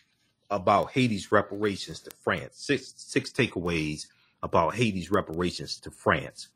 [0.51, 2.59] about Haiti's reparations to France.
[2.59, 4.06] Six six takeaways
[4.43, 6.48] about Haiti's reparations to France,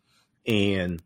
[0.47, 1.03] and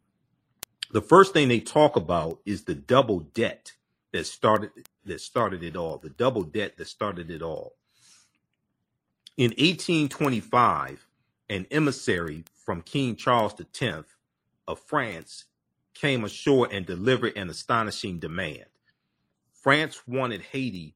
[0.91, 3.75] the first thing they talk about is the double debt
[4.13, 4.71] that started
[5.09, 7.75] that started it all, the double debt that started it all.
[9.37, 11.07] In 1825,
[11.51, 14.05] an emissary from King Charles X
[14.67, 15.45] of France
[15.95, 18.67] came ashore and delivered an astonishing demand.
[19.53, 20.95] France wanted Haiti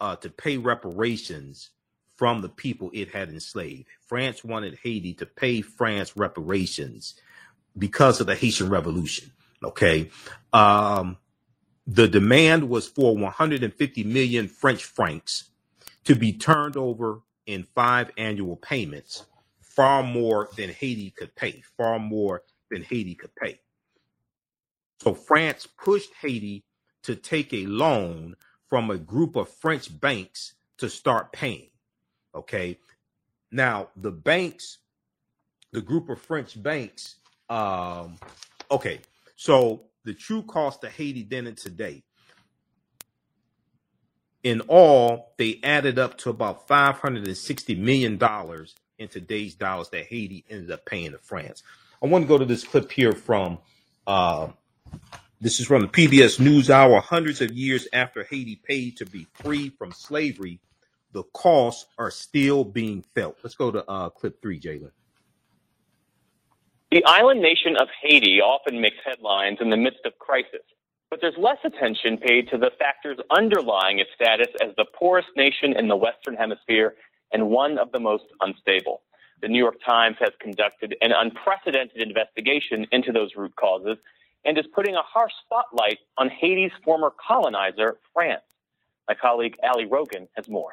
[0.00, 1.70] uh, to pay reparations
[2.16, 3.86] from the people it had enslaved.
[4.06, 7.14] France wanted Haiti to pay France reparations
[7.78, 9.30] because of the Haitian Revolution.
[9.64, 10.10] Okay.
[10.52, 11.16] Um,
[11.86, 15.50] the demand was for 150 million French francs
[16.04, 19.24] to be turned over in five annual payments,
[19.60, 23.58] far more than Haiti could pay, far more than Haiti could pay.
[25.00, 26.64] So France pushed Haiti
[27.02, 28.36] to take a loan
[28.68, 31.70] from a group of French banks to start paying.
[32.34, 32.78] Okay.
[33.50, 34.78] Now, the banks,
[35.72, 37.16] the group of French banks,
[37.48, 38.16] um,
[38.70, 39.00] okay.
[39.34, 42.02] So the true cost of Haiti then and today.
[44.42, 48.18] In all, they added up to about $560 million
[48.98, 51.62] in today's dollars that Haiti ended up paying to France.
[52.02, 53.58] I want to go to this clip here from
[54.06, 54.48] uh,
[55.40, 57.02] this is from the PBS NewsHour.
[57.02, 60.60] Hundreds of years after Haiti paid to be free from slavery,
[61.12, 63.38] the costs are still being felt.
[63.42, 64.90] Let's go to uh, clip three, Jalen.
[66.90, 70.66] The island nation of Haiti often makes headlines in the midst of crisis,
[71.08, 75.78] but there's less attention paid to the factors underlying its status as the poorest nation
[75.78, 76.96] in the Western Hemisphere
[77.32, 79.02] and one of the most unstable.
[79.40, 83.96] The New York Times has conducted an unprecedented investigation into those root causes
[84.44, 88.42] and is putting a harsh spotlight on Haiti's former colonizer, France.
[89.06, 90.72] My colleague Ali Rogin has more.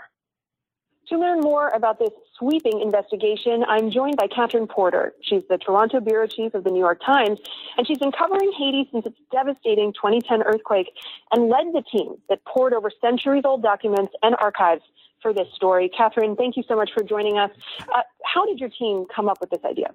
[1.10, 5.14] To learn more about this sweeping investigation, I'm joined by Catherine Porter.
[5.22, 7.40] She's the Toronto bureau chief of the New York Times,
[7.78, 10.92] and she's been covering Haiti since its devastating 2010 earthquake
[11.32, 14.82] and led the team that poured over centuries old documents and archives
[15.22, 15.90] for this story.
[15.96, 17.52] Catherine, thank you so much for joining us.
[17.80, 19.94] Uh, how did your team come up with this idea?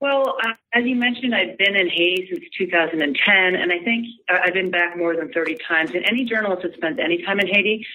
[0.00, 4.36] Well, uh, as you mentioned, I've been in Haiti since 2010, and I think uh,
[4.44, 5.90] I've been back more than 30 times.
[5.94, 7.86] And any journalist that spends any time in Haiti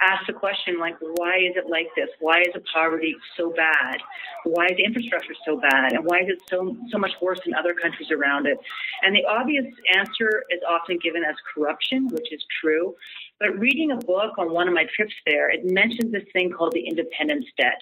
[0.00, 2.08] ask the question like, why is it like this?
[2.20, 3.98] Why is the poverty so bad?
[4.44, 5.92] Why is the infrastructure so bad?
[5.92, 8.58] And why is it so so much worse in other countries around it?
[9.02, 12.94] And the obvious answer is often given as corruption, which is true.
[13.38, 16.72] But reading a book on one of my trips there, it mentions this thing called
[16.72, 17.80] the independence debt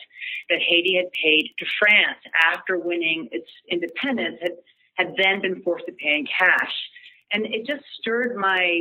[0.49, 2.19] that Haiti had paid to France
[2.53, 4.53] after winning its independence, had,
[4.95, 6.73] had then been forced to pay in cash.
[7.33, 8.81] And it just stirred my,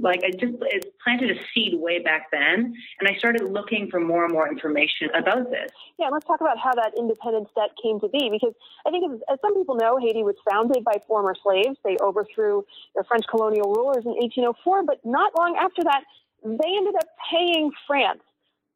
[0.00, 2.74] like, I just it planted a seed way back then.
[3.00, 5.70] And I started looking for more and more information about this.
[5.98, 8.28] Yeah, let's talk about how that independence debt came to be.
[8.30, 8.54] Because
[8.86, 11.78] I think, as, as some people know, Haiti was founded by former slaves.
[11.84, 12.64] They overthrew
[12.94, 16.02] their French colonial rulers in 1804, but not long after that,
[16.44, 18.20] they ended up paying France.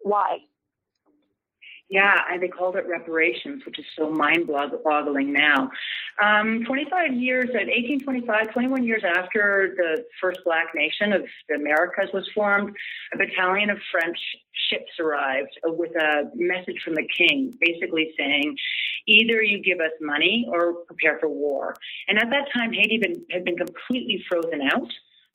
[0.00, 0.38] Why?
[1.90, 5.72] Yeah, they called it reparations, which is so mind-boggling now.
[6.22, 12.10] Um, 25 years, at 1825, 21 years after the first Black nation of the Americas
[12.14, 12.76] was formed,
[13.12, 14.16] a battalion of French
[14.70, 18.56] ships arrived with a message from the king, basically saying,
[19.08, 21.74] either you give us money or prepare for war.
[22.06, 24.88] And at that time, Haiti been, had been completely frozen out.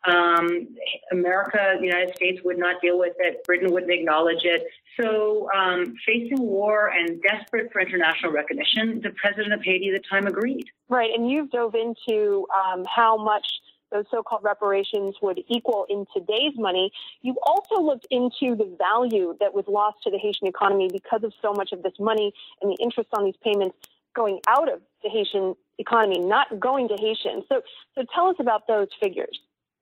[0.07, 0.67] Um,
[1.11, 3.43] America, the United States would not deal with it.
[3.45, 4.63] Britain wouldn't acknowledge it.
[4.99, 10.07] So, um, facing war and desperate for international recognition, the president of Haiti at the
[10.07, 10.69] time agreed.
[10.89, 13.45] Right, and you've dove into um, how much
[13.91, 16.91] those so-called reparations would equal in today's money.
[17.21, 21.33] You've also looked into the value that was lost to the Haitian economy because of
[21.41, 23.77] so much of this money and the interest on these payments
[24.15, 27.43] going out of the Haitian economy, not going to Haitians.
[27.49, 27.61] So,
[27.95, 29.39] so tell us about those figures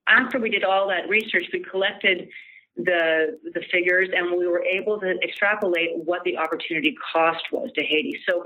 [0.07, 2.30] after we did all that research, we collected
[2.75, 7.84] the the figures and we were able to extrapolate what the opportunity cost was to
[7.84, 8.19] Haiti.
[8.27, 8.45] So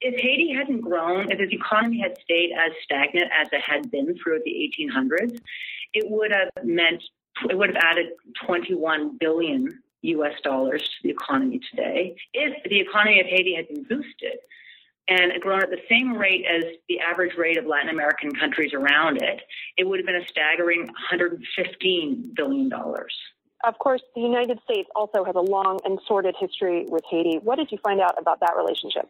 [0.00, 4.16] if Haiti hadn't grown, if its economy had stayed as stagnant as it had been
[4.16, 5.38] throughout the 1800s,
[5.94, 7.02] it would have meant
[7.48, 8.06] it would have added
[8.44, 12.16] 21 billion US dollars to the economy today.
[12.32, 14.38] If the economy of Haiti had been boosted,
[15.08, 19.22] and grown at the same rate as the average rate of Latin American countries around
[19.22, 19.40] it,
[19.76, 22.70] it would have been a staggering $115 billion.
[23.64, 27.38] Of course, the United States also has a long and sordid history with Haiti.
[27.42, 29.08] What did you find out about that relationship?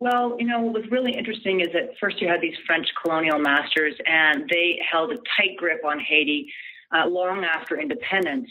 [0.00, 3.38] Well, you know, what was really interesting is that first you had these French colonial
[3.38, 6.50] masters, and they held a tight grip on Haiti
[6.96, 8.48] uh, long after independence.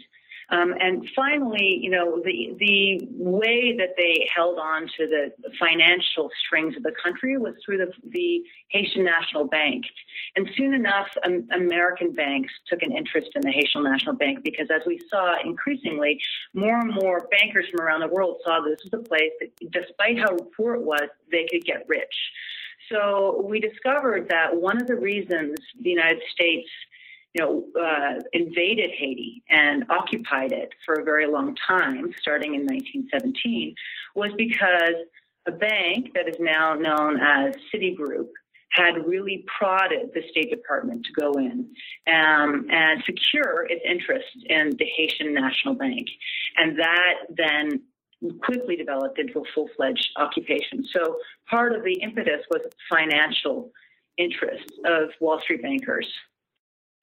[0.50, 6.30] Um, and finally, you know, the the way that they held on to the financial
[6.46, 9.84] strings of the country was through the, the Haitian National Bank.
[10.38, 14.68] And soon enough, um, American banks took an interest in the Haitian National Bank because,
[14.74, 16.22] as we saw increasingly,
[16.54, 20.18] more and more bankers from around the world saw this was a place that, despite
[20.18, 22.16] how poor it was, they could get rich.
[22.90, 26.70] So we discovered that one of the reasons the United States
[27.38, 32.62] you know, uh, invaded Haiti and occupied it for a very long time, starting in
[32.62, 33.76] 1917,
[34.16, 34.96] was because
[35.46, 38.30] a bank that is now known as Citigroup
[38.72, 41.70] had really prodded the State Department to go in
[42.08, 46.08] um, and secure its interest in the Haitian National Bank.
[46.58, 47.82] And that then
[48.44, 50.86] quickly developed into a full fledged occupation.
[50.92, 51.18] So
[51.50, 53.72] part of the impetus was financial
[54.18, 56.08] interests of Wall Street bankers.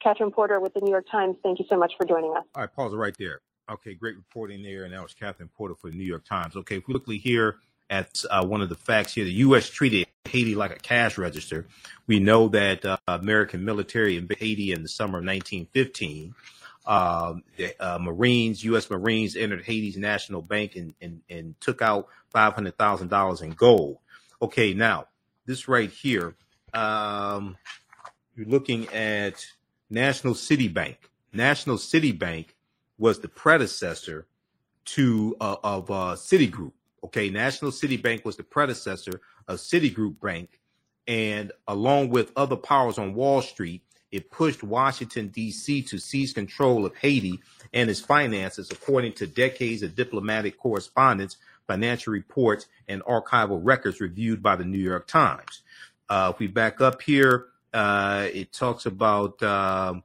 [0.04, 1.36] Catherine Porter with the New York Times.
[1.42, 2.44] Thank you so much for joining us.
[2.54, 3.40] All right, pause right there.
[3.70, 4.84] Okay, great reporting there.
[4.84, 6.54] And that was Catherine Porter for the New York Times.
[6.54, 7.56] Okay, if we look here
[7.88, 9.70] at uh, one of the facts here, the U.S.
[9.70, 11.66] treated Haiti like a cash register.
[12.06, 16.34] We know that uh, American military in Haiti in the summer of 1915.
[16.84, 18.90] Uh, the Marines, U.S.
[18.90, 23.98] Marines entered Haiti's national bank and, and, and took out $500,000 in gold.
[24.42, 25.06] Okay, now
[25.46, 26.34] this right here,
[26.74, 27.56] um,
[28.36, 29.46] you're looking at
[29.90, 31.10] National City Bank.
[31.32, 32.56] National City Bank
[32.98, 34.26] was the predecessor
[34.84, 36.72] to uh, of uh, Citigroup.
[37.04, 40.60] Okay, National City Bank was the predecessor of Citigroup Bank,
[41.06, 45.82] and along with other powers on Wall Street, it pushed Washington D.C.
[45.82, 47.40] to seize control of Haiti
[47.72, 51.36] and its finances, according to decades of diplomatic correspondence,
[51.66, 55.62] financial reports, and archival records reviewed by the New York Times.
[56.08, 60.02] Uh, if we back up here, uh, it talks about um,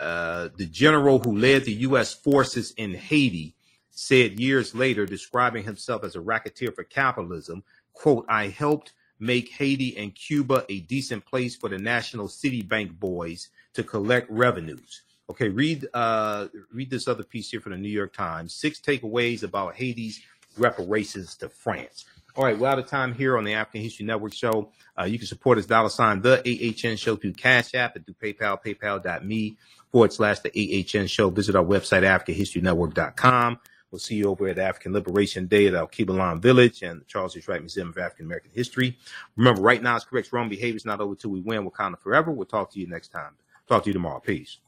[0.00, 2.14] uh, the general who led the U.S.
[2.14, 3.54] forces in Haiti
[3.90, 9.96] said years later, describing himself as a racketeer for capitalism, quote, I helped make Haiti
[9.96, 15.02] and Cuba a decent place for the National City Bank boys to collect revenues.
[15.30, 18.54] Okay, read uh, read this other piece here from the New York Times.
[18.54, 20.20] Six takeaways about Haiti's
[20.56, 22.04] reparations to France.
[22.38, 24.70] All right, we're out of time here on the African History Network show.
[24.96, 28.14] Uh, you can support us dollar sign the AHN show through Cash App and through
[28.14, 29.56] PayPal, paypal.me
[29.90, 31.30] forward slash the AHN show.
[31.30, 33.58] Visit our website, AfricanHistoryNetwork.com.
[33.90, 37.48] We'll see you over at African Liberation Day at Alkebu-lan Village and the Charles H.
[37.48, 38.96] Wright Museum of African American History.
[39.34, 41.68] Remember, right now it's correct wrong behavior is not over till we win.
[41.68, 42.30] Wakanda forever.
[42.30, 43.32] We'll talk to you next time.
[43.66, 44.20] Talk to you tomorrow.
[44.20, 44.58] Peace.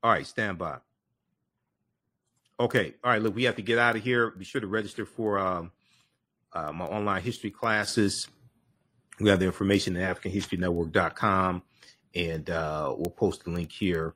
[0.00, 0.76] All right, stand by.
[2.60, 2.94] Okay.
[3.04, 3.22] All right.
[3.22, 4.30] Look, we have to get out of here.
[4.30, 5.72] Be sure to register for um,
[6.54, 8.28] uh, my online history classes
[9.20, 11.62] We have the information at AfricanHistoryNetwork.com,
[12.14, 14.14] and uh, we'll post the link here.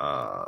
[0.00, 0.46] Uh,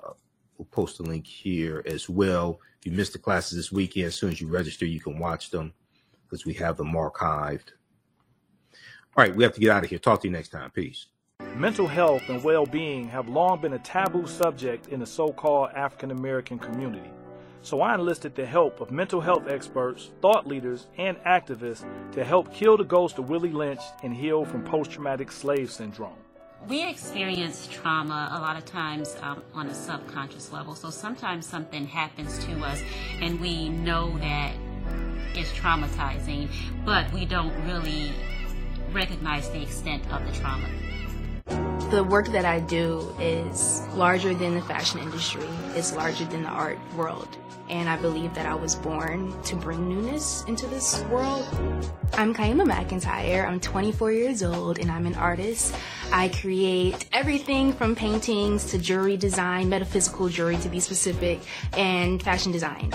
[0.59, 2.61] we'll post the link here as well.
[2.81, 5.51] If you missed the classes this weekend, as soon as you register, you can watch
[5.51, 5.75] them
[6.25, 7.73] because we have them archived.
[9.17, 9.99] All right, we have to get out of here.
[9.99, 10.71] Talk to you next time.
[10.71, 11.07] Peace.
[11.57, 15.69] Mental health and well being have long been a taboo subject in the so called
[15.75, 17.11] African American community.
[17.61, 22.55] So I enlisted the help of mental health experts, thought leaders, and activists to help
[22.55, 26.17] kill the ghost of Willie Lynch and heal from post traumatic slave syndrome.
[26.69, 30.75] We experience trauma a lot of times um, on a subconscious level.
[30.75, 32.83] So sometimes something happens to us
[33.21, 34.55] and we know that
[35.35, 36.49] it's traumatizing,
[36.87, 38.11] but we don't really
[38.91, 40.67] recognize the extent of the trauma.
[41.93, 46.49] The work that I do is larger than the fashion industry, it's larger than the
[46.49, 47.37] art world.
[47.69, 51.47] And I believe that I was born to bring newness into this world.
[52.15, 53.47] I'm Kyemah McEntyre.
[53.47, 55.75] I'm 24 years old and I'm an artist.
[56.11, 61.41] I create everything from paintings to jewelry design, metaphysical jewelry to be specific,
[61.77, 62.95] and fashion design.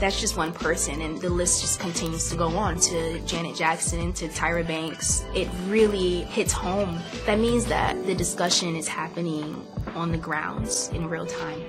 [0.00, 4.12] That's just one person, and the list just continues to go on to Janet Jackson,
[4.14, 5.24] to Tyra Banks.
[5.34, 6.98] It really hits home.
[7.26, 11.62] That means that the discussion is happening on the grounds in real time.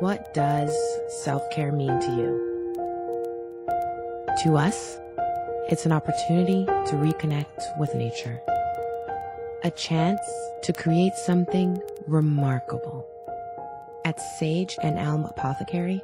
[0.00, 0.76] What does
[1.24, 2.54] self care mean to you?
[4.42, 4.98] To us,
[5.70, 8.38] it's an opportunity to reconnect with nature,
[9.64, 10.20] a chance
[10.62, 13.08] to create something remarkable.
[14.04, 16.02] At Sage and Elm Apothecary,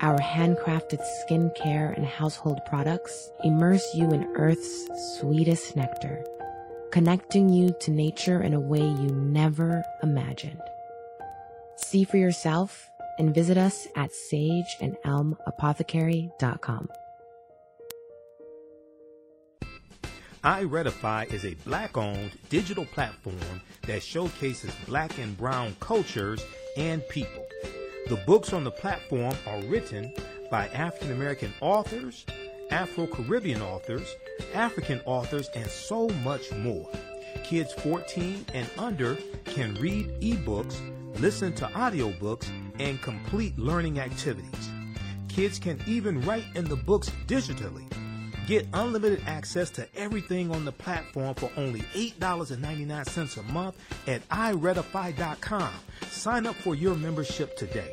[0.00, 4.88] our handcrafted skincare and household products immerse you in Earth's
[5.18, 6.24] sweetest nectar,
[6.90, 10.62] connecting you to nature in a way you never imagined.
[11.76, 16.88] See for yourself and visit us at sageandelmapothecary.com.
[20.46, 26.40] iRedify is a black owned digital platform that showcases black and brown cultures
[26.76, 27.44] and people.
[28.06, 30.14] The books on the platform are written
[30.48, 32.24] by African American authors,
[32.70, 34.14] Afro Caribbean authors,
[34.54, 36.88] African authors, and so much more.
[37.42, 40.76] Kids 14 and under can read ebooks,
[41.18, 42.48] listen to audiobooks,
[42.78, 44.70] and complete learning activities.
[45.26, 47.90] Kids can even write in the books digitally.
[48.46, 55.74] Get unlimited access to everything on the platform for only $8.99 a month at iRedify.com.
[56.10, 57.92] Sign up for your membership today.